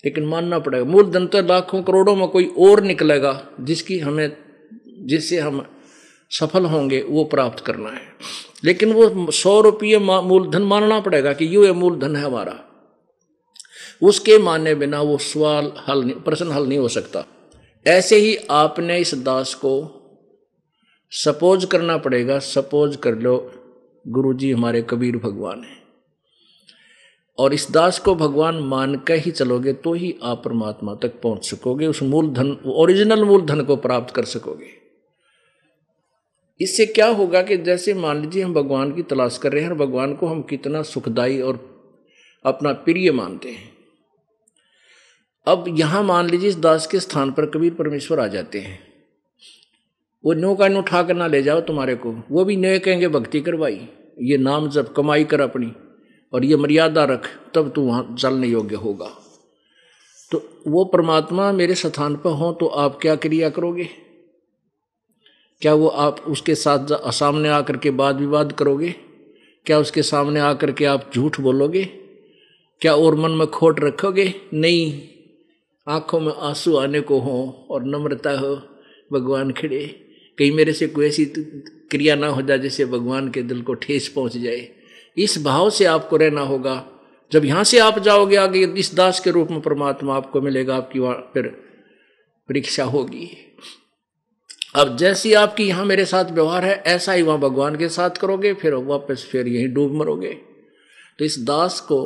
लेकिन 0.05 0.25
मानना 0.25 0.59
पड़ेगा। 0.59 0.85
मूलधन 0.85 1.27
तो 1.27 1.41
लाखों 1.41 1.83
करोड़ों 1.83 2.15
में 2.15 2.27
कोई 2.27 2.51
और 2.59 2.81
निकलेगा, 2.81 3.49
जिसकी 3.61 3.99
हमें, 3.99 4.37
जिससे 4.99 5.39
हम 5.39 5.65
सफल 6.29 6.65
होंगे, 6.65 7.01
वो 7.01 7.23
प्राप्त 7.23 7.65
करना 7.65 7.89
है। 7.89 8.01
लेकिन 8.63 8.93
वो 8.93 9.31
सौ 9.31 9.61
रुपये 9.61 9.97
मूलधन 9.99 10.61
मानना 10.61 10.99
पड़ेगा 10.99 11.33
कि 11.33 11.55
यू 11.55 11.65
ये 11.65 11.71
मूलधन 11.71 12.15
है 12.15 12.23
हमारा। 12.23 12.68
उसके 14.01 14.37
माने 14.37 14.75
बिना 14.75 15.01
वो 15.01 15.17
सवाल 15.17 15.71
हल 15.89 16.03
नहीं, 16.03 16.15
प्रश्न 16.15 16.51
हल 16.51 16.67
नहीं 16.67 16.79
हो 16.79 16.87
सकता। 16.87 17.25
ऐसे 17.87 18.15
ही 18.15 18.35
आपने 18.51 18.97
इस 18.97 19.13
दास 19.15 19.53
को 19.53 19.95
सपोज़ 21.11 21.65
करना 21.65 21.97
पड़ेगा, 21.97 22.39
सपोज़ 22.39 22.97
कर 22.97 23.15
लो 23.15 23.51
गुरु 24.07 24.33
जी 24.33 24.51
हमारे 24.51 24.81
कबीर 24.81 25.17
भगवान 25.17 25.63
हैं। 25.63 25.77
और 27.37 27.53
इस 27.53 27.71
दास 27.71 27.99
को 27.99 28.15
भगवान 28.15 28.55
मान 28.55 28.95
कर 28.95 29.15
ही 29.15 29.31
चलोगे 29.31 29.73
तो 29.73 29.93
ही 29.93 30.15
आप 30.23 30.41
परमात्मा 30.45 30.95
तक 30.95 31.21
पहुँच 31.21 31.45
सकोगे, 31.45 31.87
उस 31.87 32.03
मूलधन 32.03 32.57
ओरिजिनल 32.65 33.23
मूलधन 33.23 33.61
को 33.61 33.75
प्राप्त 33.75 34.15
कर 34.15 34.25
सकोगे। 34.25 34.77
इससे 36.61 36.85
क्या 36.85 37.07
होगा 37.07 37.41
कि 37.41 37.57
जैसे 37.57 37.93
मान 37.93 38.21
लीजिए 38.21 38.43
हम 38.43 38.53
भगवान 38.53 38.95
की 38.95 39.03
तलाश 39.03 39.37
कर 39.37 39.51
रहे 39.51 39.63
हैं 39.63 39.69
और 39.69 39.75
भगवान 39.75 40.13
को 40.13 40.27
हम 40.27 40.41
कितना 40.41 40.81
सुखदाई 40.81 41.41
और 41.41 41.59
अपना 42.45 42.73
प्रिय 42.73 43.11
मानते 43.11 43.49
हैं। 43.49 43.78
अब 45.49 45.65
यहाँ 45.69 46.03
मान 46.03 46.29
लीजिए 46.29 46.49
इस 46.49 46.55
दास 46.55 46.87
के 46.87 46.99
स्थान 46.99 47.31
पर 47.31 47.45
कबीर 47.45 47.73
परमेश्वर 47.73 48.19
आ 48.19 48.27
जाते 48.27 48.59
हैं। 48.59 48.79
वो 50.25 50.33
नो 50.33 50.55
का 50.55 50.67
नो 50.67 50.79
उठा 50.79 51.03
कर 51.03 51.13
ना 51.13 51.27
ले 51.27 51.43
जाओ 51.43 51.61
तुम्हारे 51.61 51.95
को। 51.95 52.23
वो 52.31 52.45
भी 52.45 52.55
नए 52.55 52.79
कहेंगे, 52.79 53.07
भक्ति 53.07 53.41
करवाई। 53.41 53.87
ये 54.21 54.37
नाम 54.37 54.69
जब 54.69 54.93
कमाई 54.93 55.23
कर 55.23 55.41
अपनी 55.41 55.71
और 56.33 56.45
ये 56.45 56.55
मर्यादा 56.55 57.03
रख, 57.03 57.27
तब 57.55 57.71
तू 57.75 57.81
वहाँ 57.81 58.15
चलने 58.19 58.47
योग्य 58.47 58.75
होगा। 58.75 59.09
तो 60.31 60.63
वो 60.67 60.85
परमात्मा 60.85 61.51
मेरे 61.51 61.75
स्थान 61.75 62.15
पर 62.15 62.29
हो 62.29 62.51
तो 62.51 62.65
आप 62.65 62.99
क्या 63.01 63.15
क्रिया 63.15 63.49
करोगे? 63.49 63.89
क्या 65.61 65.73
वो 65.73 65.87
आप 65.87 66.19
उसके 66.19 66.55
साथ 66.55 67.11
सामने 67.11 67.49
आकर 67.49 67.77
के 67.77 67.89
वाद 67.89 68.17
विवाद 68.17 68.51
करोगे? 68.51 68.95
क्या 69.65 69.79
उसके 69.79 70.03
सामने 70.03 70.39
आकर 70.39 70.71
के 70.71 70.85
आप 70.85 71.11
झूठ 71.15 71.41
बोलोगे? 71.41 71.85
क्या 72.81 72.95
और 72.95 73.15
मन 73.15 73.31
में 73.31 73.47
खोट 73.47 73.79
रखोगे? 73.79 74.33
नहीं। 74.53 75.18
आँखों 75.89 76.19
में 76.19 76.33
आँसू 76.33 76.75
आने 76.77 77.01
को 77.01 77.19
हो 77.19 77.67
और 77.69 77.83
नम्रता 77.83 78.31
हो, 78.31 78.55
भगवान 79.13 79.51
खड़े। 79.51 79.85
कहीं 80.37 80.51
मेरे 80.51 80.73
से 80.73 80.87
कोई 80.87 81.07
ऐसी 81.07 81.25
क्रिया 81.91 82.15
ना 82.15 82.27
हो 82.27 82.41
जाए 82.41 82.59
जिससे 82.59 82.85
भगवान 82.85 83.29
के 83.29 83.41
दिल 83.41 83.61
को 83.61 83.73
ठेस 83.73 84.07
पहुँच 84.07 84.37
जाए। 84.37 84.69
इस 85.17 85.43
भाव 85.43 85.69
से 85.69 85.85
आपको 85.85 86.17
रहना 86.17 86.41
होगा। 86.41 86.85
जब 87.31 87.45
यहाँ 87.45 87.63
से 87.63 87.79
आप 87.79 87.99
जाओगे 87.99 88.35
आगे, 88.35 88.65
इस 88.65 88.95
दास 88.95 89.19
के 89.19 89.31
रूप 89.31 89.51
में 89.51 89.61
परमात्मा 89.61 90.15
आपको 90.15 90.41
मिलेगा, 90.41 90.75
आपकी 90.75 90.99
फिर 91.33 91.47
परीक्षा 92.49 92.83
होगी। 92.83 93.29
अब 94.75 94.97
जैसी 94.97 95.33
आपकी 95.33 95.63
यहाँ 95.63 95.85
मेरे 95.85 96.05
साथ 96.05 96.25
व्यवहार 96.25 96.65
है, 96.65 96.83
ऐसा 96.87 97.13
ही 97.13 97.21
वहाँ 97.21 97.39
भगवान 97.39 97.75
के 97.75 97.89
साथ 97.89 98.09
करोगे, 98.09 98.53
फिर 98.53 98.73
वापस 98.73 99.27
फिर 99.31 99.47
यहीं 99.47 99.73
डूब 99.73 99.93
मरोगे। 99.93 100.37
तो 101.19 101.25
इस 101.25 101.39
दास 101.39 101.79
को 101.79 101.99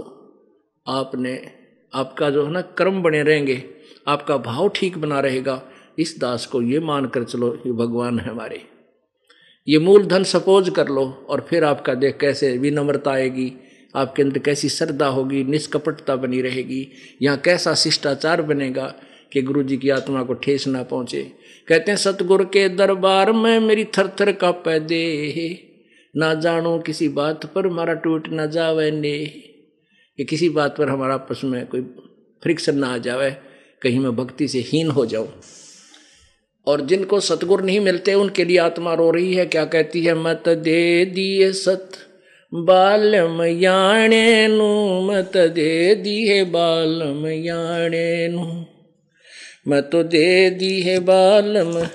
आपने 0.88 1.63
आपका 1.94 2.30
जो 2.30 2.46
है 2.46 2.52
ना 2.52 2.62
कर्म 2.78 3.02
बने 3.02 3.22
रहेंगे, 3.24 3.64
आपका 4.08 4.38
भाव 4.40 4.70
ठीक 4.76 4.98
बना 4.98 5.20
रहेगा, 5.20 5.62
इस 6.00 6.16
दास 6.20 6.46
को 6.46 6.62
ये 6.62 6.80
मान 6.80 7.06
कर 7.06 7.24
चलो 7.24 7.54
ये 7.66 7.72
भगवान 7.74 8.20
है 8.20 8.30
हमारे। 8.30 8.62
ये 9.68 9.80
मूल 9.80 10.06
धन 10.06 10.24
सपोज़ 10.24 10.70
कर 10.72 10.88
लो 10.88 11.06
और 11.30 11.46
फिर 11.50 11.64
आपका 11.64 11.94
देख 11.94 12.18
कैसे 12.22 12.58
विनम्रता 12.58 13.12
आएगी, 13.12 13.52
आपके 13.96 14.24
अंदर 14.24 14.40
कैसी 14.40 14.70
श्रद्धा 14.70 15.08
होगी, 15.08 15.44
निष्कपटता 15.44 16.16
बनी 16.16 16.42
रहेगी, 16.42 16.88
यहाँ 17.22 17.38
कैसा 17.38 17.74
शिष्टाचार 17.76 18.42
बनेगा 18.42 18.94
कि 19.32 19.42
गुरु 19.42 19.64
जी 19.64 19.78
की 19.78 19.90
आत्मा 19.90 20.24
को 20.24 20.34
ठेस 20.34 20.68
ना 20.68 20.84
पहुँचे। 20.84 21.22
कहते 21.68 21.92
हैं, 21.92 21.98
सतगुरु 21.98 22.46
के 22.46 22.68
दरबार 22.70 23.32
में 23.32 23.60
मेरी 23.60 23.86
थर 23.98 24.08
थर 24.20 24.32
का 24.32 24.52
पैदे 24.52 25.70
ना 26.14 26.34
जानो 26.34 26.78
किसी 26.80 27.08
बात 27.10 27.46
पर 27.46 27.68
हमारा 27.68 27.94
टूट 27.94 28.28
ना 28.30 28.46
जावे 28.46 28.90
ने। 28.92 29.18
कि 30.18 30.24
किसी 30.24 30.50
बात 30.50 30.76
पर 30.78 30.90
हमारा 30.90 31.14
आपस 31.14 31.42
में 31.44 31.66
कोई 31.68 31.82
फ्रिक्शन 32.44 32.78
ना 32.78 32.94
आ 32.94 32.98
जावे, 32.98 33.32
कहीं 33.82 34.00
मैं 34.00 34.16
भक्ति 34.16 34.48
से 34.48 34.60
हीन 34.60 34.90
हो 34.90 35.06
जाऊँ। 35.06 35.30
और 36.68 36.82
जिनको 36.82 37.20
सतगुर 37.20 37.62
नहीं 37.64 37.80
मिलते, 37.80 38.14
उनके 38.14 38.46
लिए 38.46 38.58
आत्मा 38.58 38.94
रो 38.94 39.12
रही 39.12 39.34
है, 39.34 39.46
क्या 39.46 39.66
कहती 39.66 40.04
है, 40.04 40.14
मत 40.14 40.44
दे 40.50 41.06
दिए 41.06 41.52
सत, 41.52 41.92
बालम 42.54 43.44
याणे 43.44 44.48
नु, 44.48 45.02
मत 45.12 45.38
दे 45.38 45.96
दिए 45.96 46.44
बालम 46.44 47.28
याणे 47.28 48.28
नु। 48.28 48.66
मत 49.68 49.92
दे 49.96 50.50
दिए 50.50 51.00
बालम 51.00 51.88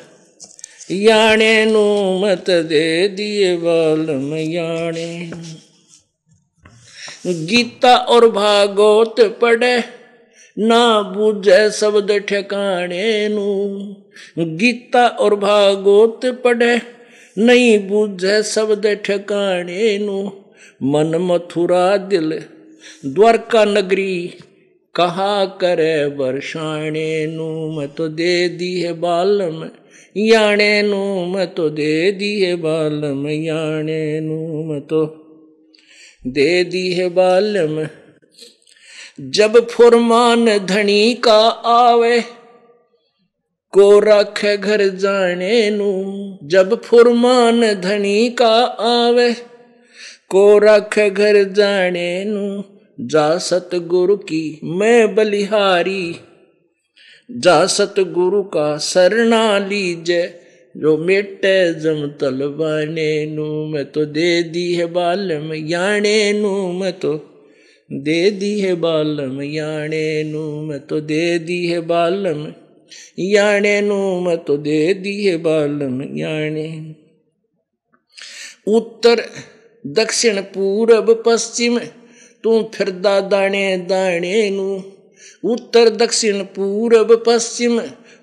याणे 0.91 1.64
नु, 1.64 1.85
मत 2.27 2.51
दे 2.51 3.09
दिए 3.09 3.57
बालम 3.57 4.35
याणे 4.35 5.43
गीता 7.29 7.97
और 7.97 8.31
भागवत 8.31 9.39
पढ़े, 9.43 9.79
ना 10.59 11.03
बूझे 11.03 11.70
शब्द 11.70 12.18
ठिकाने 12.29 13.29
नु। 13.29 14.47
गीता 14.57 15.07
और 15.07 15.35
भागवत 15.35 16.41
पढ़े, 16.45 16.81
नहीं 17.39 17.89
बूझे 17.89 18.43
शब्द 18.43 18.87
ठिकाने 19.05 19.99
नु। 19.99 20.31
मन 20.83 21.16
मथुरा 21.16 21.97
दिल, 21.97 22.43
द्वारका 23.07 23.64
नगरी, 23.64 24.35
कहा 24.95 25.45
करे 25.45 26.05
वर्षाणे 26.05 27.26
नु। 27.26 27.70
मैं 27.72 27.89
तो 27.89 28.09
दे 28.09 28.49
दी 28.49 28.81
है 28.81 28.93
बालम 28.93 29.70
याणे 30.16 30.83
नु। 30.83 31.26
मैं 31.26 31.55
तो 31.55 31.70
दे 31.70 32.12
दी 32.12 32.41
है 32.41 32.55
बालम 32.55 33.29
याणे 33.29 34.20
नु। 34.20 34.64
मैं 34.64 34.81
तो 34.81 35.24
दे 36.33 36.64
दी 36.64 36.93
है 36.93 37.09
बालम। 37.09 37.89
जब 39.20 39.68
फुरमान 39.68 40.59
धनी 40.59 41.14
का 41.14 41.49
आवे, 41.49 42.20
को 43.72 43.99
रख 43.99 44.45
घर 44.45 44.89
जाने 44.89 45.70
नू। 45.70 46.39
जब 46.45 46.83
फुरमान 46.83 47.74
धनी 47.74 48.31
का 48.31 48.55
आवे, 48.64 49.33
को 50.29 50.59
रख 50.59 50.99
घर 50.99 51.45
जाने 51.45 52.24
नू। 52.24 52.64
जा 53.01 53.39
सतगुरु 53.39 54.16
की 54.16 54.61
मैं 54.64 55.14
बलिहारी, 55.14 56.16
जा 57.31 57.66
सतगुरु 57.66 58.43
का 58.43 58.76
सरना 58.76 59.59
लीजे। 59.59 60.47
जो 60.79 60.97
मेटे 60.97 61.74
जम 61.74 62.07
तलवाने 62.20 63.26
नू, 63.26 63.66
मैं 63.66 63.85
तो 63.85 64.05
दे 64.05 64.43
दी 64.43 64.72
है 64.74 64.87
बालम 64.87 65.53
याने 65.55 66.33
नू, 66.33 66.72
मैं 66.72 66.93
तो 66.93 67.14
दे 67.93 68.31
दी 68.31 68.61
है 68.61 68.74
बालम 68.74 69.43
याणे 69.43 70.22
नू, 70.24 70.61
मैं 70.61 70.81
तो 70.81 71.01
दे 71.01 71.39
दी 71.39 71.66
है 71.66 71.81
बालम 71.81 72.53
याणे 73.18 73.81
नू, 73.81 74.20
मैं 74.20 74.39
तो 74.39 74.57
दे 74.57 74.95
दी 74.95 75.24
है 75.24 75.37
बालम 75.37 76.03
याणे 76.18 76.95
उत्तर, 78.68 79.22
दक्षिण, 79.87 80.41
पूरब, 80.41 81.22
पश्चिम, 81.26 81.79
तू 82.45 82.70
फिरदा 82.74 83.20
दाने 83.20 83.76
दाने 83.76 84.51
नू। 84.51 84.83
उत्तर, 85.45 85.89
दक्षिण, 85.89 86.43
पूरब, 86.43 87.24
पश्चिम 87.26 87.81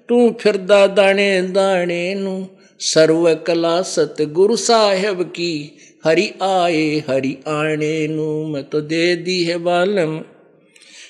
तू 0.09 0.17
फिरदा 0.41 0.85
दाने 0.97 1.29
दाने 1.53 2.03
नू 2.15 2.35
सर्व 2.81 3.33
कला 3.47 3.81
सत 3.89 4.21
गुरु 4.35 4.55
साहेब 4.63 5.21
की 5.35 5.51
हरि 6.05 6.27
आए 6.43 6.83
हरि 7.09 7.35
आने 7.47 7.95
नु 8.07 8.25
मैं 8.47 8.63
तो 8.69 8.81
दे 8.91 9.03
दी 9.27 9.37
है 9.43 9.57
बालम 9.67 10.13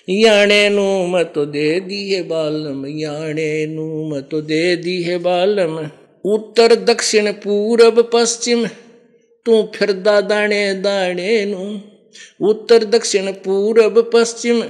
याणे 0.09 0.59
नु 0.69 0.85
मैं 1.13 1.23
तो 1.33 1.45
दे 1.55 1.67
दी 1.87 1.99
है 2.09 2.21
बालम 2.29 2.85
याणे 2.99 3.49
नु 3.67 3.87
मैं 4.11 4.21
तो 4.31 4.41
दे 4.51 4.61
दी 4.85 4.95
है 5.03 5.17
बालम 5.19 5.77
उत्तर 6.25 6.75
दक्षिण 6.85 7.31
पूरब 7.43 8.01
पश्चिम 8.13 8.65
तू 9.45 9.61
फिरदा 9.75 10.19
दाने 10.29 10.63
दाने 10.87 11.33
नु 11.51 11.67
उत्तर 12.49 12.83
दक्षिण 12.95 13.31
पूरब 13.43 14.01
पश्चिम 14.13 14.61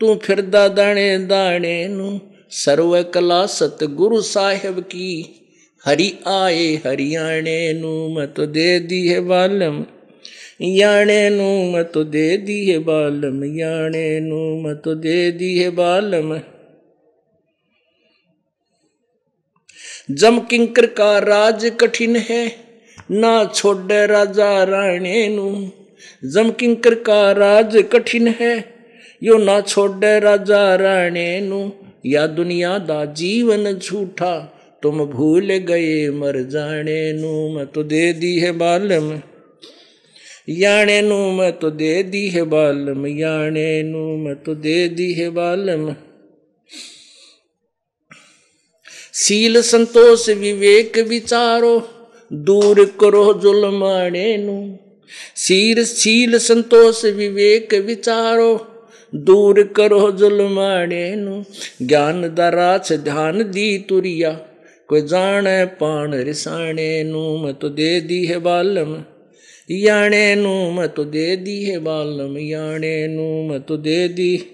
तू 0.00 0.14
फिरदा 0.24 0.66
दाने 0.80 1.06
दाने 1.28 1.76
नु 1.90 2.10
सर्व 2.52 3.02
कला 3.14 3.44
सतगुरु 3.48 4.20
साहेब 4.22 4.80
की 4.90 5.10
हरि 5.84 6.10
आए 6.26 6.66
हरियाणे 6.86 7.60
नू 7.80 7.92
मत 8.14 8.40
दे 8.54 8.68
दी 8.82 9.00
है 9.08 9.20
बालम 9.22 9.82
याणे 10.60 11.18
नू 11.30 11.48
मत 11.72 11.98
दे 12.14 12.26
दी 12.46 12.58
है 12.70 12.78
बालम 12.84 13.42
याणे 13.58 14.06
नू 14.20 14.38
मत 14.62 14.88
दे 15.02 15.18
दी 15.32 15.50
है 15.58 15.68
बालम 15.72 16.38
जम 20.20 20.38
किंकर 20.50 20.86
का 21.00 21.18
राज 21.18 21.70
कठिन 21.80 22.16
है 22.28 22.44
ना 23.10 23.32
छोड़ 23.54 23.92
राजा 24.10 24.52
राणे 24.64 25.26
नू 25.28 25.50
जम 26.32 26.50
किंकर 26.60 26.94
का 27.08 27.20
राज 27.32 27.76
कठिन 27.92 28.28
है 28.40 28.54
यो 29.22 29.38
ना 29.38 29.60
छोड़ 29.60 30.04
राजा 30.24 30.62
राणे 30.76 31.28
नू 31.40 31.60
या 32.08 32.26
दुनिया 32.28 32.78
दा 32.80 33.04
जीवन 33.14 33.72
झूठा, 33.74 34.34
तुम 34.82 35.04
भूल 35.06 35.52
गए 35.68 36.08
मर 36.10 36.42
जाने 36.50 37.00
नू 37.12 37.32
मैं 37.54 37.66
तो 37.66 37.82
दे 37.84 38.12
दी 38.14 38.38
है 38.38 38.52
बालम। 38.58 39.10
याने 40.48 41.00
नू 41.02 41.16
मैं 41.32 41.52
तो 41.58 41.70
दे 41.72 42.02
दी 42.04 42.28
है 42.28 42.42
बालम 42.46 43.06
याने 43.08 43.82
नू 43.82 44.34
तो 44.44 44.54
दे 44.56 44.76
दी 44.90 45.12
है 45.12 45.28
बालम। 45.30 45.92
सील 49.14 49.60
संतोष 49.62 50.28
विवेक 50.38 50.98
विचारो, 51.08 51.76
दूर 52.30 52.84
करो 53.00 53.32
जुलमाने 53.34 54.36
नू। 54.36 54.58
सीर 55.36 55.82
सील 55.84 56.38
संतोष 56.38 57.04
विवेक 57.04 57.74
विचारो 57.86 58.50
दूर 59.14 59.62
करो 59.62 60.10
जुलमाने 60.12 61.16
नू। 61.16 61.44
ज्ञान 61.82 62.28
ध्यान 62.28 63.42
दी 63.42 63.78
तुरिया। 63.78 64.30
कोई 64.88 65.00
जाने 65.00 65.64
पान 65.64 66.14
रिसाणे 66.14 67.04
नू 67.04 67.38
मैं 67.38 67.54
तो 67.54 67.68
दे 67.68 68.00
दी 68.00 68.24
है 68.26 68.38
बालम। 68.38 69.04
याणे 69.70 70.34
नू 70.34 70.70
मैं 70.70 70.88
तो 70.88 71.04
दे 71.04 71.36
दी 71.36 71.64
है 71.64 71.78
बालम, 71.78 72.38
याणे 72.38 73.08
नू 73.08 73.48
मैं 73.48 73.60
तो 73.62 73.76
दे 73.76 74.08
दी। 74.08 74.44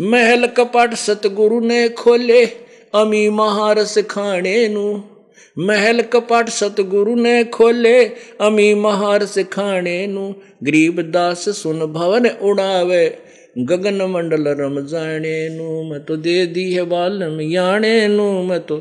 महल 0.00 0.46
कपट 0.46 0.94
सतगुरु 0.94 1.60
ने 1.60 1.88
खोले, 1.88 2.46
अमी 2.94 3.28
महारस 3.28 3.98
खाने 3.98 4.68
नु। 4.68 5.02
महल 5.58 6.02
कपट 6.02 6.48
सतगुरु 6.48 7.14
ने 7.16 7.42
खोले 7.50 7.94
अमी 8.40 8.72
महारस 8.80 9.38
खाने 9.52 10.06
नु 10.06 10.26
गरीब 10.64 11.00
दास 11.10 11.48
सुन 11.58 11.86
भवन 11.92 12.28
उड़ावे 12.28 13.04
गगन 13.58 14.02
मंडल 14.10 14.48
रम 14.48 14.80
जाने 14.86 15.36
नु 15.50 15.82
मैं 15.90 16.04
तो 16.04 16.16
दे 16.16 16.34
दी 16.46 16.72
है 16.72 16.84
बालम 16.84 17.40
याने 17.40 17.94
नु 18.08 18.30
मैं 18.42 18.60
तो 18.66 18.78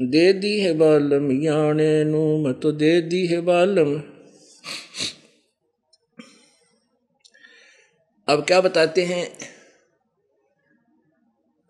दे 0.00 0.32
दी 0.32 0.58
है 0.60 0.72
बालम 0.78 1.30
याने 1.42 1.92
नु 2.04 2.22
मैं 2.38 2.54
तो 2.60 2.72
दे 2.72 3.00
दी 3.00 3.26
है 3.26 3.40
बालम 3.40 3.94
अब 8.28 8.44
क्या 8.46 8.60
बताते 8.60 9.02
हैं 9.04 9.26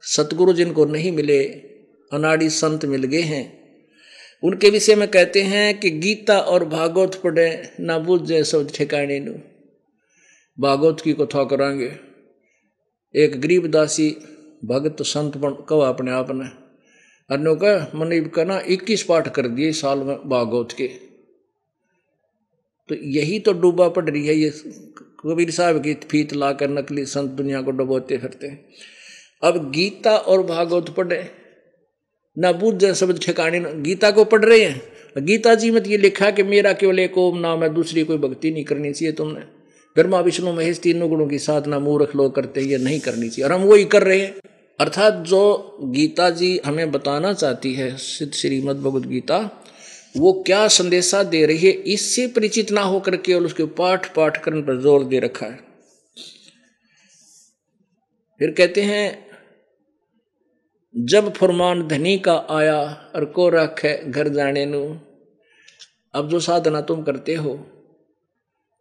सतगुरु 0.02 0.52
जिनको 0.52 0.84
नहीं 0.84 1.12
मिले 1.12 1.42
अनाड़ी 2.12 2.48
संत 2.50 2.84
मिल 2.84 3.04
गए 3.04 3.20
हैं 3.22 3.44
उनके 4.42 4.70
विषय 4.70 4.94
में 4.94 5.08
कहते 5.08 5.42
हैं 5.42 5.78
कि 5.80 5.90
गीता 5.90 6.38
और 6.38 6.64
भागवत 6.64 7.20
पढ़े, 7.24 7.72
ना 7.80 7.98
बुझ 7.98 8.20
जाए 8.22 8.42
सब 8.42 8.70
ठिकाने 8.74 9.18
नु। 9.20 9.32
भागवत 10.58 11.00
की 11.00 11.12
कथा 11.12 11.44
करांगे। 11.44 11.92
एक 13.14 13.40
गरीब 13.40 13.66
दासी 13.66 14.08
भगत 14.64 15.02
संत 15.02 15.32
कहो 15.68 15.80
अपने 15.80 16.10
आप 16.10 16.30
ने 16.30 16.48
अन्य 17.30 17.54
का 17.54 17.98
मन 17.98 18.30
का 18.34 18.44
ना 18.44 18.58
इक्कीस 18.68 19.02
पाठ 19.02 19.28
कर 19.28 19.48
दिए 19.48 19.72
साल 19.72 19.98
में 19.98 20.16
भागवत 20.28 20.72
के। 20.72 20.86
तो 22.88 22.94
यही 22.94 23.38
तो 23.40 23.52
डूबा 23.52 23.88
पड़ 23.88 24.04
रही 24.10 24.26
है, 24.26 24.34
ये 24.34 24.50
कबीर 25.20 25.50
साहब 25.50 25.82
की 25.82 25.94
फीत 25.94 26.32
लाकर 26.32 26.70
नकली 26.70 27.04
संत 27.04 27.30
दुनिया 27.30 27.62
को 27.62 27.70
डुबोते 27.70 28.18
फिरते। 28.18 28.48
अब 29.42 29.70
गीता 29.70 30.16
और 30.16 30.42
भागवत 30.42 30.94
पढ़े 30.96 31.18
ना 32.38 32.52
बुद्ध 32.52 32.92
शब्द 32.92 33.20
ठिकाने 33.22 33.60
गीता 33.60 34.10
को 34.10 34.24
पढ़ 34.24 34.44
रहे 34.44 34.64
हैं। 34.64 35.24
गीता 35.24 35.54
जी 35.54 35.70
में 35.70 35.80
ये 35.82 35.96
लिखा 35.96 36.30
कि 36.30 36.42
मेरा 36.42 36.72
केवल 36.72 36.98
एक 36.98 37.18
ओम 37.18 37.38
नाम 37.38 37.62
है, 37.62 37.74
दूसरी 37.74 38.04
कोई 38.04 38.16
भक्ति 38.16 38.50
नहीं 38.50 38.64
करनी 38.64 38.92
चाहिए 38.92 39.12
तुमने। 39.12 39.40
ब्रह्मा, 39.96 40.20
विष्णु, 40.20 40.52
महेश 40.52 40.78
तीनों 40.78 41.08
गुणों 41.08 41.26
की 41.26 41.38
साधना 41.38 41.78
मूर्ख 41.78 42.16
लोग 42.16 42.34
करते 42.34 42.60
ये 42.60 42.78
नहीं 42.78 43.00
करनी 43.00 43.28
चाहिए। 43.28 43.44
और 43.44 43.52
हम 43.52 43.62
वही 43.62 43.84
कर 43.84 44.02
रहे 44.02 44.18
हैं। 44.18 44.34
अर्थात 44.80 45.14
जो 45.14 45.78
गीता 45.82 46.30
जी 46.30 46.60
हमें 46.66 46.90
बताना 46.92 47.32
चाहती 47.32 47.72
है, 47.74 47.96
सिद्ध 47.96 48.32
श्रीमद 48.32 48.76
भगवद 48.76 49.06
गीता, 49.06 49.62
वो 50.16 50.32
क्या 50.46 50.68
संदेशा 50.68 51.22
दे 51.22 51.46
रही 51.46 51.66
है, 51.66 51.70
इससे 51.70 52.26
परिचित 52.26 52.70
ना 52.72 52.80
होकर 52.80 53.16
केवल 53.16 53.44
उसके 53.44 53.64
पाठ 53.64 54.14
पाठ 54.14 54.42
करने 54.44 54.62
पर 54.62 54.80
ज़ोर 54.82 55.04
दे 55.04 55.18
रखा 55.18 55.46
है। 55.46 55.58
फिर 58.40 58.50
कहते 58.50 58.82
हैं 58.82 59.25
जब 60.98 61.34
फरमान 61.34 61.88
धनी 61.88 62.18
का 62.18 62.46
आया 62.50 63.10
और 63.16 63.24
को 63.24 63.48
रख 63.48 64.02
घर 64.04 64.28
जाने 64.28 64.66
नु, 64.66 64.96
अब 66.14 66.28
जो 66.28 66.40
साधना 66.40 66.80
तुम 66.80 67.02
करते 67.02 67.34
हो, 67.34 67.66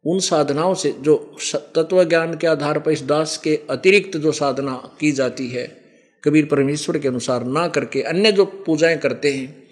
उन 0.05 0.19
साधनाओं 0.19 0.73
से 0.73 0.91
जो 0.91 1.37
तत्व 1.55 2.03
ज्ञान 2.03 2.37
के 2.37 2.47
आधार 2.47 2.79
पर 2.79 2.91
इस 2.91 3.01
दास 3.01 3.37
के 3.37 3.59
अतिरिक्त 3.69 4.17
जो 4.17 4.31
साधना 4.31 4.97
की 4.99 5.11
जाती 5.11 5.47
है, 5.47 5.77
कबीर 6.23 6.45
परमेश्वर 6.45 6.97
के 6.97 7.07
अनुसार 7.07 7.43
ना 7.43 7.67
करके 7.67 8.01
अन्य 8.01 8.31
जो 8.31 8.45
पूजाएँ 8.45 8.97
करते 8.97 9.33
हैं, 9.33 9.67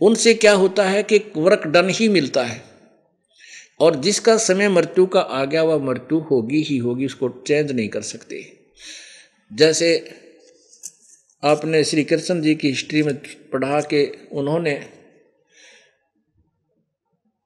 उनसे 0.00 0.34
क्या 0.34 0.52
होता 0.52 0.88
है 0.88 1.02
कि 1.02 1.24
वर्क 1.36 1.66
डन 1.66 1.88
ही 1.90 2.08
मिलता 2.08 2.44
है। 2.44 2.62
और 3.80 3.96
जिसका 3.96 4.36
समय 4.36 4.68
मृत्यु 4.68 5.06
का 5.06 5.20
आ 5.20 5.44
गया, 5.44 5.62
वह 5.62 5.78
मृत्यु 5.78 6.18
होगी 6.18 6.62
ही 6.62 6.78
होगी, 6.78 7.06
उसको 7.06 7.28
चेंज 7.46 7.72
नहीं 7.72 7.88
कर 7.88 8.00
सकते। 8.00 8.52
जैसे 9.52 10.19
आपने 11.42 11.84
श्री 11.84 12.04
कृष्ण 12.04 12.40
जी 12.40 12.54
की 12.54 12.68
हिस्ट्री 12.68 13.02
में 13.02 13.14
पढ़ा 13.52 13.80
के 13.80 14.12
उन्होंने 14.32 14.88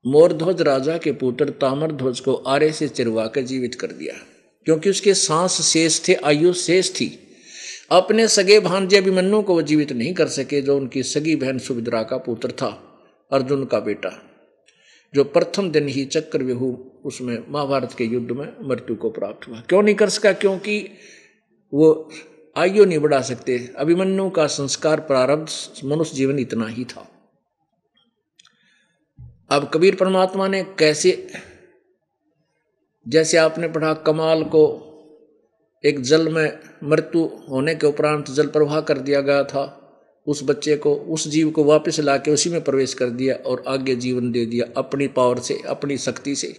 मोरध्वज 0.07 0.63
राजा 0.63 0.99
के 0.99 1.13
पुत्र 1.13 1.49
तामरध्वज 1.51 2.21
को 2.21 2.35
आरे 2.35 2.73
से 2.73 2.89
चिरवा 2.89 3.27
कर 3.27 3.41
जीवित 3.41 3.75
कर 3.75 3.87
दिया, 3.87 4.15
क्योंकि 4.67 4.91
उसके 4.91 5.15
सांस 5.15 5.61
शेष 5.61 6.09
थे, 6.09 6.15
आयु 6.15 6.53
शेष 6.53 6.91
थी। 6.91 7.19
अपने 7.91 8.29
सगे 8.29 8.61
भांजे 8.61 8.97
अभिमन्यु 8.97 9.43
को 9.43 9.55
वो 9.55 9.63
जीवित 9.63 9.93
नहीं 9.93 10.15
कर 10.15 10.29
सके, 10.29 10.63
जो 10.63 10.77
उनकी 10.77 11.03
सगी 11.03 11.37
बहन 11.37 11.59
सुभद्रा 11.59 12.03
का 12.03 12.17
पुत्र 12.17 12.51
था, 12.51 12.69
अर्जुन 13.33 13.65
का 13.65 13.81
बेटा, 13.81 14.11
जो 15.15 15.25
प्रथम 15.25 15.71
दिन 15.71 15.89
ही 15.89 16.05
चक्र 16.05 16.43
विहु 16.43 16.73
उसमें 17.05 17.37
महाभारत 17.49 17.95
के 17.99 18.05
युद्ध 18.05 18.31
में 18.31 18.69
मृत्यु 18.69 18.97
को 18.97 19.11
प्राप्त 19.11 19.49
हुआ। 19.49 19.61
क्यों 19.61 19.83
नहीं 19.83 19.95
कर 19.95 20.09
सका? 20.09 20.33
क्योंकि 20.33 20.91
वो 21.75 22.11
आयु 22.57 22.85
नहीं 22.85 22.99
बढ़ा 22.99 23.21
सकते। 23.21 23.75
अभिमन्यु 23.79 24.31
का 24.31 24.47
संस्कार 24.47 25.01
प्रारब्ध 25.01 25.49
मनुष्य 25.85 26.17
जीवन 26.17 26.39
इतना 26.39 26.67
ही 26.67 26.85
था। 26.85 27.11
अब 29.51 29.71
कबीर 29.75 29.95
परमात्मा 29.95 30.49
ने 30.49 30.63
कैसे, 30.79 31.31
जैसे 33.09 33.37
आपने 33.37 33.69
पढ़ा, 33.69 33.95
कमाल 33.95 34.45
को 34.45 34.91
एक 35.85 36.01
जल 36.01 36.29
में 36.29 36.59
मृत्यु 36.85 37.25
होने 37.51 37.75
के 37.75 37.87
उपरांत 37.87 38.31
जल 38.31 38.47
प्रवाह 38.47 38.81
कर 38.81 38.99
दिया 38.99 39.21
गया 39.21 39.45
था, 39.45 39.81
उस 40.27 40.41
बच्चे 40.45 40.77
को, 40.77 40.95
उस 40.95 41.29
जीव 41.29 41.51
को 41.51 41.65
वापस 41.65 42.01
ला 42.01 42.17
के 42.17 42.31
उसी 42.31 42.51
में 42.51 42.65
प्रवेश 42.65 42.95
कर 42.95 43.11
दिया 43.11 43.35
और 43.35 43.65
आगे 43.69 43.97
जीवन 43.97 44.33
दे 44.33 44.47
दिया 44.47 44.67
अपनी 44.77 45.09
पावर 45.09 45.39
से, 45.39 45.63
अपनी 45.69 45.99
शक्ति 45.99 46.35
से। 46.35 46.57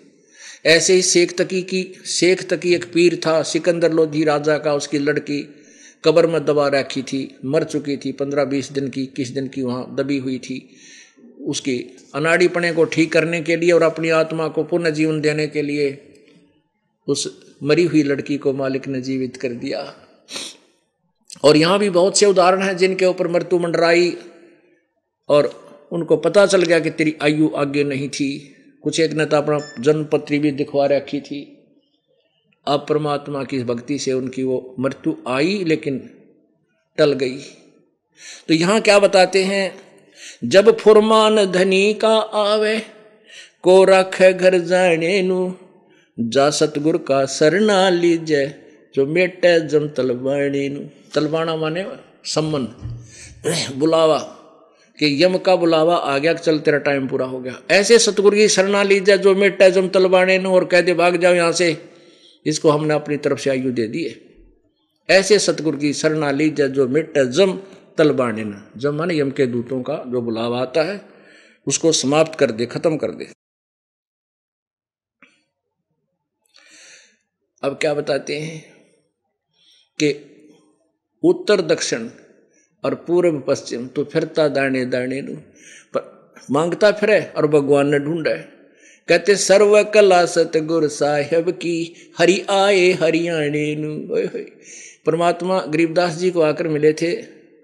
ऐसे 0.66 0.94
ही 0.94 1.02
शेख 1.02 1.38
तकी 1.38 1.62
की 1.62 1.84
शेख 2.06 2.50
तकी 2.50 2.74
एक 2.74 2.94
पीर 2.94 3.22
था, 3.26 3.44
सिकंदर 3.44 3.94
लोधी 3.94 4.24
राजा 4.24 4.58
का, 4.58 4.74
उसकी 4.74 5.00
लड़की 5.00 5.62
कब्र 6.06 6.28
में 6.28 6.46
दबा 6.46 6.68
रखी 6.68 7.02
थी, 7.02 7.36
मर 7.46 7.64
चुकी 7.64 7.98
थी, 7.98 8.12
पंद्रह 8.12 8.46
बीस 8.46 8.72
दिन 8.72 8.90
की, 8.90 9.06
किस 9.06 9.30
दिन 9.30 9.48
की 9.48 9.62
वहाँ 9.62 9.96
दबी 9.96 10.18
हुई 10.18 10.38
थी। 10.40 10.70
उसकी 11.46 11.78
अनाड़ीपने 12.16 12.72
को 12.74 12.84
ठीक 12.84 13.12
करने 13.14 13.42
के 13.42 13.56
लिए 13.56 13.72
और 13.72 13.84
अपनी 13.84 14.10
आत्मा 14.10 14.48
को 14.48 14.64
पुनः 14.64 14.90
जीवन 14.90 15.22
देने 15.22 15.48
के 15.48 15.62
लिए 15.62 16.14
उस 17.08 17.28
मरी 17.64 17.84
हुई 17.84 18.04
लड़की 18.04 18.38
को 18.38 18.54
मालिक 18.54 18.88
ने 18.88 19.02
जीवित 19.02 19.38
कर 19.38 19.50
दिया। 19.50 19.94
और 21.44 21.58
यहाँ 21.58 21.80
भी 21.80 21.90
बहुत 21.90 22.18
से 22.18 22.26
उदाहरण 22.26 22.62
हैं 22.62 22.78
जिनके 22.78 23.06
ऊपर 23.06 23.28
मृत्यु 23.28 23.60
मंडराई 23.60 24.18
और 25.30 25.50
उनको 25.92 26.18
पता 26.18 26.46
चल 26.46 26.64
गया 26.64 26.80
कि 26.80 26.90
तेरी 26.90 27.16
आयु 27.22 27.50
आगे 27.56 27.84
नहीं 27.84 28.10
थी। 28.10 28.52
कुछ 28.84 29.00
एक 29.00 29.12
ने 29.12 29.26
तो 29.26 29.38
अपना 29.38 29.60
जन्म 29.80 30.04
पत्री 30.04 30.40
भी 30.40 30.52
दिखवा 30.52 30.86
रखी 30.86 31.20
थी। 31.20 31.55
अब 32.68 32.86
परमात्मा 32.90 33.44
की 33.44 33.64
भक्ति 33.64 34.00
से 34.00 34.14
उनकी 34.14 34.44
वो 34.44 34.76
मृत्यु 34.80 35.14
आई, 35.28 35.64
लेकिन 35.64 36.10
टल 36.98 37.14
गई। 37.14 37.38
तो 38.48 38.54
यहाँ 38.54 38.82
क्या 38.82 39.00
बताते 39.00 39.44
हैं? 39.44 39.76
जब 40.44 40.78
फुरमान 40.78 41.46
धनी 41.46 41.94
का 41.94 42.18
आवे, 42.18 42.82
को 43.64 43.84
रख 43.84 44.22
घर 44.22 44.58
जाने 44.58 45.22
नु, 45.22 45.54
जा 46.20 46.50
सतगुर 46.50 46.98
का 46.98 47.26
सरना 47.26 47.90
लीजे, 47.90 48.62
जो 48.96 49.06
मेटे 49.06 49.68
जम 49.68 49.88
तलवाणी 49.88 50.70
तलवाना 51.14 51.56
माने 51.56 51.86
सम्मन। 52.26 52.64
बुलावा, 53.76 54.18
कि 55.00 55.24
यम 55.24 55.38
का 55.38 55.56
बुलावा 55.56 55.96
आ 55.96 56.18
गया 56.18 56.34
चल 56.34 56.60
तेरा 56.60 56.78
टाइम 56.78 57.08
पूरा 57.08 57.26
हो 57.26 57.40
गया। 57.40 57.62
ऐसे 57.72 58.00
सतगुरु 58.00 58.38
की 58.38 58.48
शरणा 58.48 58.84
लीजिए 58.84 59.18
जो 59.18 59.36
मेटे 59.36 59.72
जम 59.72 59.88
तलवाने 59.88 60.40
नु, 60.40 60.50
और 60.50 60.66
कह 60.66 60.82
दे, 60.82 60.94
भाग 60.94 61.18
जाओ 61.18 61.34
यहाँ 61.34 61.52
से। 61.52 61.95
इसको 62.46 62.70
हमने 62.70 62.94
अपनी 62.94 63.18
तरफ़ 63.18 63.40
से 63.40 63.50
आयु 63.50 63.72
दे 63.72 63.88
दिए 63.88 64.22
ऐसे 65.10 65.40
सतगुरु 65.40 65.78
की 65.78 65.94
शरणा 65.94 66.32
लीजिए 66.32 66.68
जो 66.68 66.88
मेटे 66.88 67.26
जम 67.26 67.52
तलबाने 67.98 68.44
न। 68.44 68.64
जम 68.78 68.96
माने 68.96 69.18
यम 69.20 69.32
के 69.32 69.46
दूतों 69.46 69.82
का 69.84 69.96
जो 70.08 70.22
बुलावा 70.22 70.62
आता 70.62 70.84
है, 70.84 71.02
उसको 71.68 71.92
समाप्त 71.92 72.40
कर 72.40 72.52
दे, 72.52 72.66
खत्म 72.66 72.98
कर 72.98 73.12
दे। 73.12 73.28
अब 77.64 77.78
क्या 77.82 77.94
बताते 77.94 78.40
हैं 78.40 78.60
कि 80.00 80.10
उत्तर, 81.24 81.62
दक्षिण 81.62 82.10
और 82.84 82.96
पूर्व, 82.96 83.40
पश्चिम 83.40 83.88
तो 83.88 84.04
फिरता 84.04 84.48
दाने 84.48 84.86
दाने 84.86 85.22
नु। 85.22 85.36
माँगता 86.52 86.92
फिरे 86.92 87.22
और 87.38 87.48
भगवान 87.48 87.88
ने 87.88 88.00
ढूंढे 88.00 88.55
कहते 89.08 89.36
सर्व 89.36 89.84
कला 89.84 90.26
सतगुर 90.26 90.88
साहेब 90.88 91.50
की, 91.50 91.96
हरि 92.20 92.42
आए 92.50 92.92
हरियाणे 92.92 93.76
नु। 93.76 94.18
परमात्मा 95.06 95.60
गरीबदास 95.60 96.14
जी 96.14 96.32
को 96.32 96.42
आकर 96.42 96.68
मिले 96.68 96.94
थे। 96.94 97.08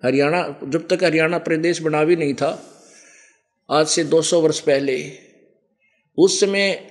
हरियाणा, 0.06 0.60
जब 0.64 0.88
तक 0.88 1.04
हरियाणा 1.04 1.38
प्रदेश 1.38 1.82
बना 1.82 2.04
भी 2.04 2.16
नहीं 2.16 2.34
था, 2.34 2.74
आज 3.72 3.88
से 3.88 4.04
200 4.04 4.42
वर्ष 4.42 4.60
पहले, 4.60 5.12
उस 6.18 6.40
समय 6.40 6.88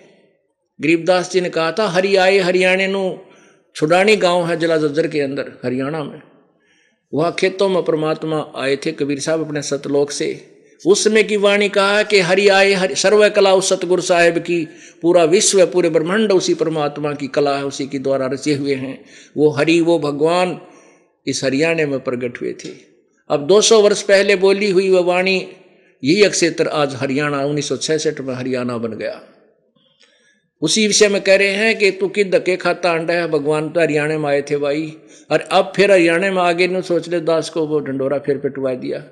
गरीबदास 0.80 1.32
जी 1.32 1.40
ने 1.40 1.50
कहा 1.50 1.72
था, 1.72 1.88
हरि 1.88 2.16
आए 2.16 2.38
हरियाणे 2.38 2.86
नु। 2.86 3.18
छुडानी 3.74 4.16
गाँव 4.16 4.46
है 4.46 4.56
जिला 4.56 4.76
जज्जर 4.76 5.06
के 5.08 5.20
अंदर, 5.20 5.52
हरियाणा 5.64 6.04
में। 6.04 6.22
वहाँ 7.14 7.36
खेतों 7.38 7.68
में 7.68 7.82
परमात्मा 7.82 8.52
आए 8.56 8.76
थे, 8.76 8.92
कबीर 8.92 9.20
साहब 9.20 9.46
अपने 9.46 9.62
सतलोक 9.62 10.10
से। 10.10 10.59
उस 10.86 11.04
समय 11.04 11.22
की 11.22 11.36
वाणी 11.36 11.68
कहा 11.68 12.02
कि 12.02 12.20
हरि 12.20 12.48
आए, 12.48 12.72
हरि, 12.72 12.94
सर्व 12.94 13.28
कला 13.28 13.54
उस 13.54 13.68
सतगुरु 13.68 14.02
साहेब 14.02 14.38
की। 14.38 14.68
पूरा 15.02 15.24
विश्व, 15.24 15.66
पूरे 15.66 15.90
ब्रह्मांड 15.90 16.32
उसी 16.32 16.54
परमात्मा 16.54 17.12
की 17.12 17.26
कला 17.26 17.56
है, 17.56 17.64
उसी 17.64 17.86
के 17.86 17.98
द्वारा 17.98 18.26
रचे 18.26 18.54
हुए 18.54 18.74
हैं। 18.74 19.04
वो 19.36 19.50
हरि, 19.50 19.80
वो 19.80 19.98
भगवान 19.98 20.60
इस 21.26 21.44
हरियाणे 21.44 21.86
में 21.86 22.00
प्रकट 22.00 22.40
हुए 22.40 22.52
थे। 22.52 22.68
अब 23.30 23.46
200 23.46 23.82
वर्ष 23.82 24.02
पहले 24.02 24.36
बोली 24.36 24.70
हुई 24.70 24.90
वह 24.90 25.00
वाणी, 25.00 25.48
यही 26.04 26.22
अक्षेत्र 26.22 26.68
आज 26.68 26.94
हरियाणा, 26.94 27.44
उन्नीस 27.44 27.72
में 28.20 28.34
हरियाणा 28.34 28.78
बन 28.78 28.92
गया। 28.92 29.22
उसी 30.62 30.86
विषय 30.86 31.08
में 31.08 31.20
कह 31.20 31.36
रहे 31.36 31.48
हैं 31.48 31.78
कि 31.78 31.90
तू 31.90 32.08
कि 32.08 32.24
धक्के 32.24 32.56
खाता 32.56 32.90
अंडा 32.90 33.14
है? 33.14 33.26
भगवान 33.26 33.68
तो 33.68 33.80
हरियाणा 33.80 34.18
में 34.18 34.30
आए 34.30 34.42
थे 34.42 34.56
भाई। 34.56 34.96
और 35.30 35.40
अब 35.40 35.72
फिर 35.76 35.92
हरियाणा 35.92 36.32
में 36.32 36.42
आगे 36.42 36.66
नहीं 36.66 36.82
सोच 36.82 37.08
ले 37.08 37.20
दास 37.20 37.50
को 37.50 37.66
वो 37.66 37.80
ढंडोरा 37.80 38.18
फिर 38.18 38.36
पिटवा 38.38 38.74
दिया। 38.74 39.04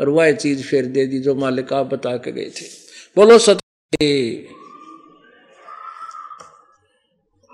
और 0.00 0.08
वह 0.08 0.32
चीज़ 0.32 0.62
फिर 0.62 0.86
दे 0.86 1.06
दी 1.06 1.18
जो 1.18 1.34
मालिक 1.34 1.72
आप 1.72 1.86
बता 1.86 2.16
के 2.16 2.32
गए 2.32 2.50
थे। 2.50 2.66
बोलो 3.16 3.38
सत्य 3.38 4.46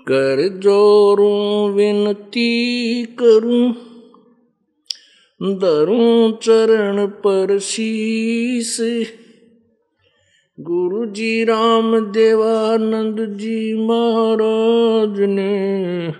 कर 0.07 0.47
जोरू, 0.59 1.67
विनती 1.67 3.05
करूँ, 3.05 3.71
दरूं 5.41 6.31
चरण 6.31 7.07
पर 7.07 7.59
शीस। 7.59 8.77
गुरु 10.57 11.05
जी 11.05 11.43
राम 11.43 12.11
देवानंद 12.11 13.37
जी 13.37 13.87
महाराज 13.87 15.19
ने 15.29 16.13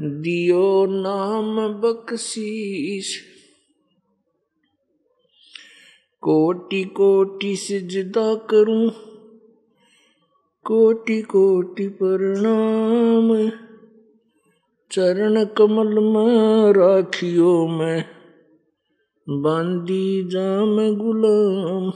दियो 0.00 0.86
नाम 0.86 1.68
बख्शीश। 1.80 3.37
कोटि 6.22 6.84
कोटि 6.84 7.56
सिजदा 7.56 8.34
करूँ, 8.34 8.90
कोटि 10.64 11.22
कोटि 11.22 11.88
प्रणाम। 11.88 13.50
चरण 14.90 15.44
कमल 15.44 15.98
में 15.98 16.72
राखियो 16.72 17.68
मैं 17.68 18.04
बांदी 19.28 20.28
जाम 20.28 20.76
गुलाम। 20.96 21.90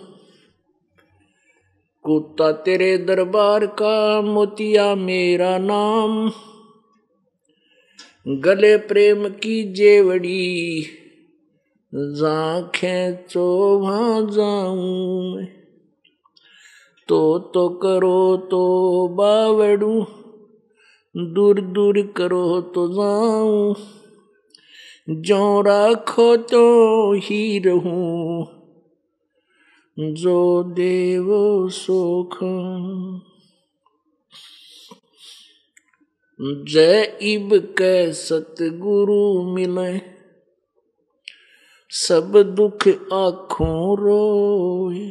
कुत्ता 2.05 2.53
तेरे 2.53 2.97
दरबार 2.99 3.67
का 3.67 4.21
मोतिया 4.21 4.95
मेरा 4.95 5.59
नाम, 5.59 6.33
गले 8.29 8.77
प्रेम 8.77 9.29
की 9.29 9.63
जेवड़ी 9.73 10.85
जाखें 11.95 13.27
चो 13.27 13.79
वहाँ 13.79 14.27
जाऊँ 14.31 15.45
तो 17.09 17.39
तो 17.39 17.69
करो 17.69 18.37
तो 18.37 19.09
बावड़ू, 19.09 20.07
दूर 21.17 21.61
दूर 21.61 22.13
करो 22.17 22.61
तो 22.61 22.89
जाऊँ। 22.89 23.75
जो 25.11 25.61
राखो 25.61 26.37
तो 26.37 27.13
ही 27.13 27.59
रहूँ, 27.59 28.47
जो 29.99 30.63
देव 30.63 31.27
सुख। 31.69 32.39
जय 36.43 37.19
इब 37.23 37.51
के 37.55 38.13
सतगुरु 38.13 39.43
मिले। 39.43 40.12
सब 41.95 42.55
दुख 42.57 42.89
आखों 43.13 43.99
रोए। 43.99 45.11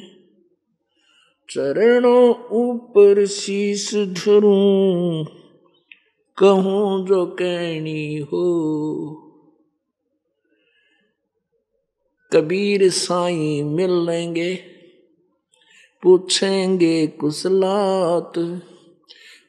चरणों 1.50 2.48
ऊपर 2.52 3.26
शीस 3.26 3.96
धरूं। 3.96 5.26
कहूँ 6.38 7.08
जो 7.08 7.26
कहनी 7.26 8.18
हो। 8.18 8.44
कबीर 12.34 12.90
साई 12.90 13.64
मिल 13.64 13.92
लेंगे, 13.92 14.56
पूछेंगे 16.04 17.08
कुशलात 17.08 18.62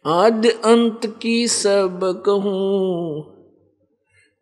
आद्य 0.07 0.49
अंत 0.49 1.19
की 1.23 1.49
सब 1.49 2.23
कहूँ। 2.27 3.42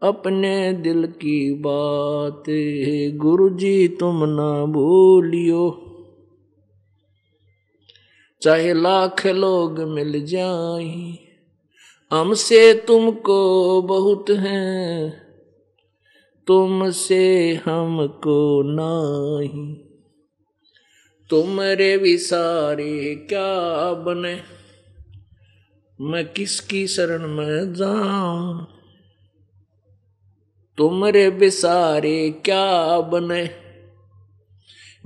अपने 0.02 0.72
दिल 0.72 1.06
की 1.06 1.52
बात 1.54 2.44
गुरु 3.16 3.48
जी, 3.50 3.88
तुम 3.88 4.24
ना 4.24 4.64
भूलियो। 4.66 5.64
चाहे 8.42 8.72
लाख 8.74 9.26
लोग 9.26 9.80
मिल 9.88 10.24
जाए, 10.26 11.18
हमसे 12.10 12.72
तुमको 12.88 13.40
बहुत 13.82 14.30
हैं, 14.30 15.12
तुमसे 16.46 17.26
हमको 17.64 18.40
नहीं। 18.64 19.74
तुमरे 21.30 21.96
विसारे 21.96 23.14
क्या 23.28 23.92
बने, 24.04 24.34
मैं 25.98 26.24
किसकी 26.32 26.86
शरण 26.86 27.28
में 27.28 27.74
जाऊँ? 27.74 28.66
तुमरे 30.80 31.28
विसारे 31.28 32.30
क्या 32.30 33.00
बने? 33.00 33.50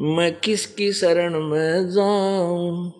मैं 0.01 0.41
किसकी 0.41 0.93
शरण 0.93 1.41
में 1.41 1.91
जाऊँ? 1.91 2.93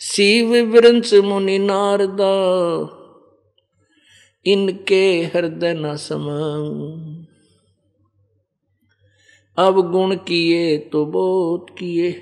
शिव 0.00 0.72
वृंश 0.72 1.14
मुनि 1.14 1.58
नारदा, 1.58 2.34
इनके 4.46 5.22
हृदय 5.22 5.74
न 5.74 5.96
समाऊं। 5.96 7.24
अब 9.66 9.90
गुण 9.90 10.16
किए 10.16 10.78
तो 10.78 11.06
बहुत 11.06 11.66
किए, 11.78 12.12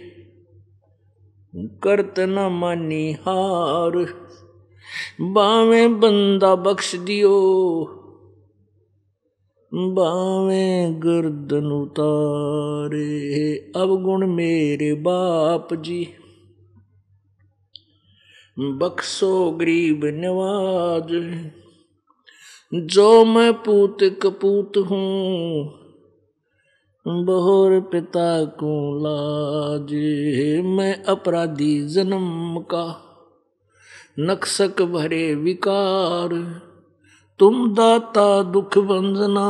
करत 1.55 2.15
न 2.19 2.39
मानी 2.53 3.13
हार। 3.13 4.07
बावे 5.21 5.89
बंदा 5.89 6.55
बख्श 6.55 6.97
दियो 6.97 7.97
बावे 9.73 10.93
गर्दन 10.99 11.67
उतारे 11.73 13.03
अब 13.77 13.91
गुण 14.03 14.27
मेरे 14.27 14.93
बाप 14.95 15.75
जी। 15.75 16.03
बख्शो 18.81 19.51
गरीब 19.51 20.01
नवाज़ 20.15 21.13
जो 22.87 23.25
मैं 23.25 23.53
पूत 23.53 23.99
कपूत 24.23 24.77
हूँ, 24.91 25.65
बहुर 27.07 27.79
पिता 27.81 28.45
को 28.45 28.75
लाज 28.99 29.93
मैं 30.67 30.95
अपराधी 31.05 31.81
जन्म 31.89 32.59
का 32.75 32.87
नक्सक 34.21 34.83
भरे 34.83 35.35
विकार 35.35 36.35
तुम 37.41 37.75
दाता 37.75 38.43
दुख 38.43 38.79
बंजना 38.79 39.49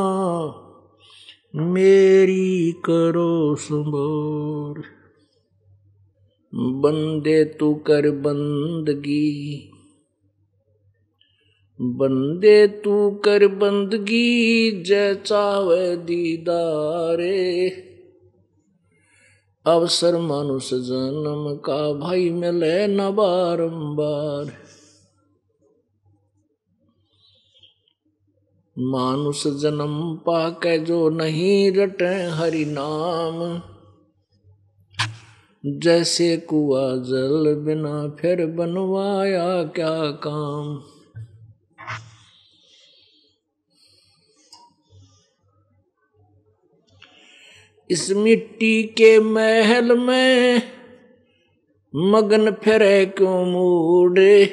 मेरी 1.57 2.73
करो 2.73 3.55
संभोर 3.55 4.83
बंदे 6.55 7.45
तू 7.45 7.75
कर 7.75 8.11
बंदगी, 8.11 9.71
बंदे 11.81 12.67
तू 12.67 13.11
कर 13.11 13.47
बंदगी 13.47 14.71
जय 14.83 15.15
चावे 15.15 15.97
दीदारे। 15.97 17.71
अवसर 19.67 20.19
मानुष 20.19 20.71
जन्म 20.75 21.57
का, 21.57 21.93
भाई 21.93 22.31
मिले 22.31 22.87
न 22.87 23.11
बारंबार। 23.11 24.70
मानुष 28.81 29.47
जन्म 29.47 30.17
पाके 30.17 30.79
जो 30.79 31.09
नहीं 31.11 31.73
रटे 31.73 32.31
हरि 32.31 32.65
नाम। 32.65 33.63
जैसे 35.67 36.37
कुआ 36.37 36.97
जल 36.97 37.55
बिना 37.55 38.09
फिर 38.09 38.47
बनवाया 38.47 39.63
क्या 39.63 40.11
काम। 40.11 40.83
इस 47.91 48.11
मिट्टी 48.11 48.83
के 48.83 49.21
महल 49.21 49.99
में 49.99 50.63
मगन 51.97 52.51
फिरे 52.51 53.07
क्यों 53.07 53.47
मूडे? 53.47 54.47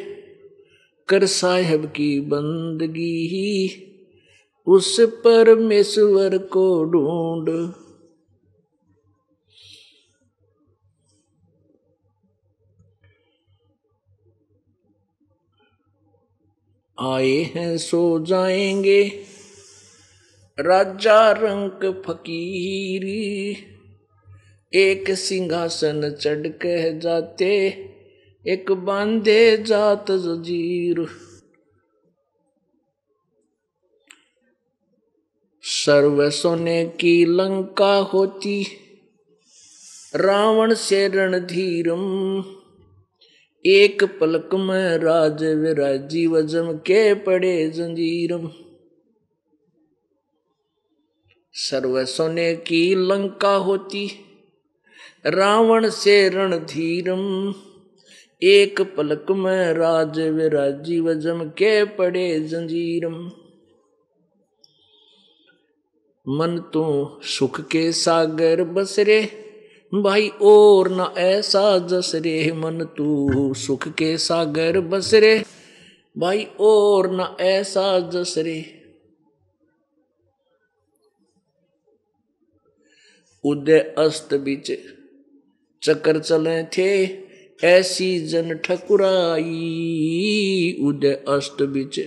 कर 1.08 1.26
साहेब 1.26 1.86
की 1.86 2.20
बंदगी 2.20 3.84
उस 4.68 5.02
परमेश्वर 5.02 6.38
को 6.38 6.84
ढूंढ। 6.84 7.74
आए 17.00 17.38
हैं, 17.38 17.78
सो 17.78 18.26
जाएँगे। 18.26 19.24
राजा 20.60 21.32
रंग 21.32 22.04
फकीरी, 22.04 23.58
एक 24.74 25.12
सिंहासन 25.12 26.12
चढ़ 26.12 26.48
कह 26.48 27.00
जाते, 27.00 27.68
एक 28.48 28.72
बांधे 28.72 29.58
जात 29.58 30.12
जजीर। 30.12 31.27
सर्व 35.70 36.30
सोने 36.30 36.86
की 36.86 37.26
लंका 37.26 37.96
होती, 37.96 38.66
रावण 40.16 40.74
से 40.74 41.08
रणधीरम 41.08 42.44
एक 43.66 44.04
पलक 44.20 44.50
में 44.54 44.98
राज 44.98 45.44
विराजी 45.44 46.28
वजम 46.28 46.72
के 46.72 47.14
पड़े 47.14 47.70
जंजीरम 47.70 48.50
सर्व 51.54 52.06
सोने 52.06 52.56
की 52.56 52.96
लंका 52.96 53.56
होती, 53.56 54.12
रावण 55.26 55.90
से 55.90 56.30
रणधीरम 56.30 57.54
एक 58.42 58.82
पलक 58.82 59.32
में 59.32 59.74
राज 59.74 60.20
विराजी 60.20 61.00
वजम 61.00 61.44
के 61.44 61.84
पड़े 61.86 62.40
जंजीरम 62.40 63.32
मन 66.30 66.58
तू 66.74 66.84
सुख 67.24 67.60
के 67.62 67.92
सागर 67.92 68.64
बसरे, 68.64 69.22
भाई 69.94 70.28
और 70.42 70.90
न 70.92 71.14
ऐसा 71.18 71.78
जसरे। 71.80 72.52
मन 72.52 72.84
तू 72.98 73.54
सुख 73.54 73.88
के 73.88 74.18
सागर 74.18 74.80
बसरे, 74.80 75.44
भाई 76.18 76.48
और 76.60 77.10
न 77.12 77.36
ऐसा 77.42 78.00
जसरे। 78.00 78.74
उदय 83.44 83.80
अस्त 83.98 84.34
बीच 84.34 84.72
चक्कर 85.84 86.20
चले 86.20 86.64
थे, 86.64 87.18
ऐसी 87.64 88.20
जन 88.20 88.54
ठकुराई। 88.56 89.44
उदय 90.82 91.24
अस्त 91.28 91.64
बीच 91.64 92.00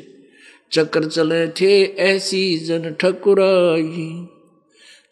चक्कर 0.73 1.05
चले 1.05 1.49
थे, 1.49 1.85
ऐसी 1.85 2.59
जन 2.59 2.95
ठकुराई। 3.01 4.27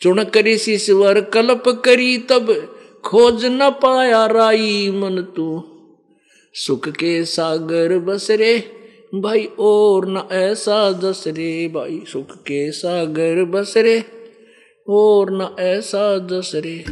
चुन 0.00 0.24
करी 0.24 0.58
शिशवर, 0.58 1.20
कल्प 1.20 1.68
करी, 1.68 2.18
तब 2.18 2.74
खोज 3.04 3.44
न 3.44 3.70
पाया 3.70 4.26
राई 4.26 4.90
मन 4.90 5.22
तू। 5.36 5.64
सुख 6.54 6.88
के 6.88 7.24
सागर 7.24 7.98
बसरे, 7.98 8.72
भाई 9.14 9.44
और 9.58 10.08
न 10.08 10.28
ऐसा 10.32 10.92
दसरे। 10.92 11.68
भाई 11.68 12.04
सुख 12.12 12.36
के 12.36 12.72
सागर 12.72 13.44
बसरे, 13.44 14.04
और 14.88 15.30
न 15.30 15.56
ऐसा 15.60 16.18
दसरे। 16.18 16.84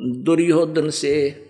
दुर्योधन 0.00 0.90
से 0.90 1.43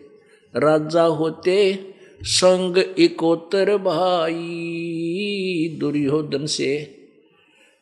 राजा 0.57 1.03
होते 1.03 1.87
संग 2.23 2.95
इकोतर 2.99 3.77
भाई 3.77 5.77
दुर्योधन 5.81 6.47
से। 6.47 6.97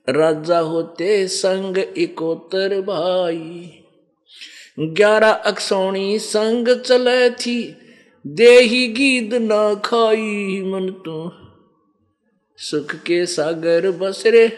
राजा 0.09 0.59
होते 0.59 1.29
संग 1.29 1.85
इकोतर 1.97 2.81
भाई। 2.81 3.71
ग्यारह 4.81 5.31
अक्षौणी 5.31 6.19
संग 6.19 6.69
चले 6.69 7.31
थी, 7.31 7.77
देही 8.27 8.89
गीद 8.89 9.35
ना 9.35 9.75
खाई 9.75 10.63
मन 10.63 11.03
तू। 11.05 11.33
सुख 12.57 12.95
के 12.95 13.27
सागर 13.27 13.91
बसरे 13.91 14.53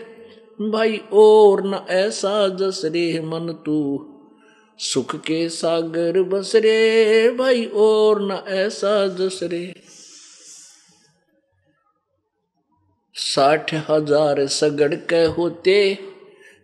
भाई 0.61 1.01
और 1.12 1.67
न 1.67 1.87
ऐसा 1.91 2.49
जसरे 2.49 3.21
मन 3.21 3.62
तू। 3.67 4.11
सुख 4.79 5.14
के 5.16 5.49
सागर 5.49 6.22
बसरे, 6.22 7.31
भाई 7.31 7.64
और 7.64 8.20
न 8.22 8.43
ऐसा 8.49 9.07
जसरे 9.09 9.75
साठ 13.16 13.75
हज़ार 13.91 14.47
सगड़ 14.47 14.95
के 14.95 15.25
होते, 15.25 15.77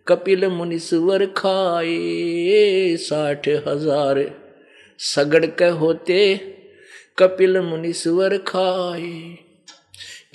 कपिल 0.07 0.47
मुनीश्वर 0.47 1.25
खाए। 1.25 2.97
साठ 2.97 3.47
हज़ार 3.67 4.23
सगड़ 4.99 5.45
के 5.45 5.67
होते, 5.75 6.35
कपिल 7.19 7.59
मुनीश्वर 7.61 8.37
खाए। 8.37 9.37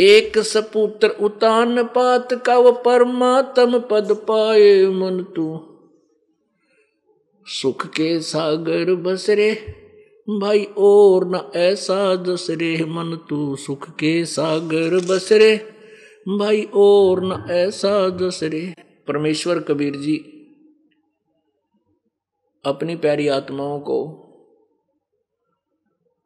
एक 0.00 0.38
सपुत्र 0.38 1.08
उतान 1.08 1.82
पात 1.84 2.34
का 2.46 2.56
वो 2.58 2.72
परमात्म 2.72 3.78
पद 3.80 4.12
पाए 4.28 4.86
मन 4.86 5.24
तू। 5.36 5.46
सुख 7.48 7.86
के 7.86 8.20
सागर 8.20 8.94
बसरे, 8.94 9.54
भाई 10.28 10.64
और 10.64 11.28
न 11.28 11.50
ऐसा 11.56 12.16
दसरे, 12.16 12.84
मन 12.84 13.26
तू 13.28 13.56
सुख 13.56 13.90
के 13.90 14.24
सागर 14.24 15.06
बसरे, 15.06 15.56
भाई 16.38 16.62
और 16.74 17.24
न 17.24 17.50
ऐसा 17.50 18.08
दसरे। 18.08 18.74
परमेश्वर 19.08 19.60
कबीर 19.60 19.96
जी, 19.96 20.16
अपनी 22.64 22.96
प्यारी 22.96 23.28
आत्माओं 23.28 23.80
को 23.80 24.06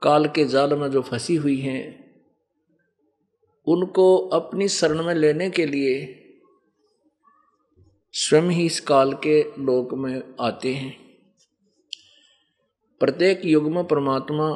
काल 0.03 0.27
के 0.27 0.45
जाल 0.45 0.75
में 0.75 0.91
जो 0.91 1.03
फंसी 1.03 1.37
हुई 1.37 1.59
हैं, 1.59 2.11
उनको 3.67 4.17
अपनी 4.17 4.69
शरण 4.69 5.03
में 5.03 5.15
लेने 5.15 5.51
के 5.51 5.67
लिए 5.67 6.17
स्वयं 8.13 8.43
ही 8.43 8.67
इस 8.67 8.81
काल 8.81 9.13
के 9.13 9.43
लोक 9.43 9.95
में 9.95 10.23
आते 10.41 10.75
हैं। 10.75 11.10
प्रत्येक 13.01 13.45
युग 13.45 13.65
में 13.65 13.85
परमात्मा 13.85 14.49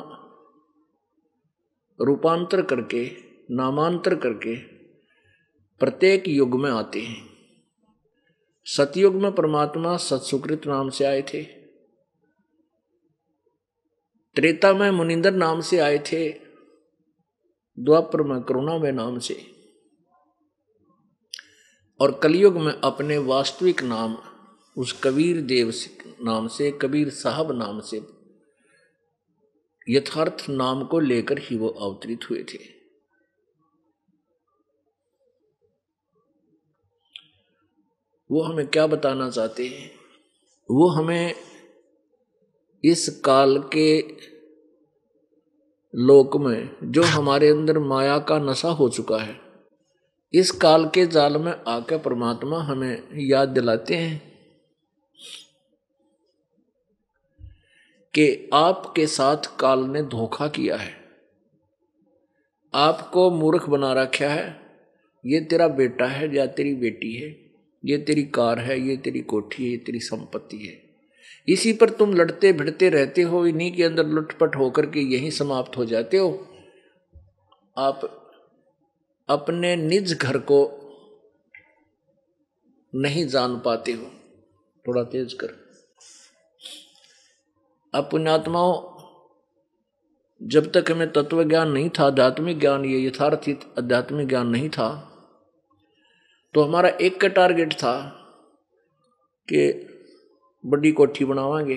रूपांतर 2.00 2.62
करके, 2.62 3.10
नामांतर 3.50 4.14
करके 4.14 4.56
प्रत्येक 5.78 6.28
युग 6.28 6.60
में 6.60 6.70
आते 6.70 7.00
हैं। 7.00 7.28
सतयुग 8.64 9.14
में 9.14 9.32
परमात्मा 9.32 9.96
सत्सुकृत 9.96 10.66
नाम 10.66 10.90
से 10.90 11.04
आए 11.04 11.22
थे। 11.22 11.44
त्रेता 14.34 14.74
में 14.74 14.90
मुनिंदर 14.90 15.32
नाम 15.32 15.60
से 15.60 15.78
आए 15.78 15.98
थे। 15.98 16.30
द्वापर 17.78 18.22
में 18.22 18.42
करुणा 18.42 18.78
में 18.78 18.92
नाम 18.92 19.18
से। 19.18 19.46
और 22.00 22.20
कलयुग 22.22 22.56
में 22.56 22.72
अपने 22.72 23.18
वास्तविक 23.18 23.82
नाम, 23.82 24.16
उस 24.78 25.00
कबीर 25.04 25.40
देव 25.40 25.72
नाम 26.22 26.48
से, 26.48 26.78
कबीर 26.82 27.10
साहब 27.10 27.52
नाम 27.52 27.80
से 27.80 28.13
यथार्थ 29.88 30.44
नाम 30.50 30.84
को 30.84 30.98
लेकर 31.00 31.38
ही 31.38 31.56
वो 31.56 31.68
अवतरित 31.68 32.30
हुए 32.30 32.42
थे। 32.44 32.58
वो 38.30 38.42
हमें 38.42 38.66
क्या 38.66 38.86
बताना 38.86 39.30
चाहते 39.30 39.66
हैं? 39.66 39.90
वो 40.68 40.88
हमें 40.88 41.34
इस 42.84 43.08
काल 43.24 43.58
के 43.58 44.00
लोक 45.94 46.36
में 46.36 46.76
जो 46.84 47.02
हमारे 47.02 47.48
अंदर 47.48 47.78
माया 47.78 48.18
का 48.18 48.38
नशा 48.38 48.68
हो 48.68 48.88
चुका 48.88 49.18
है, 49.18 49.38
इस 50.34 50.50
काल 50.50 50.86
के 50.88 51.06
जाल 51.06 51.36
में 51.36 51.52
आकर 51.68 51.98
परमात्मा 51.98 52.62
हमें 52.62 53.08
याद 53.20 53.48
दिलाते 53.48 53.94
हैं। 53.94 54.33
कि 58.14 58.50
आपके 58.54 59.06
साथ 59.06 59.56
काल 59.60 59.78
ने 59.78 60.02
धोखा 60.02 60.48
किया 60.48 60.76
है। 60.76 60.90
आपको 62.74 63.30
मूर्ख 63.30 63.68
बना 63.68 63.92
रखा 63.92 64.28
है। 64.28 64.60
ये 65.26 65.40
तेरा 65.40 65.68
बेटा 65.68 66.06
है, 66.06 66.36
या 66.36 66.46
तेरी 66.46 66.74
बेटी 66.74 67.12
है। 67.12 67.50
ये 67.84 67.98
तेरी 67.98 68.22
कार 68.22 68.58
है, 68.58 68.80
ये 68.80 68.96
तेरी 68.96 69.20
कोठी 69.20 69.64
है, 69.64 69.70
ये 69.70 69.76
तेरी 69.76 70.00
संपत्ति 70.00 70.56
है। 70.56 70.84
इसी 71.48 71.72
पर 71.72 71.90
तुम 71.90 72.14
लड़ते 72.14 72.52
भिड़ते 72.52 72.88
रहते 72.88 73.22
हो, 73.22 73.46
इन्हीं 73.46 73.72
के 73.72 73.84
अंदर 73.84 74.06
लुटपट 74.06 74.56
होकर 74.56 74.86
के 74.86 75.00
यहीं 75.00 75.30
समाप्त 75.30 75.76
हो 75.76 75.84
जाते 75.84 76.16
हो। 76.16 76.48
आप 77.78 78.20
अपने 79.28 79.76
निज 79.76 80.18
घर 80.18 80.38
को 80.38 80.80
नहीं 82.94 83.26
जान 83.26 83.56
पाते 83.56 83.92
हो। 83.92 84.10
थोड़ा 84.88 85.02
तेज 85.02 85.32
कर। 85.32 85.63
अब 87.94 88.08
पुण्यात्माओं 88.10 88.72
जब 90.40 90.70
तक 90.72 90.90
हमें 90.90 91.10
तत्व 91.12 91.42
ज्ञान 91.44 91.70
नहीं 91.72 91.90
था, 91.90 92.06
आध्यात्मिक 92.06 92.58
ज्ञान 92.60 92.84
ये 92.84 93.06
यथार्थ 93.06 93.48
आध्यात्मिक 93.78 94.28
ज्ञान 94.28 94.46
नहीं 94.46 94.68
था 94.68 94.88
तो 96.54 96.62
हमारा 96.62 96.88
एक 97.00 97.20
का 97.20 97.28
टारगेट 97.28 97.72
था 97.72 97.94
कि 99.48 99.62
बड़ी 100.64 100.92
कोठी 100.92 101.24
बनावांगे, 101.24 101.74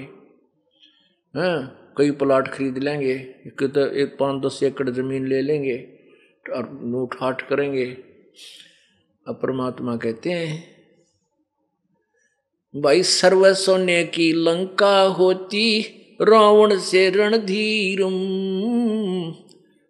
हैं, 1.34 1.58
कई 1.98 2.12
प्लाट 2.12 2.48
खरीद 2.48 2.78
लेंगे, 2.78 3.14
एक 3.48 3.64
तो 3.76 3.86
एक 3.94 4.18
पाँच 4.20 4.42
दस 4.46 4.60
एकड़ 4.64 4.90
ज़मीन 4.90 5.28
ले 5.28 5.42
लेंगे, 5.42 5.78
और 6.46 6.70
नूठ 6.84 7.16
हाट 7.22 7.42
करेंगे। 7.42 7.86
अब 9.28 9.40
परमात्मा 9.42 9.96
कहते 9.98 10.32
हैं, 10.32 10.78
भाई 12.74 13.04
सर्व 13.04 13.54
सोने 13.54 14.04
की 14.06 14.32
लंका 14.34 15.02
होती 15.20 15.64
रावण 16.22 16.80
से 16.80 17.10
रणधीरम। 17.10 18.14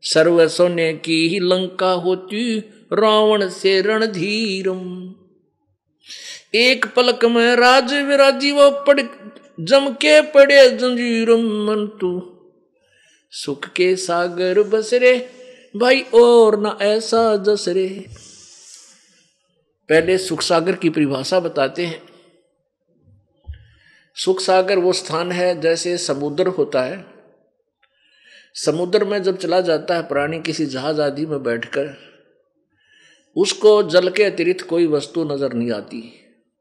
सर्व 0.01 0.47
सोने 0.47 0.93
की 0.93 1.27
ही 1.27 1.39
लंका 1.39 1.91
होती 1.91 2.59
रावण 2.93 3.49
से 3.49 3.81
रणधीरम। 3.81 5.13
एक 6.55 6.85
पलक 6.95 7.25
में 7.25 7.55
राज 7.55 7.93
विराजी 7.93 8.51
वो 8.51 8.69
पड़ 8.71 9.01
जम 9.59 9.89
के 9.89 10.21
पड़े 10.21 10.69
जंजीरम 10.69 11.41
मन 11.41 11.87
तू 12.01 12.33
सुख 13.31 13.67
के 13.67 13.95
सागर 13.95 14.63
बसरे, 14.63 15.29
भाई 15.77 16.01
और 16.13 16.59
ना 16.59 16.77
ऐसा 16.81 17.35
जसरे। 17.35 18.05
पहले 19.89 20.17
सुख 20.17 20.41
सागर 20.41 20.75
की 20.75 20.89
परिभाषा 20.89 21.39
बताते 21.39 21.85
हैं। 21.85 22.06
सुख 24.17 24.39
सागर 24.41 24.79
वो 24.79 24.93
स्थान 24.93 25.31
है 25.31 25.59
जैसे 25.61 25.97
समुद्र 25.97 26.47
होता 26.47 26.81
है। 26.81 27.05
समुद्र 28.55 29.05
में 29.05 29.21
जब 29.23 29.37
चला 29.37 29.59
जाता 29.61 29.95
है 29.95 30.07
प्राणी 30.07 30.39
किसी 30.41 30.65
जहाज़ 30.65 31.01
आदि 31.01 31.25
में 31.25 31.43
बैठकर, 31.43 31.95
उसको 33.35 33.81
जल 33.83 34.09
के 34.09 34.23
अतिरिक्त 34.23 34.65
कोई 34.67 34.87
वस्तु 34.87 35.23
नज़र 35.23 35.53
नहीं 35.53 35.71
आती। 35.71 36.01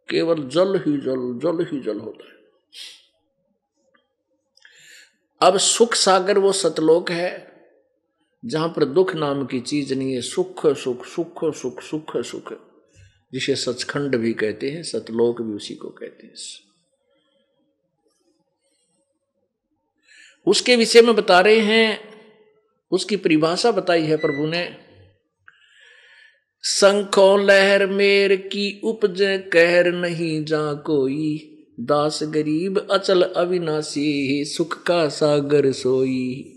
केवल 0.08 0.42
जल 0.48 0.76
ही 0.78 0.92
जल 0.98 1.22
जल 1.42 1.64
ही 1.64 1.80
जल 1.80 1.98
होता 1.98 2.24
है। 2.24 2.34
अब 5.40 5.58
सुख 5.58 5.94
सागर 5.94 6.38
वो 6.38 6.52
सतलोक 6.52 7.10
है, 7.10 7.30
जहाँ 8.42 8.68
पर 8.68 8.84
दुख 8.84 9.14
नाम 9.14 9.44
की 9.46 9.60
चीज़ 9.62 9.94
नहीं 9.94 10.14
है। 10.14 10.20
सुख 10.20 10.66
सुख 10.66 11.06
सुख 11.06 11.44
सुख 11.54 11.82
सुख 11.82 12.16
सुख, 12.22 12.52
जिसे 13.32 13.56
सचखंड 13.56 14.16
भी 14.16 14.32
कहते 14.34 14.70
हैं, 14.70 14.82
सतलोक 14.82 15.42
भी 15.42 15.54
उसी 15.54 15.74
को 15.74 15.88
कहते 15.90 16.26
हैं। 16.26 16.34
उसके 20.46 20.76
विषय 20.76 21.02
में 21.02 21.14
बता 21.14 21.40
रहे 21.40 21.60
हैं, 21.60 22.00
उसकी 22.90 23.16
परिभाषा 23.16 23.70
बताई 23.70 24.02
है 24.02 24.16
प्रभु 24.16 24.46
ने। 24.46 24.76
संखो 26.62 27.36
लहर 27.36 27.86
मेर 27.86 28.36
की 28.36 28.80
उपज 28.84 29.18
कहर 29.52 29.92
नहीं 29.92 30.44
जा 30.44 30.74
कोई, 30.74 31.52
दास 31.80 32.20
गरीब 32.22 32.88
अचल 32.90 33.22
अविनाशी, 33.22 34.44
सुख 34.44 34.82
का 34.82 35.08
सागर 35.08 35.72
सोई। 35.72 36.52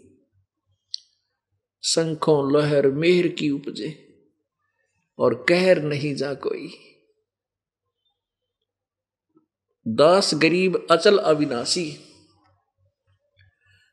संखों 1.82 2.54
लहर 2.54 2.88
मेहर 2.88 3.28
की 3.28 3.50
उपजे 3.50 4.08
और 5.20 5.46
कहर 5.50 5.82
नहीं 5.82 6.16
जा 6.16 6.34
कोई। 6.34 6.78
दास 9.88 10.32
गरीब 10.34 10.88
अचल 10.92 11.18
अविनाशी 11.18 12.09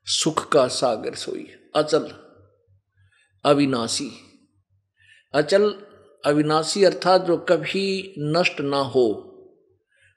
सुख 0.09 0.49
का 0.49 0.69
सागर 0.69 1.15
सोई 1.15 1.47
अचल, 1.77 2.13
अविनाशी। 3.45 4.11
अचल, 5.35 5.71
अविनाशी 6.25 6.85
अर्थात 6.85 7.21
जो 7.21 7.37
कभी 7.37 8.15
नष्ट 8.19 8.61
ना 8.61 8.77
हो, 8.77 9.07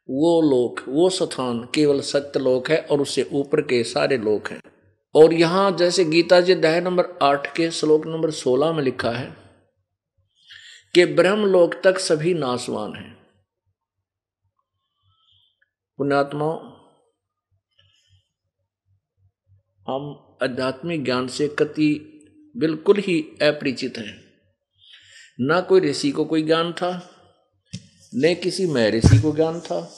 वो 0.10 0.42
लोक, 0.42 0.86
वो 0.88 1.10
स्थान 1.10 1.70
केवल 1.76 2.02
सत्य 2.02 2.40
लोक 2.40 2.70
है 2.70 2.82
और 2.82 3.02
उससे 3.02 3.30
ऊपर 3.34 3.62
के 3.62 3.84
सारे 3.84 4.18
लोक 4.18 4.48
हैं। 4.48 4.62
और 5.16 5.34
यहाँ 5.34 5.72
जैसे 5.72 6.06
गीता 6.06 6.42
जी 6.42 6.54
अध्याय 6.54 6.82
नंबर 6.82 7.06
आठ 7.24 7.56
के 7.56 7.72
श्लोक 7.72 8.08
नंबर 8.08 8.32
सोलह 8.32 8.74
में 8.74 8.84
लिखा 8.84 9.12
है 9.12 9.38
कि 10.96 11.06
ब्रह्म 11.06 11.46
लोक 11.46 11.82
तक 11.84 12.00
सभी 12.00 12.34
नासवान 12.34 12.94
हैं। 12.94 13.18
पुण्यात्माओं 15.98 16.79
हम 19.90 20.38
आध्यात्मिक 20.44 21.04
ज्ञान 21.04 21.28
से 21.28 21.48
कति 21.48 22.16
बिल्कुल 22.58 22.98
ही 22.98 23.22
अपरिचित 23.22 23.98
हैं। 23.98 24.24
ना 25.40 25.62
कोई 25.62 25.80
ऋषि 25.80 26.12
को 26.12 26.26
कोई 26.26 26.42
ज्ञान 26.42 26.74
था, 26.74 27.16
न 28.16 28.36
किसी 28.44 28.66
महर्षि 28.66 29.22
को 29.22 29.36
ज्ञान 29.36 29.60
था, 29.60 29.96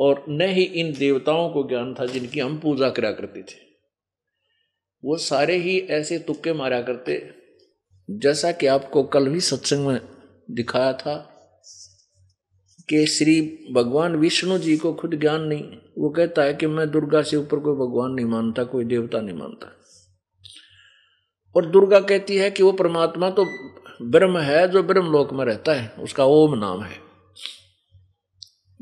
और 0.00 0.24
न 0.28 0.42
ही 0.42 0.62
इन 0.62 0.92
देवताओं 0.92 1.50
को 1.50 1.68
ज्ञान 1.68 1.94
था 1.94 2.06
जिनकी 2.06 2.40
हम 2.40 2.58
पूजा 2.58 2.90
करा 2.90 3.12
करते 3.12 3.42
थे। 3.42 3.66
वो 5.04 5.16
सारे 5.16 5.56
ही 5.56 5.80
ऐसे 5.80 6.18
तुक्के 6.18 6.52
मारा 6.52 6.82
करते, 6.82 7.30
जैसा 8.10 8.52
कि 8.52 8.66
आपको 8.66 9.02
कल 9.02 9.28
भी 9.28 9.40
सत्संग 9.40 9.86
में 9.86 10.00
दिखाया 10.50 10.92
था 10.92 11.35
कि 12.88 13.06
श्री 13.06 13.64
भगवान 13.72 14.16
विष्णु 14.16 14.58
जी 14.58 14.76
को 14.76 14.92
खुद 14.94 15.14
ज्ञान 15.14 15.42
नहीं 15.42 15.64
वो 15.98 16.10
कहता 16.10 16.42
है 16.42 16.54
कि 16.54 16.66
मैं 16.66 16.90
दुर्गा 16.90 17.22
से 17.22 17.36
ऊपर 17.36 17.58
कोई 17.58 17.74
भगवान 17.74 18.10
नहीं 18.10 18.26
मानता, 18.26 18.64
कोई 18.64 18.84
देवता 18.84 19.20
नहीं 19.20 19.36
मानता। 19.36 19.72
और 21.56 21.66
दुर्गा 21.66 22.00
कहती 22.00 22.36
है 22.36 22.50
कि 22.50 22.62
वो 22.62 22.72
परमात्मा 22.72 23.30
तो 23.30 23.44
ब्रह्म 24.02 24.38
है 24.38 24.68
जो 24.68 24.82
ब्रह्म 24.82 25.12
लोक 25.12 25.32
में 25.32 25.44
रहता 25.44 25.72
है, 25.72 25.94
उसका 25.98 26.24
ओम 26.24 26.58
नाम 26.58 26.82
है। 26.82 26.98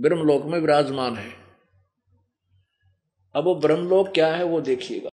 ब्रह्म 0.00 0.20
लोक 0.20 0.44
में 0.44 0.58
विराजमान 0.60 1.16
है। 1.16 1.30
अब 3.34 3.44
वो 3.44 3.54
ब्रह्मलोक 3.54 4.08
क्या 4.08 4.34
है 4.34 4.44
वो 4.44 4.60
देखिएगा। 4.60 5.10